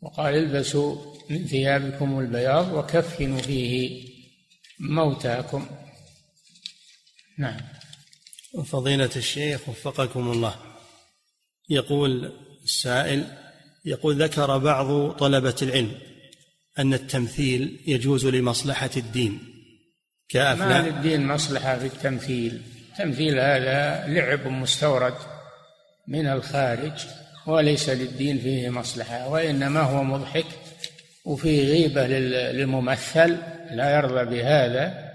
وقال 0.02 0.36
البسوا 0.36 1.16
من 1.30 1.48
ثيابكم 1.48 2.20
البياض 2.20 2.74
وكفنوا 2.74 3.42
فيه 3.42 4.04
موتاكم. 4.80 5.68
نعم. 7.38 7.60
فضيلة 8.66 9.10
الشيخ 9.16 9.70
وفقكم 9.70 10.32
الله. 10.32 10.56
يقول 11.70 12.32
السائل 12.64 13.38
يقول 13.86 14.24
ذكر 14.24 14.58
بعض 14.58 15.12
طلبة 15.12 15.56
العلم 15.62 16.00
أن 16.80 16.94
التمثيل 16.94 17.80
يجوز 17.88 18.26
لمصلحة 18.26 18.90
الدين. 18.98 19.40
كأفلام 20.30 20.86
ما 20.86 20.90
للدين 20.90 21.28
مصلحة 21.28 21.80
في 21.80 21.86
التمثيل؟ 21.86 22.62
التمثيل 22.92 23.40
هذا 23.40 24.08
لعب 24.08 24.48
مستورد 24.48 25.14
من 26.08 26.28
الخارج 26.28 27.08
وليس 27.48 27.90
للدين 27.90 28.38
فيه 28.38 28.70
مصلحة 28.70 29.30
وإنما 29.30 29.80
هو 29.80 30.04
مضحك 30.04 30.46
وفيه 31.26 31.72
غيبة 31.72 32.08
للممثل 32.08 33.38
لا 33.72 33.96
يرضى 33.96 34.26
بهذا 34.26 35.12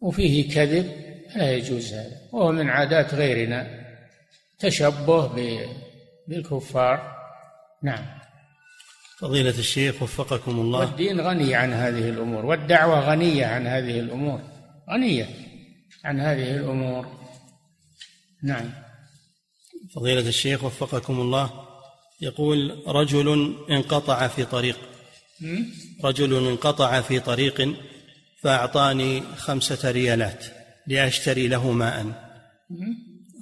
وفيه 0.00 0.54
كذب 0.54 0.90
لا 1.36 1.52
يجوز 1.52 1.92
هذا. 1.92 2.16
وهو 2.32 2.52
من 2.52 2.70
عادات 2.70 3.14
غيرنا 3.14 3.66
تشبه 4.58 5.30
بالكفار. 6.28 7.16
نعم. 7.82 8.04
فضيلة 9.18 9.58
الشيخ 9.58 10.02
وفقكم 10.02 10.60
الله. 10.60 10.78
والدين 10.78 11.20
غني 11.20 11.54
عن 11.54 11.72
هذه 11.72 12.08
الأمور 12.08 12.46
والدعوة 12.46 13.00
غنية 13.00 13.46
عن 13.46 13.66
هذه 13.66 14.00
الأمور. 14.00 14.40
غنية. 14.90 15.49
عن 16.04 16.20
هذه 16.20 16.56
الأمور. 16.56 17.06
نعم. 18.42 18.70
فضيلة 19.94 20.28
الشيخ 20.28 20.64
وفقكم 20.64 21.20
الله 21.20 21.50
يقول 22.20 22.82
رجل 22.86 23.56
انقطع 23.70 24.28
في 24.28 24.44
طريق. 24.44 24.78
رجل 26.04 26.46
انقطع 26.48 27.00
في 27.00 27.20
طريق 27.20 27.74
فأعطاني 28.42 29.22
خمسة 29.36 29.90
ريالات 29.90 30.44
لأشتري 30.86 31.48
له 31.48 31.72
ماء. 31.72 32.06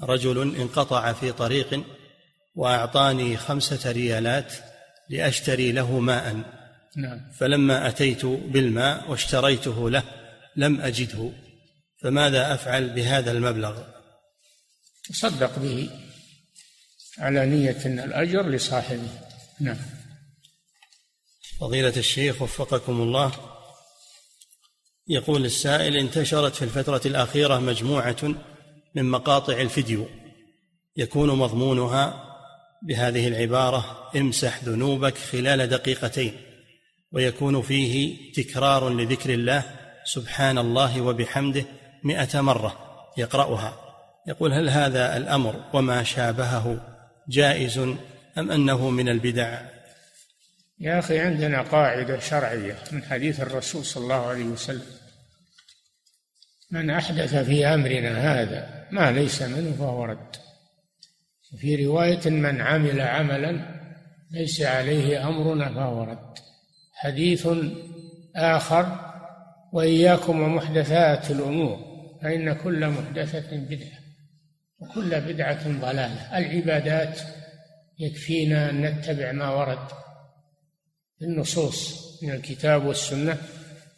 رجل 0.03 0.57
انقطع 0.57 1.13
في 1.13 1.33
طريق 1.33 1.85
وأعطاني 2.55 3.37
خمسة 3.37 3.93
ريالات 3.93 4.53
لأشتري 5.11 5.73
له 5.73 5.99
ماء. 5.99 6.37
نعم. 6.97 7.21
فلما 7.39 7.89
أتيت 7.89 8.27
بالماء 8.27 9.11
واشتريته 9.11 9.91
له 9.91 10.03
لم 10.57 10.81
أجده. 10.81 11.33
فماذا 12.03 12.55
أفعل 12.55 12.89
بهذا 12.91 13.31
المبلغ؟ 13.31 13.83
تصدق 15.05 15.59
به 15.59 15.91
على 17.19 17.47
نية 17.47 17.87
الأجر 17.87 18.49
لصاحبه. 18.49 19.09
نعم. 19.61 19.77
فضيلة 21.61 21.93
الشيخ 21.97 22.43
وفقكم 22.43 23.01
الله 23.01 23.33
يقول 25.09 25.45
السائل 25.45 25.97
انتشرت 25.97 26.55
في 26.55 26.63
الفترة 26.63 27.01
الأخيرة 27.07 27.59
مجموعة 27.59 28.35
من 28.95 29.05
مقاطع 29.05 29.61
الفيديو 29.61 30.07
يكون 30.97 31.39
مضمونها 31.39 32.25
بهذه 32.83 33.29
العبارة 33.29 34.11
امسح 34.17 34.65
ذنوبك 34.65 35.19
خلال 35.19 35.67
دقيقتين 35.67 36.33
ويكون 37.13 37.63
فيه 37.63 38.17
تكرار 38.33 38.89
لذكر 38.89 39.35
الله 39.35 39.63
سبحان 40.05 40.59
الله 40.59 41.01
وبحمده 41.01 41.65
مئة 42.05 42.41
مرة 42.41 42.79
يقرأها. 43.17 43.75
يقول 44.27 44.53
هل 44.53 44.69
هذا 44.69 45.17
الأمر 45.17 45.65
وما 45.73 46.03
شابهه 46.03 46.81
جائز 47.29 47.79
أم 48.39 48.51
أنه 48.51 48.91
من 48.91 49.09
البدع؟ 49.09 49.61
يا 50.81 50.99
أخي 50.99 51.19
عندنا 51.19 51.63
قاعدة 51.63 52.19
شرعية 52.19 52.77
من 52.93 53.03
حديث 53.03 53.41
الرسول 53.41 53.85
صلى 53.85 54.03
الله 54.03 54.27
عليه 54.27 54.45
وسلم. 54.45 54.87
من 56.71 56.91
أحدث 56.91 57.35
في 57.35 57.67
أمرنا 57.67 58.33
هذا 58.33 58.87
ما 58.91 59.11
ليس 59.11 59.43
منه 59.43 59.77
فهو 59.79 60.05
رد. 60.05 60.37
في 61.59 61.87
رواية 61.87 62.31
من 62.31 62.61
عمل 62.61 63.01
عملا 63.01 63.81
ليس 64.31 64.63
عليه 64.63 65.29
أمرنا 65.29 65.75
فهو 65.75 66.03
رد. 66.03 66.39
حديث 66.93 67.49
آخر 68.37 69.15
وإياكم 69.73 70.41
ومحدثات 70.41 71.31
الأمور. 71.31 71.88
فإن 72.23 72.53
كل 72.53 72.89
محدثة 72.89 73.57
بدعة 73.57 73.99
وكل 74.79 75.21
بدعة 75.21 75.69
ضلالة. 75.81 76.39
العبادات 76.39 77.21
يكفينا 77.99 78.71
أن 78.71 78.83
نتبع 78.83 79.33
ما 79.33 79.51
ورد 79.51 79.89
في 81.19 81.25
النصوص 81.25 82.09
من 82.23 82.31
الكتاب 82.31 82.85
والسنة 82.85 83.39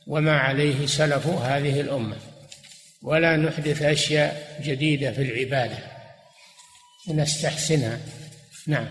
وما 0.06 0.38
عليه 0.38 0.86
سلف 0.86 1.26
هذه 1.26 1.80
الأمة. 1.80 2.16
ولا 3.02 3.36
نحدث 3.36 3.82
أشياء 3.82 4.60
جديدة 4.64 5.12
في 5.12 5.22
العبادة. 5.22 5.78
ونستحسنها 7.08 8.00
نعم. 8.66 8.88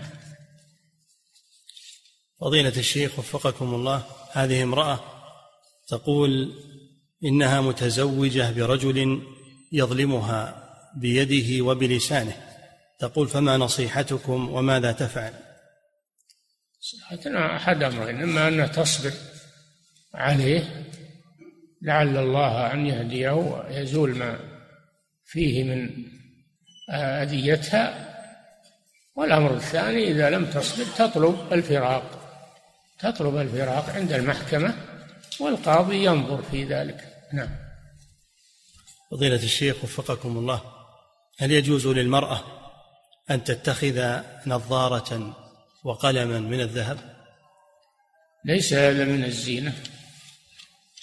فضيلة 2.40 2.76
الشيخ 2.76 3.18
وفقكم 3.18 3.74
الله 3.74 4.04
هذه 4.32 4.62
امرأة 4.62 5.00
تقول 5.88 6.54
إنها 7.24 7.60
متزوجة 7.60 8.50
برجل 8.50 9.22
يظلمها 9.72 10.70
بيده 10.96 11.64
وبلسانه. 11.64 12.36
تقول 12.98 13.28
فما 13.28 13.56
نصيحتكم 13.56 14.48
وماذا 14.48 14.92
تفعل؟ 14.92 15.32
نصيحتنا 16.80 17.56
أحد 17.56 17.82
أمرين 17.82 18.22
إما 18.22 18.48
أن 18.48 18.72
تصبر 18.72 19.12
عليه 20.14 20.86
لعل 21.82 22.16
الله 22.16 22.72
أن 22.72 22.86
يهديه 22.86 23.30
ويزول 23.30 24.16
ما 24.16 24.38
فيه 25.24 25.64
من 25.64 25.90
أذيتها. 26.94 28.06
والأمر 29.14 29.54
الثاني 29.54 30.10
إذا 30.10 30.30
لم 30.30 30.46
تصبر 30.46 30.84
تطلب 30.84 31.52
الفراق 31.52 32.20
تطلب 32.98 33.36
الفراق 33.36 33.90
عند 33.90 34.12
المحكمة 34.12 34.74
والقاضي 35.40 36.04
ينظر 36.04 36.42
في 36.42 36.64
ذلك. 36.64 37.09
نعم. 37.32 37.48
فضيلة 39.10 39.42
الشيخ 39.42 39.84
وفقكم 39.84 40.38
الله 40.38 40.62
هل 41.38 41.50
يجوز 41.50 41.86
للمرأة 41.86 42.40
أن 43.30 43.44
تتخذ 43.44 44.20
نظارة 44.46 45.36
وقلما 45.84 46.38
من 46.38 46.60
الذهب؟ 46.60 46.98
ليس 48.44 48.72
هذا 48.72 49.04
من 49.04 49.24
الزينة. 49.24 49.72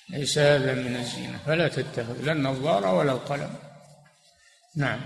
ليس 0.10 0.38
هذا 0.38 0.74
من 0.74 0.96
الزينة. 0.96 1.38
فلا 1.46 1.68
تتخذ 1.68 2.22
لا 2.24 2.32
النظارة 2.32 2.94
ولا 2.94 3.12
القلم. 3.12 3.56
نعم. 4.76 5.02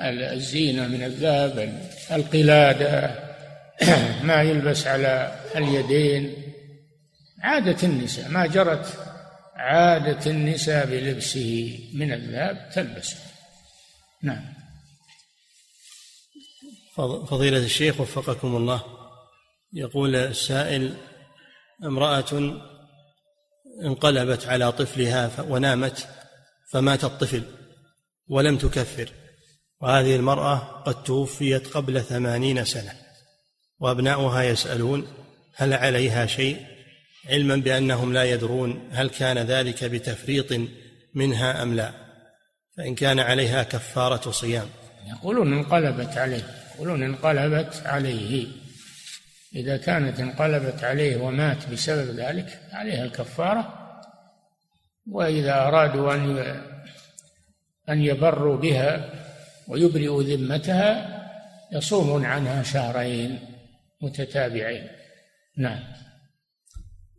الزينة 0.00 0.88
من 0.88 1.04
الذهب 1.04 1.82
القلادة 2.12 3.24
ما 4.28 4.42
يلبس 4.42 4.86
على 4.86 5.40
اليدين. 5.56 6.34
عادة 7.40 7.88
النساء 7.88 8.28
ما 8.28 8.46
جرت 8.46 9.13
عادة 9.56 10.30
النساء 10.30 10.86
بلبسه 10.86 11.78
من 11.94 12.12
الذهب 12.12 12.70
تلبسه. 12.74 13.16
نعم. 14.22 14.54
فضيلة 17.26 17.58
الشيخ 17.58 18.00
وفقكم 18.00 18.56
الله. 18.56 18.82
يقول 19.72 20.16
السائل 20.16 20.96
امرأة 21.84 22.60
انقلبت 23.82 24.46
على 24.46 24.72
طفلها 24.72 25.30
ونامت 25.42 26.08
فمات 26.70 27.04
الطفل 27.04 27.42
ولم 28.28 28.58
تكفر 28.58 29.10
وهذه 29.80 30.16
المرأة 30.16 30.56
قد 30.58 31.02
توفيت 31.02 31.66
قبل 31.66 32.02
ثمانين 32.02 32.64
سنة 32.64 32.92
وأبناؤها 33.80 34.42
يسألون 34.42 35.08
هل 35.54 35.72
عليها 35.72 36.26
شيء؟ 36.26 36.73
علما 37.28 37.56
بأنهم 37.56 38.12
لا 38.12 38.24
يدرون 38.24 38.88
هل 38.92 39.08
كان 39.08 39.38
ذلك 39.38 39.84
بتفريط 39.84 40.60
منها 41.14 41.62
أم 41.62 41.74
لا 41.74 42.04
فإن 42.76 42.94
كان 42.94 43.20
عليها 43.20 43.62
كفارة 43.62 44.30
صيام. 44.30 44.68
يقولون 45.06 45.52
انقلبت 45.52 46.18
عليه 46.18 46.44
يقولون 46.74 47.02
انقلبت 47.02 47.82
عليه. 47.86 48.46
إذا 49.54 49.76
كانت 49.76 50.20
انقلبت 50.20 50.84
عليه 50.84 51.16
ومات 51.16 51.68
بسبب 51.72 52.20
ذلك 52.20 52.60
عليها 52.72 53.04
الكفارة. 53.04 53.80
وإذا 55.10 55.54
أرادوا 55.54 56.14
أن 56.14 56.38
أن 57.88 58.02
يبروا 58.02 58.56
بها 58.56 59.10
ويبرئوا 59.68 60.22
ذمتها 60.22 61.20
يصومون 61.72 62.24
عنها 62.24 62.62
شهرين 62.62 63.38
متتابعين. 64.00 64.88
نعم. 65.56 66.03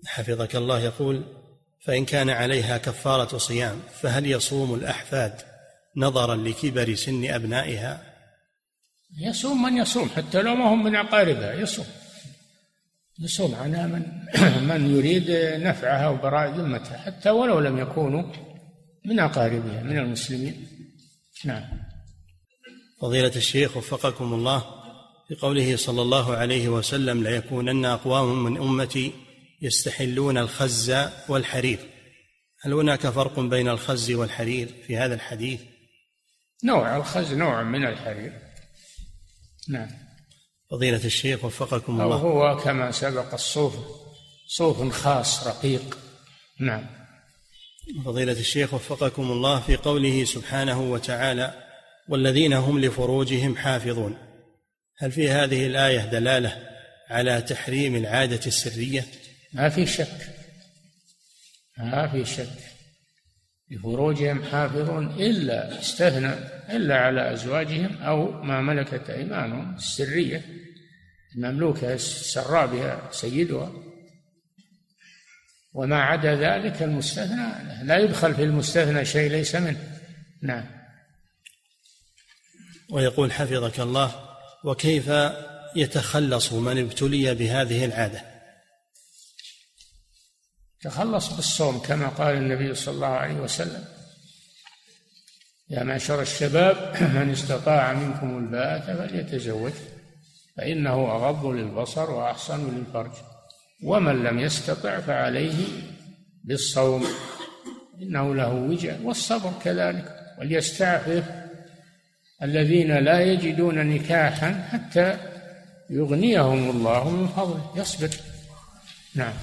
حفظك 0.05 0.55
الله 0.55 0.79
يقول 0.79 1.23
فإن 1.85 2.05
كان 2.05 2.29
عليها 2.29 2.77
كفارة 2.77 3.37
صيام 3.37 3.79
فهل 4.01 4.25
يصوم 4.25 4.73
الأحفاد 4.73 5.41
نظرا 5.97 6.35
لكبر 6.35 6.95
سن 6.95 7.25
أبنائها؟ 7.25 8.01
يصوم 9.17 9.63
من 9.63 9.77
يصوم 9.77 10.09
حتى 10.09 10.41
لو 10.41 10.55
ما 10.55 10.73
هم 10.73 10.83
من 10.83 10.95
أقاربها 10.95 11.53
يصوم. 11.53 11.85
يصوم 13.19 13.55
عنها 13.55 13.87
من 13.87 14.03
من 14.69 14.95
يريد 14.95 15.31
نفعها 15.63 16.09
وبراء 16.09 16.49
ذمتها 16.49 16.97
حتى 16.97 17.29
ولو 17.29 17.59
لم 17.59 17.77
يكونوا 17.77 18.23
من 19.05 19.19
أقاربها 19.19 19.83
من 19.83 19.97
المسلمين. 19.97 20.67
نعم. 21.45 21.63
فضيلة 23.01 23.35
الشيخ 23.35 23.77
وفقكم 23.77 24.33
الله 24.33 24.63
في 25.27 25.35
قوله 25.35 25.75
صلى 25.75 26.01
الله 26.01 26.35
عليه 26.35 26.69
وسلم 26.69 27.23
ليكونن 27.23 27.85
أقوام 27.85 28.43
من 28.43 28.57
أمتي 28.57 29.11
يستحلون 29.61 30.37
الخز 30.37 30.95
والحرير. 31.29 31.79
هل 32.61 32.73
هناك 32.73 33.07
فرق 33.07 33.39
بين 33.39 33.69
الخز 33.69 34.11
والحرير 34.11 34.69
في 34.87 34.97
هذا 34.97 35.15
الحديث؟ 35.15 35.59
نوع 36.63 36.97
الخز 36.97 37.33
نوع 37.33 37.63
من 37.63 37.85
الحرير. 37.85 38.33
نعم. 39.69 39.89
فضيلة 40.71 41.05
الشيخ 41.05 41.45
وفقكم 41.45 42.01
الله. 42.01 42.15
هو 42.15 42.57
كما 42.57 42.91
سبق 42.91 43.33
الصوف 43.33 43.75
صوف 44.47 44.93
خاص 44.93 45.47
رقيق. 45.47 45.97
نعم. 46.59 46.85
فضيلة 48.05 48.31
الشيخ 48.39 48.73
وفقكم 48.73 49.31
الله 49.31 49.59
في 49.59 49.75
قوله 49.75 50.23
سبحانه 50.23 50.81
وتعالى 50.81 51.53
والذين 52.09 52.53
هم 52.53 52.79
لفروجهم 52.79 53.55
حافظون 53.57 54.17
هل 54.97 55.11
في 55.11 55.29
هذه 55.29 55.67
الآية 55.67 56.05
دلالة 56.05 56.69
على 57.09 57.41
تحريم 57.41 57.95
العادة 57.95 58.45
السرية؟ 58.47 59.05
ما 59.55 59.69
في 59.69 59.85
شك. 59.85 60.29
ما 61.77 62.07
في 62.07 62.25
شك. 62.25 62.59
لفروجهم 63.71 64.43
حافظون 64.43 65.07
إلا 65.07 65.79
استثنى 65.79 66.33
إلا 66.75 66.97
على 66.97 67.33
أزواجهم 67.33 67.97
أو 67.97 68.43
ما 68.43 68.61
ملكت 68.61 69.09
أيمانهم 69.09 69.75
السرية. 69.75 70.45
المملوكة 71.35 71.97
سرى 71.97 72.67
بها 72.67 73.09
سيدها. 73.11 73.71
وما 75.73 76.01
عدا 76.01 76.35
ذلك 76.35 76.83
المستثنى 76.83 77.83
لا 77.83 77.97
يدخل 77.97 78.35
في 78.35 78.43
المستثنى 78.43 79.05
شيء 79.05 79.31
ليس 79.31 79.55
منه. 79.55 79.99
نعم. 80.41 80.65
ويقول 82.91 83.31
حفظك 83.31 83.79
الله 83.79 84.15
وكيف 84.63 85.11
يتخلص 85.75 86.53
من 86.53 86.77
ابتلي 86.77 87.35
بهذه 87.35 87.85
العادة؟ 87.85 88.34
تخلص 90.86 91.33
بالصوم 91.33 91.77
كما 91.77 92.07
قال 92.07 92.36
النبي 92.38 92.75
صلى 92.75 92.95
الله 92.95 93.07
عليه 93.07 93.36
وسلم. 93.36 93.83
يا 95.69 95.83
معشر 95.83 96.21
الشباب 96.21 96.95
من 97.15 97.31
استطاع 97.31 97.93
منكم 97.93 98.38
الباءة 98.38 99.07
فليتزوج 99.07 99.71
فإنه 100.57 100.93
أغض 100.93 101.45
للبصر 101.45 102.11
وأحسن 102.11 102.75
للفرج 102.77 103.11
ومن 103.83 104.23
لم 104.23 104.39
يستطع 104.39 104.99
فعليه 104.99 105.65
بالصوم 106.43 107.05
إنه 108.01 108.36
له 108.36 108.53
وجع 108.53 108.95
والصبر 109.03 109.51
كذلك. 109.63 110.15
وليستعفف 110.39 111.23
الذين 112.43 112.97
لا 112.97 113.19
يجدون 113.21 113.88
نكاحا 113.89 114.67
حتى 114.71 115.17
يغنيهم 115.89 116.69
الله 116.69 117.09
من 117.09 117.27
فضله. 117.27 117.73
يصبر. 117.75 118.09
نعم. 119.15 119.33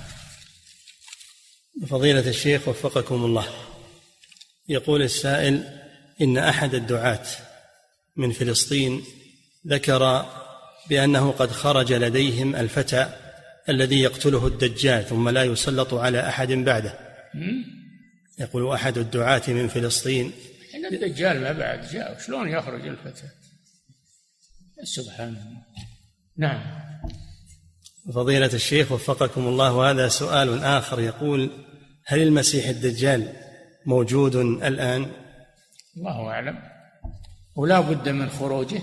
فضيلة 1.89 2.29
الشيخ 2.29 2.69
وفقكم 2.69 3.25
الله. 3.25 3.49
يقول 4.69 5.03
السائل 5.03 5.81
إن 6.21 6.39
أحد 6.39 6.75
الدعاة 6.75 7.27
من 8.17 8.33
فلسطين 8.33 9.03
ذكر 9.67 10.27
بأنه 10.89 11.31
قد 11.31 11.51
خرج 11.51 11.93
لديهم 11.93 12.57
الفتى 12.57 13.17
الذي 13.69 14.01
يقتله 14.01 14.47
الدجال 14.47 15.05
ثم 15.05 15.29
لا 15.29 15.45
يسلط 15.45 15.95
على 15.95 16.29
أحد 16.29 16.53
بعده. 16.53 16.99
يقول 18.39 18.73
أحد 18.73 18.99
الدعاة 18.99 19.43
من 19.49 19.69
فلسطين 19.69 20.33
إن 20.75 20.95
الدجال 20.95 21.41
ما 21.41 21.53
بعد 21.53 21.89
جاء 21.93 22.19
شلون 22.19 22.49
يخرج 22.49 22.87
الفتى؟ 22.87 23.29
سبحان 24.85 25.29
الله. 25.29 25.63
نعم. 26.37 26.92
فضيلة 28.11 28.51
الشيخ 28.55 28.93
وفقكم 28.93 29.47
الله 29.47 29.75
وهذا 29.75 30.09
سؤال 30.09 30.65
آخر 30.65 31.01
يقول 31.01 31.51
هل 32.07 32.23
المسيح 32.23 32.69
الدجال 32.69 33.33
موجود 33.87 34.37
الآن؟ 34.37 35.11
الله 35.97 36.29
أعلم. 36.29 36.59
ولا 37.57 37.81
بد 37.81 38.09
من 38.09 38.31
خروجه. 38.31 38.83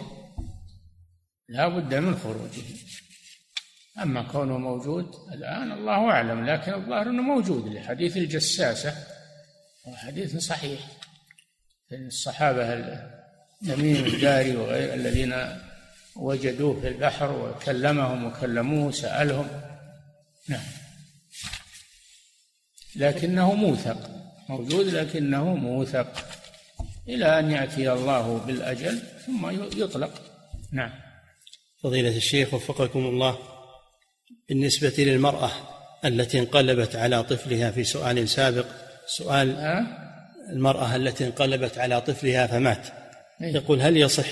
لا 1.50 1.68
بد 1.68 1.96
من 1.96 2.16
خروجه. 2.16 2.64
أما 4.02 4.22
كونه 4.24 4.58
موجود 4.58 5.06
الآن 5.34 5.72
الله 5.72 6.12
أعلم 6.12 6.46
لكن 6.46 6.74
الظاهر 6.74 7.10
أنه 7.10 7.22
موجود 7.22 7.68
لحديث 7.68 8.18
الجساسة 8.18 8.94
وحديث 9.88 10.38
صحيح. 10.38 10.80
الصحابة 11.92 12.76
تميم 13.68 14.06
الداري 14.06 14.56
وغير 14.56 14.94
الذين 14.94 15.34
وجدوه 16.16 16.82
في 16.82 16.88
البحر 16.88 17.32
وكلمهم 17.32 18.26
وكلموه 18.26 18.92
سألهم 18.92 19.48
نعم. 20.50 20.64
لكنه 22.96 23.54
موثق. 23.54 24.10
موجود 24.50 24.86
لكنه 24.86 25.56
موثق. 25.56 26.08
إلى 27.08 27.40
أن 27.40 27.52
يأتي 27.52 27.92
الله 27.92 28.38
بالأجل 28.38 29.00
ثم 29.26 29.50
يطلق. 29.84 30.22
نعم. 30.72 30.92
فضيلة 31.84 32.18
الشيخ 32.18 32.54
وفقكم 32.54 33.06
الله. 33.06 33.38
بالنسبة 34.50 34.94
للمرأة 34.98 35.52
التي 36.06 36.40
انقلبت 36.40 36.96
على 36.96 37.24
طفلها 37.24 37.72
في 37.72 37.84
سؤال 37.84 38.30
سابق 38.30 38.66
سؤال 39.08 39.56
أه؟ 39.56 39.86
المرأة 40.50 40.96
التي 40.96 41.26
انقلبت 41.26 41.78
على 41.78 42.02
طفلها 42.02 42.48
فمات 42.48 42.88
إيه؟ 43.42 43.54
يقول 43.54 43.82
هل 43.82 43.98
يصح 43.98 44.28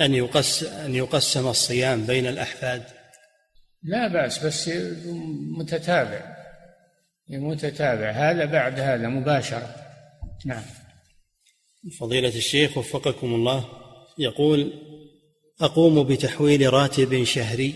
أن 0.00 0.14
يقس 0.14 0.62
أن 0.62 0.94
يقسم 0.94 1.48
الصيام 1.48 2.06
بين 2.06 2.26
الأحفاد؟ 2.26 2.82
لا 3.82 4.08
بأس 4.08 4.44
بس 4.44 4.70
متتابع. 5.58 6.36
متتابع. 7.28 8.10
هذا 8.10 8.44
بعد 8.44 8.80
هذا 8.80 9.08
مباشرة. 9.08 9.74
نعم. 10.44 10.62
فضيلة 12.00 12.28
الشيخ 12.28 12.78
وفقكم 12.78 13.34
الله 13.34 13.68
يقول 14.18 14.72
أقوم 15.60 16.02
بتحويل 16.02 16.72
راتب 16.72 17.24
شهري 17.24 17.74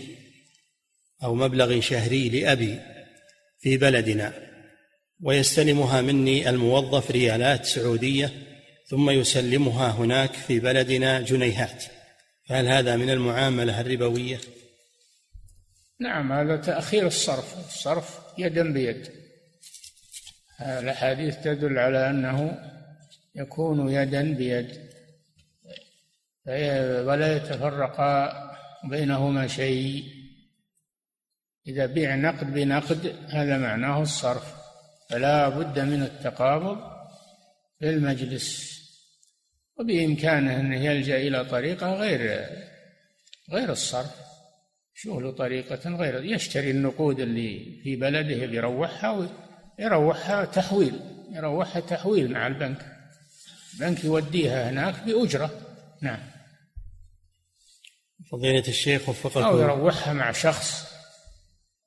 أو 1.23 1.35
مبلغ 1.35 1.79
شهري 1.79 2.29
لأبي 2.29 2.79
في 3.59 3.77
بلدنا 3.77 4.33
ويستلمها 5.21 6.01
مني 6.01 6.49
الموظف 6.49 7.11
ريالات 7.11 7.65
سعودية 7.65 8.31
ثم 8.87 9.09
يسلمها 9.09 9.91
هناك 9.91 10.33
في 10.33 10.59
بلدنا 10.59 11.21
جنيهات. 11.21 11.83
فهل 12.49 12.67
هذا 12.67 12.95
من 12.95 13.09
المعاملة 13.09 13.81
الربوية؟ 13.81 14.39
نعم 15.99 16.31
هذا 16.31 16.57
تأخير 16.57 17.07
الصرف. 17.07 17.67
الصرف 17.67 18.19
يدا 18.37 18.73
بيد. 18.73 19.11
الأحاديث 20.61 21.37
تدل 21.37 21.79
على 21.79 22.09
أنه 22.09 22.59
يكون 23.35 23.89
يدا 23.89 24.33
بيد. 24.33 24.89
ولا 27.07 27.35
يتفرقا 27.35 28.31
بينهما 28.83 29.47
شيء. 29.47 30.03
إذا 31.67 31.85
بيع 31.85 32.15
نقد 32.15 32.53
بنقد 32.53 33.15
هذا 33.27 33.57
معناه 33.57 34.01
الصرف. 34.01 34.55
فلا 35.09 35.49
بد 35.49 35.79
من 35.79 36.03
التقابض 36.03 36.77
في 37.79 37.89
المجلس. 37.89 38.78
وبإمكانه 39.79 40.59
أن 40.59 40.73
يلجأ 40.73 41.17
إلى 41.17 41.45
طريقة 41.45 41.93
غير 41.93 42.19
غير 43.51 43.71
الصرف. 43.71 44.15
شو 44.93 45.19
له 45.19 45.31
طريقة 45.31 45.95
غير 45.95 46.23
يشتري 46.23 46.71
النقود 46.71 47.19
اللي 47.19 47.81
في 47.83 47.95
بلده 47.95 48.45
بيروحها 48.45 49.29
ويروحها 49.79 50.45
تحويل 50.45 50.99
يروحها 51.31 51.79
تحويل 51.79 52.31
مع 52.31 52.47
البنك. 52.47 52.97
البنك 53.73 54.03
يوديها 54.03 54.69
هناك 54.69 55.03
بأجرة. 55.03 55.51
نعم. 56.01 56.19
فضيلة 58.31 58.67
الشيخ 58.67 59.09
وفقكم. 59.09 59.45
أو 59.45 59.59
يروحها 59.59 60.13
مع 60.13 60.31
شخص 60.31 60.93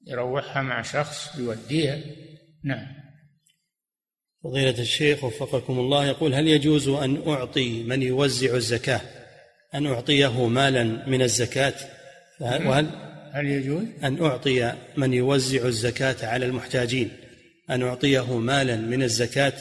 يروحها 0.07 0.63
مع 0.63 0.83
شخص 0.83 1.39
يوديها. 1.39 2.01
نعم. 2.65 3.02
فضيلة 4.45 4.79
الشيخ 4.79 5.25
وفقكم 5.25 5.79
الله 5.79 6.07
يقول 6.07 6.35
هل 6.35 6.49
يجوز 6.49 6.89
أن 6.89 7.23
أعطي 7.27 7.83
من 7.83 8.03
يوزع 8.03 8.55
الزكاة؟ 8.55 9.01
أن 9.75 9.87
أعطيه 9.87 10.47
مالا 10.47 10.85
من 10.85 11.23
الزكاة؟ 11.23 11.75
وهل 12.41 12.87
هل 13.33 13.47
يجوز؟ 13.47 13.85
أن 14.05 14.25
أعطي 14.25 14.73
من 14.97 15.13
يوزع 15.13 15.67
الزكاة 15.67 16.17
على 16.27 16.47
المحتاجين؟ 16.47 17.11
أن 17.71 17.83
أعطيه 17.83 18.39
مالا 18.39 18.77
من 18.77 19.03
الزكاة؟ 19.03 19.53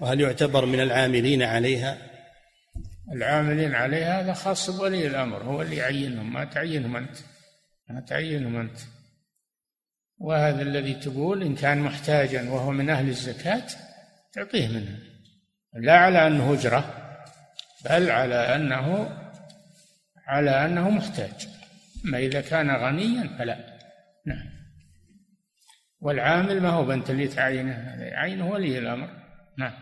وهل 0.00 0.20
يعتبر 0.20 0.66
من 0.66 0.80
العاملين 0.80 1.42
عليها؟ 1.42 1.98
العاملين 3.12 3.74
عليها 3.74 4.22
هذا 4.22 4.32
خاص 4.32 4.70
بولي 4.70 5.06
الأمر 5.06 5.42
هو 5.42 5.62
اللي 5.62 5.76
يعينهم 5.76 6.32
ما 6.32 6.44
تعينهم 6.44 6.96
أنت. 6.96 7.16
ما 7.90 8.00
تعينهم 8.00 8.56
أنت. 8.56 8.78
وهذا 10.18 10.62
الذي 10.62 10.94
تقول 10.94 11.42
إن 11.42 11.54
كان 11.54 11.78
محتاجا 11.78 12.50
وهو 12.50 12.70
من 12.70 12.90
أهل 12.90 13.08
الزكاة 13.08 13.66
تعطيه 14.32 14.68
منها. 14.68 14.98
لا 15.74 15.98
على 15.98 16.26
أنه 16.26 16.52
هجرة 16.52 16.94
بل 17.84 18.10
على 18.10 18.34
أنه 18.34 19.16
على 20.26 20.64
أنه 20.64 20.90
محتاج. 20.90 21.48
أما 22.04 22.18
إذا 22.18 22.40
كان 22.40 22.70
غنيا 22.70 23.36
فلا. 23.38 23.78
نعم. 24.26 24.50
والعامل 26.00 26.60
ما 26.60 26.68
هو 26.68 26.84
بنت 26.84 27.10
اللي 27.10 27.28
تعينه؟ 27.28 27.96
يعينه 27.98 28.50
ولي 28.50 28.78
الأمر. 28.78 29.08
نعم. 29.58 29.72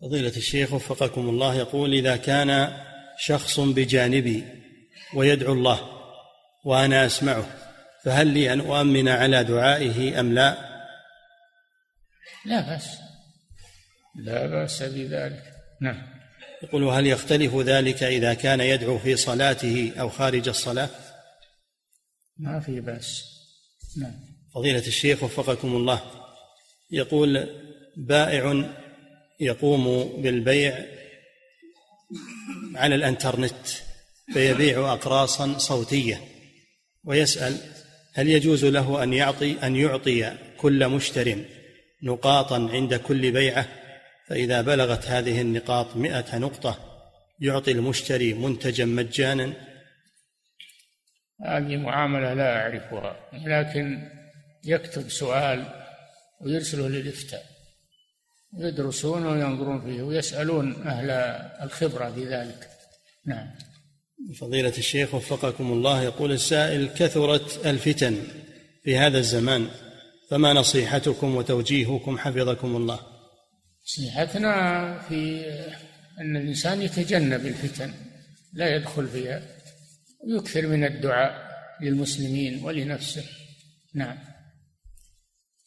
فضيلة 0.00 0.36
الشيخ 0.36 0.72
وفقكم 0.72 1.28
الله 1.28 1.54
يقول 1.54 1.92
إذا 1.92 2.16
كان 2.16 2.76
شخص 3.18 3.60
بجانبي 3.60 4.44
ويدعو 5.14 5.52
الله 5.52 5.80
وأنا 6.64 7.06
أسمعه 7.06 7.46
فهل 8.04 8.26
لي 8.26 8.52
أن 8.52 8.60
أؤمن 8.60 9.08
على 9.08 9.44
دعائه 9.44 10.20
أم 10.20 10.32
لا؟ 10.32 10.56
لا 12.46 12.60
بأس. 12.60 13.05
لا 14.16 14.46
بأس 14.46 14.82
بذلك. 14.82 15.42
نعم. 15.80 16.02
يقول 16.62 16.84
هل 16.84 17.06
يختلف 17.06 17.56
ذلك 17.56 18.02
إذا 18.02 18.34
كان 18.34 18.60
يدعو 18.60 18.98
في 18.98 19.16
صلاته 19.16 19.92
أو 20.00 20.08
خارج 20.08 20.48
الصلاة؟ 20.48 20.90
ما 22.38 22.60
في 22.60 22.80
بأس. 22.80 23.24
نعم. 23.96 24.14
فضيلة 24.54 24.86
الشيخ 24.86 25.22
وفقكم 25.22 25.76
الله 25.76 26.00
يقول 26.90 27.48
بائع 27.96 28.74
يقوم 29.40 30.12
بالبيع 30.22 30.86
على 32.74 32.94
الإنترنت 32.94 33.66
فيبيع 34.32 34.92
اقراصا 34.92 35.58
صوتية 35.58 36.20
ويسأل 37.04 37.58
هل 38.14 38.28
يجوز 38.28 38.64
له 38.64 39.02
أن 39.02 39.12
يعطي 39.12 39.66
أن 39.66 39.76
يعطي 39.76 40.32
كل 40.56 40.88
مشتر 40.88 41.38
نقاطا 42.02 42.68
عند 42.72 42.94
كل 42.94 43.32
بيعة؟ 43.32 43.68
فإذا 44.28 44.60
بلغت 44.60 45.06
هذه 45.06 45.40
النقاط 45.40 45.96
مئة 45.96 46.38
نقطة 46.38 46.78
يعطي 47.40 47.72
المشتري 47.72 48.34
منتجا 48.34 48.84
مجانا. 48.84 49.52
هذه 51.44 51.76
معاملة 51.76 52.34
لا 52.34 52.56
أعرفها 52.56 53.16
لكن 53.32 54.08
يكتب 54.64 55.08
سؤال 55.08 55.64
ويرسله 56.40 56.88
للإفتاء. 56.88 57.44
يدرسون 58.58 59.26
وينظرون 59.26 59.80
فيه 59.80 60.02
ويسألون 60.02 60.86
أهل 60.86 61.10
الخبرة 61.62 62.10
في 62.10 62.24
ذلك. 62.24 62.68
نعم. 63.26 63.50
فضيلة 64.40 64.72
الشيخ 64.78 65.14
وفقكم 65.14 65.72
الله 65.72 66.02
يقول 66.02 66.32
السائل 66.32 66.88
كثرت 66.88 67.66
الفتن 67.66 68.16
في 68.84 68.98
هذا 68.98 69.18
الزمان 69.18 69.68
فما 70.30 70.52
نصيحتكم 70.52 71.36
وتوجيهكم 71.36 72.18
حفظكم 72.18 72.76
الله؟ 72.76 73.15
نصيحتنا 73.86 74.98
في 75.08 75.44
أن 76.20 76.36
الإنسان 76.36 76.82
يتجنب 76.82 77.46
الفتن 77.46 77.92
لا 78.52 78.76
يدخل 78.76 79.08
فيها 79.08 79.42
ويكثر 80.24 80.66
من 80.66 80.84
الدعاء 80.84 81.46
للمسلمين 81.80 82.64
ولنفسه. 82.64 83.24
نعم. 83.94 84.18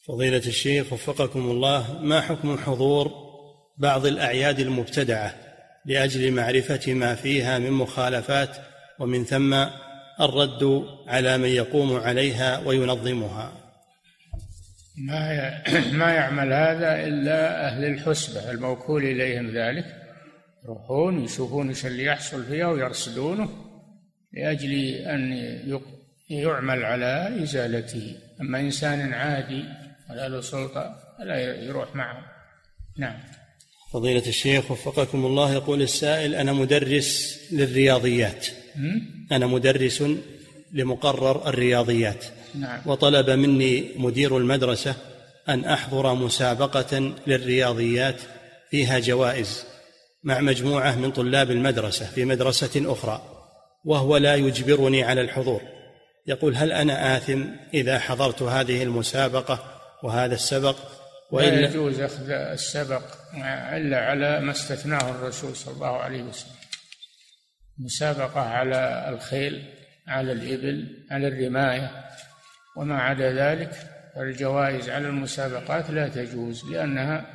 فضيلة 0.06 0.42
الشيخ 0.46 0.92
وفقكم 0.92 1.50
الله 1.50 1.98
ما 2.02 2.20
حكم 2.20 2.58
حضور 2.58 3.12
بعض 3.78 4.06
الأعياد 4.06 4.60
المبتدعة 4.60 5.34
لأجل 5.84 6.32
معرفة 6.32 6.94
ما 6.94 7.14
فيها 7.14 7.58
من 7.58 7.70
مخالفات 7.70 8.56
ومن 8.98 9.24
ثم 9.24 9.54
الرد 10.20 10.84
على 11.06 11.38
من 11.38 11.48
يقوم 11.48 11.96
عليها 11.96 12.58
وينظمها؟ 12.58 13.69
ما 15.06 15.62
ما 16.00 16.12
يعمل 16.12 16.52
هذا 16.52 17.04
إلا 17.06 17.66
أهل 17.66 17.84
الحسبة 17.84 18.50
الموكول 18.50 19.04
إليهم 19.04 19.50
ذلك. 19.50 19.84
يروحون 20.64 21.24
يشوفون 21.24 21.68
إيش 21.68 21.86
اللي 21.86 22.04
يحصل 22.04 22.44
فيها 22.44 22.66
ويرصدونه 22.66 23.48
لأجل 24.32 24.72
أن 24.94 25.32
يعمل 26.30 26.84
على 26.84 27.42
إزالته. 27.42 28.16
أما 28.40 28.60
إنسان 28.60 29.12
عادي 29.12 29.64
ولا 30.10 30.28
له 30.28 30.40
سلطة 30.40 30.96
لا 31.24 31.64
يروح 31.64 31.96
معه. 31.96 32.24
نعم. 32.98 33.20
فضيلة 33.92 34.26
الشيخ 34.26 34.70
وفقكم 34.70 35.26
الله 35.26 35.52
يقول 35.54 35.82
السائل 35.82 36.34
أنا 36.34 36.52
مدرس 36.52 37.40
للرياضيات. 37.52 38.46
أنا 39.32 39.46
مدرس 39.46 40.04
لمقرر 40.72 41.48
الرياضيات. 41.48 42.24
نعم. 42.54 42.80
وطلب 42.86 43.30
مني 43.30 43.90
مدير 43.96 44.36
المدرسة 44.36 44.94
أن 45.48 45.64
أحضر 45.64 46.14
مسابقة 46.14 47.12
للرياضيات 47.26 48.20
فيها 48.70 48.98
جوائز 48.98 49.64
مع 50.24 50.40
مجموعة 50.40 50.96
من 50.96 51.10
طلاب 51.10 51.50
المدرسة 51.50 52.06
في 52.06 52.24
مدرسة 52.24 52.92
أخرى 52.92 53.22
وهو 53.84 54.16
لا 54.16 54.34
يجبرني 54.34 55.02
على 55.04 55.20
الحضور. 55.20 55.62
يقول 56.26 56.56
هل 56.56 56.72
أنا 56.72 57.16
آثم 57.16 57.44
إذا 57.74 57.98
حضرت 57.98 58.42
هذه 58.42 58.82
المسابقة 58.82 59.80
وهذا 60.02 60.34
السبق؟ 60.34 60.76
وإلا 61.32 61.50
لا 61.50 61.68
يجوز 61.68 62.00
أخذ 62.00 62.30
السبق 62.30 63.02
إلا 63.72 63.98
على 63.98 64.40
ما 64.40 64.52
استثناه 64.52 65.10
الرسول 65.10 65.56
صلى 65.56 65.74
الله 65.74 65.96
عليه 65.96 66.22
وسلم. 66.22 66.60
مسابقة 67.78 68.40
على 68.40 69.08
الخيل 69.08 69.64
على 70.08 70.32
الإبل 70.32 71.06
على 71.10 71.28
الرماية 71.28 71.90
وما 72.80 72.98
عدا 72.98 73.32
ذلك 73.32 73.72
فالجوائز 74.14 74.90
على 74.90 75.08
المسابقات 75.08 75.90
لا 75.90 76.08
تجوز 76.08 76.64
لأنها 76.64 77.26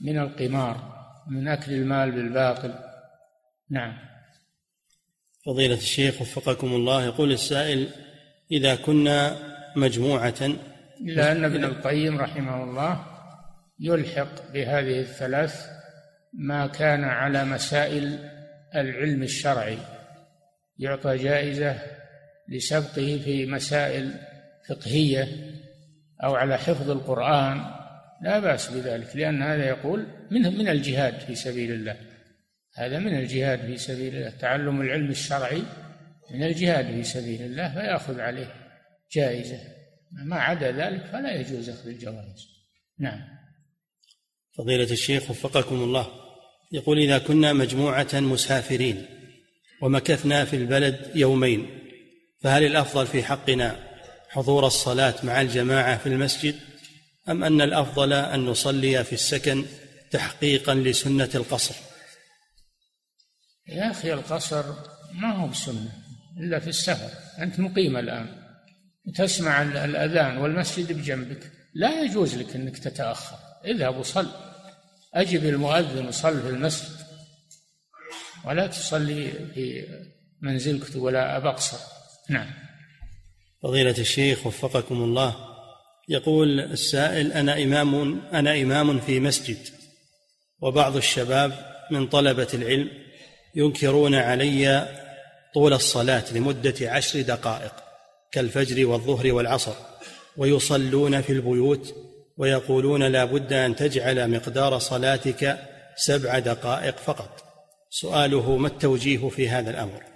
من 0.00 0.18
القمار 0.18 0.94
من 1.30 1.48
أكل 1.48 1.72
المال 1.72 2.10
بالباطل. 2.10 2.74
نعم. 3.70 3.98
فضيلة 5.46 5.74
الشيخ 5.74 6.20
وفقكم 6.20 6.66
الله 6.66 7.04
يقول 7.04 7.32
السائل 7.32 7.88
إذا 8.50 8.74
كنا 8.74 9.36
مجموعة 9.76 10.34
إلا 11.00 11.32
أن 11.32 11.44
ابن 11.44 11.64
القيم 11.64 12.18
رحمه 12.18 12.64
الله 12.64 13.06
يلحق 13.80 14.52
بهذه 14.52 15.00
الثلاث 15.00 15.66
ما 16.32 16.66
كان 16.66 17.04
على 17.04 17.44
مسائل 17.44 18.18
العلم 18.74 19.22
الشرعي 19.22 19.78
يعطى 20.78 21.16
جائزة 21.16 21.78
لسبقه 22.48 23.20
في 23.24 23.46
مسائل 23.46 24.14
فقهية 24.68 25.28
أو 26.24 26.34
على 26.34 26.58
حفظ 26.58 26.90
القرآن 26.90 27.74
لا 28.22 28.38
بأس 28.38 28.70
بذلك 28.70 29.16
لأن 29.16 29.42
هذا 29.42 29.68
يقول 29.68 30.06
من 30.30 30.58
من 30.58 30.68
الجهاد 30.68 31.20
في 31.20 31.34
سبيل 31.34 31.72
الله. 31.72 31.96
هذا 32.76 32.98
من 32.98 33.18
الجهاد 33.18 33.66
في 33.66 33.76
سبيل 33.76 34.16
الله 34.16 34.30
تعلم 34.30 34.80
العلم 34.80 35.10
الشرعي 35.10 35.62
من 36.30 36.42
الجهاد 36.42 36.86
في 36.86 37.02
سبيل 37.02 37.42
الله 37.42 37.74
فيأخذ 37.74 38.20
عليه 38.20 38.54
جائزة. 39.12 39.58
ما 40.12 40.36
عدا 40.36 40.72
ذلك 40.72 41.04
فلا 41.04 41.34
يجوز 41.40 41.70
أخذ 41.70 41.88
الجوائز. 41.88 42.48
نعم. 42.98 43.20
فضيلة 44.58 44.92
الشيخ 44.92 45.30
وفقكم 45.30 45.74
الله 45.74 46.06
يقول 46.72 46.98
إذا 46.98 47.18
كنا 47.18 47.52
مجموعة 47.52 48.08
مسافرين 48.14 49.06
ومكثنا 49.82 50.44
في 50.44 50.56
البلد 50.56 51.10
يومين 51.14 51.66
فهل 52.42 52.64
الأفضل 52.64 53.06
في 53.06 53.22
حقنا 53.22 53.93
حضور 54.34 54.66
الصلاة 54.66 55.14
مع 55.22 55.40
الجماعة 55.40 55.98
في 55.98 56.06
المسجد 56.06 56.54
أم 57.28 57.44
أن 57.44 57.60
الأفضل 57.60 58.12
أن 58.12 58.40
نصلي 58.46 59.04
في 59.04 59.12
السكن 59.12 59.64
تحقيقا 60.10 60.74
لسنة 60.74 61.30
القصر؟ 61.34 61.74
يا 63.68 63.90
أخي 63.90 64.12
القصر 64.12 64.64
ما 65.12 65.36
هو 65.36 65.46
بسنة 65.46 65.92
إلا 66.40 66.58
في 66.58 66.68
السفر. 66.68 67.10
أنت 67.38 67.60
مقيم 67.60 67.96
الآن. 67.96 68.26
تسمع 69.14 69.62
الأذان 69.62 70.36
والمسجد 70.36 70.92
بجنبك. 70.92 71.52
لا 71.74 72.02
يجوز 72.02 72.34
لك 72.34 72.56
أنك 72.56 72.78
تتأخر. 72.78 73.38
اذهب 73.64 73.96
وصل. 73.96 74.28
أجب 75.14 75.44
المؤذن 75.44 76.06
وصل 76.06 76.42
في 76.42 76.48
المسجد. 76.48 76.96
ولا 78.44 78.66
تصلي 78.66 79.32
في 79.54 79.86
منزلك 80.40 80.96
ولا 80.96 81.36
أبقصر. 81.36 81.78
نعم. 82.30 82.63
فضيلة 83.64 83.94
الشيخ 83.98 84.46
وفقكم 84.46 85.02
الله. 85.02 85.34
يقول 86.08 86.60
السائل 86.60 87.32
أنا 87.32 87.62
إمام 87.62 88.20
أنا 88.32 88.62
إمام 88.62 89.00
في 89.00 89.20
مسجد 89.20 89.58
وبعض 90.60 90.96
الشباب 90.96 91.52
من 91.90 92.06
طلبة 92.06 92.48
العلم 92.54 92.88
ينكرون 93.54 94.14
علي 94.14 94.88
طول 95.54 95.72
الصلاة 95.72 96.24
لمدة 96.32 96.74
عشر 96.90 97.20
دقائق 97.20 97.72
كالفجر 98.32 98.86
والظهر 98.86 99.32
والعصر 99.32 99.74
ويصلون 100.36 101.20
في 101.20 101.32
البيوت 101.32 101.94
ويقولون 102.36 103.02
لا 103.02 103.24
بد 103.24 103.52
أن 103.52 103.76
تجعل 103.76 104.30
مقدار 104.30 104.78
صلاتك 104.78 105.58
سبع 105.96 106.38
دقائق 106.38 106.96
فقط. 106.96 107.42
سؤاله 107.90 108.56
ما 108.56 108.68
التوجيه 108.68 109.28
في 109.28 109.48
هذا 109.48 109.70
الأمر؟ 109.70 110.13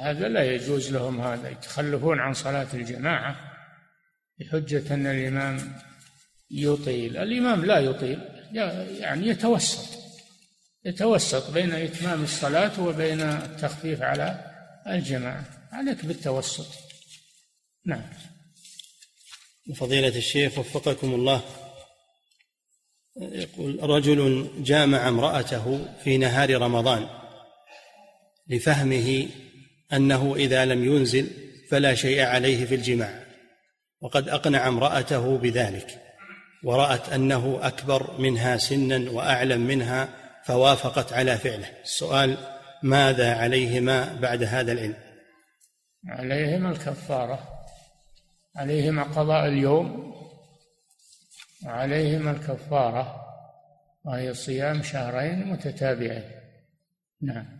هذا 0.00 0.28
لا 0.28 0.54
يجوز 0.54 0.92
لهم 0.92 1.20
هذا 1.20 1.48
يتخلفون 1.50 2.20
عن 2.20 2.34
صلاة 2.34 2.66
الجماعة 2.74 3.36
بحجة 4.38 4.94
أن 4.94 5.06
الإمام 5.06 5.78
يطيل. 6.50 7.16
الإمام 7.16 7.64
لا 7.64 7.78
يطيل 7.78 8.20
يعني 9.00 9.26
يتوسط 9.26 10.02
يتوسط 10.84 11.50
بين 11.50 11.72
إتمام 11.72 12.22
الصلاة 12.22 12.80
وبين 12.80 13.20
التخفيف 13.20 14.02
على 14.02 14.52
الجماعة. 14.86 15.44
عليك 15.72 16.06
بالتوسط. 16.06 16.66
نعم. 17.86 18.02
فضيلة 19.76 20.16
الشيخ 20.16 20.58
وفقكم 20.58 21.14
الله. 21.14 21.42
يقول 23.16 23.78
رجل 23.82 24.50
جامع 24.58 25.08
امرأته 25.08 25.88
في 26.04 26.18
نهار 26.18 26.60
رمضان 26.62 27.08
لفهمه 28.48 29.28
أنه 29.92 30.34
إذا 30.36 30.64
لم 30.64 30.84
ينزل 30.84 31.26
فلا 31.70 31.94
شيء 31.94 32.22
عليه 32.22 32.64
في 32.64 32.74
الجماع 32.74 33.22
وقد 34.00 34.28
أقنع 34.28 34.68
امرأته 34.68 35.38
بذلك 35.38 35.98
ورأت 36.64 37.08
أنه 37.08 37.58
أكبر 37.62 38.20
منها 38.20 38.56
سنا 38.56 39.10
وأعلم 39.10 39.60
منها 39.60 40.08
فوافقت 40.44 41.12
على 41.12 41.38
فعله. 41.38 41.68
السؤال 41.82 42.36
ماذا 42.82 43.34
عليهما 43.34 44.14
بعد 44.14 44.42
هذا 44.42 44.72
العلم؟ 44.72 44.96
عليهما 46.08 46.70
الكفارة 46.70 47.48
عليهما 48.56 49.02
قضاء 49.02 49.48
اليوم 49.48 50.14
وعليهما 51.66 52.30
الكفارة 52.30 53.22
وهي 54.04 54.34
صيام 54.34 54.82
شهرين 54.82 55.46
متتابعين. 55.46 56.30
نعم. 57.22 57.58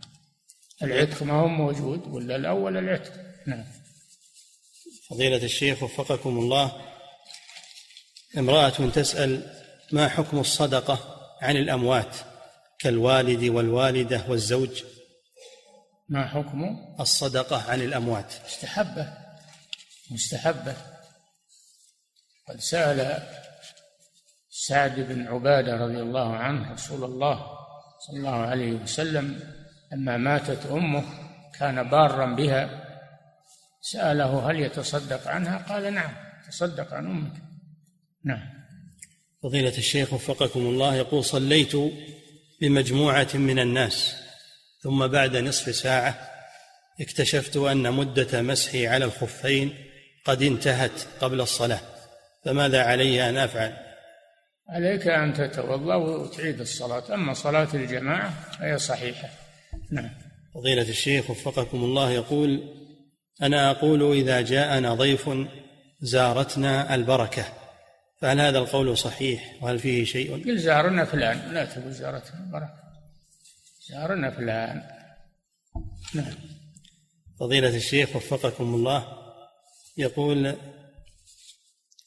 العتق 0.83 1.23
ما 1.23 1.33
هو 1.33 1.47
موجود 1.47 2.07
ولا 2.07 2.35
الأول 2.35 2.77
العتق؟ 2.77 3.13
نعم. 3.47 3.65
فضيلة 5.09 5.43
الشيخ 5.43 5.83
وفقكم 5.83 6.37
الله 6.37 6.81
امرأة 8.37 8.69
تسأل 8.69 9.53
ما 9.91 10.09
حكم 10.09 10.39
الصدقة 10.39 11.19
عن 11.41 11.57
الأموات 11.57 12.15
كالوالد 12.79 13.43
والوالدة 13.43 14.25
والزوج؟ 14.27 14.83
ما 16.09 16.27
حكم 16.27 16.77
الصدقة 16.99 17.71
عن 17.71 17.81
الأموات. 17.81 18.33
مستحبة. 18.45 19.13
مستحبة. 20.11 20.75
قد 22.49 22.59
سأل 22.59 23.27
سعد 24.49 24.99
بن 24.99 25.27
عبادة 25.27 25.75
رضي 25.75 26.01
الله 26.01 26.35
عنه 26.35 26.73
رسول 26.73 27.03
الله 27.03 27.57
صلى 28.07 28.17
الله 28.17 28.35
عليه 28.35 28.71
وسلم 28.71 29.39
لما 29.93 30.17
ماتت 30.17 30.65
أمه 30.65 31.03
كان 31.59 31.89
بارا 31.89 32.35
بها 32.35 32.83
سأله 33.81 34.51
هل 34.51 34.59
يتصدق 34.59 35.27
عنها؟ 35.27 35.57
قال 35.57 35.93
نعم 35.93 36.11
تصدق 36.47 36.93
عن 36.93 37.05
أمك. 37.05 37.33
نعم. 38.25 38.49
فضيلة 39.43 39.77
الشيخ 39.77 40.13
وفقكم 40.13 40.59
الله 40.59 40.95
يقول 40.95 41.23
صليت 41.23 41.71
بمجموعة 42.61 43.27
من 43.33 43.59
الناس 43.59 44.15
ثم 44.81 45.07
بعد 45.07 45.37
نصف 45.37 45.75
ساعة 45.75 46.29
اكتشفت 47.01 47.57
أن 47.57 47.93
مدة 47.93 48.41
مسحي 48.41 48.87
على 48.87 49.05
الخفين 49.05 49.75
قد 50.25 50.41
انتهت 50.41 51.07
قبل 51.21 51.41
الصلاة 51.41 51.79
فماذا 52.45 52.83
علي 52.83 53.29
أن 53.29 53.37
أفعل؟ 53.37 53.77
عليك 54.69 55.07
أن 55.07 55.33
تتوضأ 55.33 55.95
وتعيد 55.95 56.59
الصلاة 56.59 57.13
أما 57.13 57.33
صلاة 57.33 57.67
الجماعة 57.73 58.51
فهي 58.51 58.77
صحيحة. 58.77 59.42
نعم. 59.91 60.09
فضيلة 60.53 60.89
الشيخ 60.89 61.29
وفقكم 61.29 61.83
الله 61.83 62.11
يقول 62.11 62.63
أنا 63.41 63.71
أقول 63.71 64.17
إذا 64.17 64.41
جاءنا 64.41 64.93
ضيف 64.93 65.29
زارتنا 66.01 66.95
البركة 66.95 67.45
فهل 68.21 68.39
هذا 68.39 68.59
القول 68.59 68.97
صحيح؟ 68.97 69.57
وهل 69.61 69.79
فيه 69.79 70.05
شيء؟ 70.05 70.43
قل 70.45 70.57
زارنا 70.57 71.05
فلان 71.05 71.53
لا 71.53 71.65
تقول 71.65 71.91
زارتنا 71.91 72.39
البركة. 72.39 72.83
زارنا 73.89 74.31
فلان 74.31 74.83
نعم. 76.15 76.33
فضيلة 77.39 77.75
الشيخ 77.75 78.15
وفقكم 78.15 78.75
الله 78.75 79.07
يقول 79.97 80.55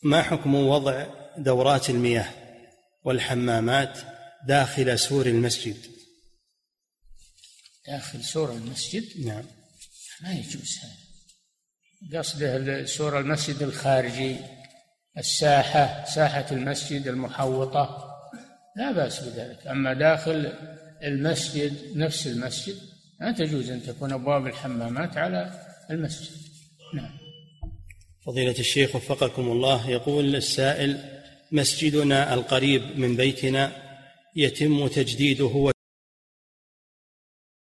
ما 0.02 0.22
حكم 0.22 0.54
وضع 0.54 1.06
دورات 1.38 1.90
المياه 1.90 2.28
والحمامات 3.04 3.98
داخل 4.46 4.98
سور 4.98 5.26
المسجد؟ 5.26 5.95
داخل 7.88 8.24
سور 8.24 8.52
المسجد؟ 8.52 9.26
نعم. 9.26 9.44
ما 10.22 10.32
يجوز 10.32 10.78
هذا. 10.82 12.18
قصده 12.18 12.84
سور 12.84 13.20
المسجد 13.20 13.62
الخارجي 13.62 14.36
الساحة 15.18 16.04
ساحة 16.04 16.46
المسجد 16.52 17.08
المحوطة. 17.08 18.10
لا 18.76 18.92
بأس 18.92 19.20
بذلك. 19.20 19.66
أما 19.66 19.92
داخل 19.92 20.52
المسجد 21.02 21.96
نفس 21.96 22.26
المسجد 22.26 22.76
لا 23.20 23.32
تجوز 23.32 23.70
أن 23.70 23.82
تكون 23.82 24.12
أبواب 24.12 24.46
الحمامات 24.46 25.16
على 25.16 25.64
المسجد. 25.90 26.36
نعم. 26.94 27.18
فضيلة 28.26 28.58
الشيخ 28.58 28.96
وفقكم 28.96 29.42
الله 29.42 29.90
يقول 29.90 30.36
السائل 30.36 31.20
مسجدنا 31.52 32.34
القريب 32.34 32.98
من 32.98 33.16
بيتنا 33.16 33.72
يتم 34.36 34.86
تجديده 34.86 35.72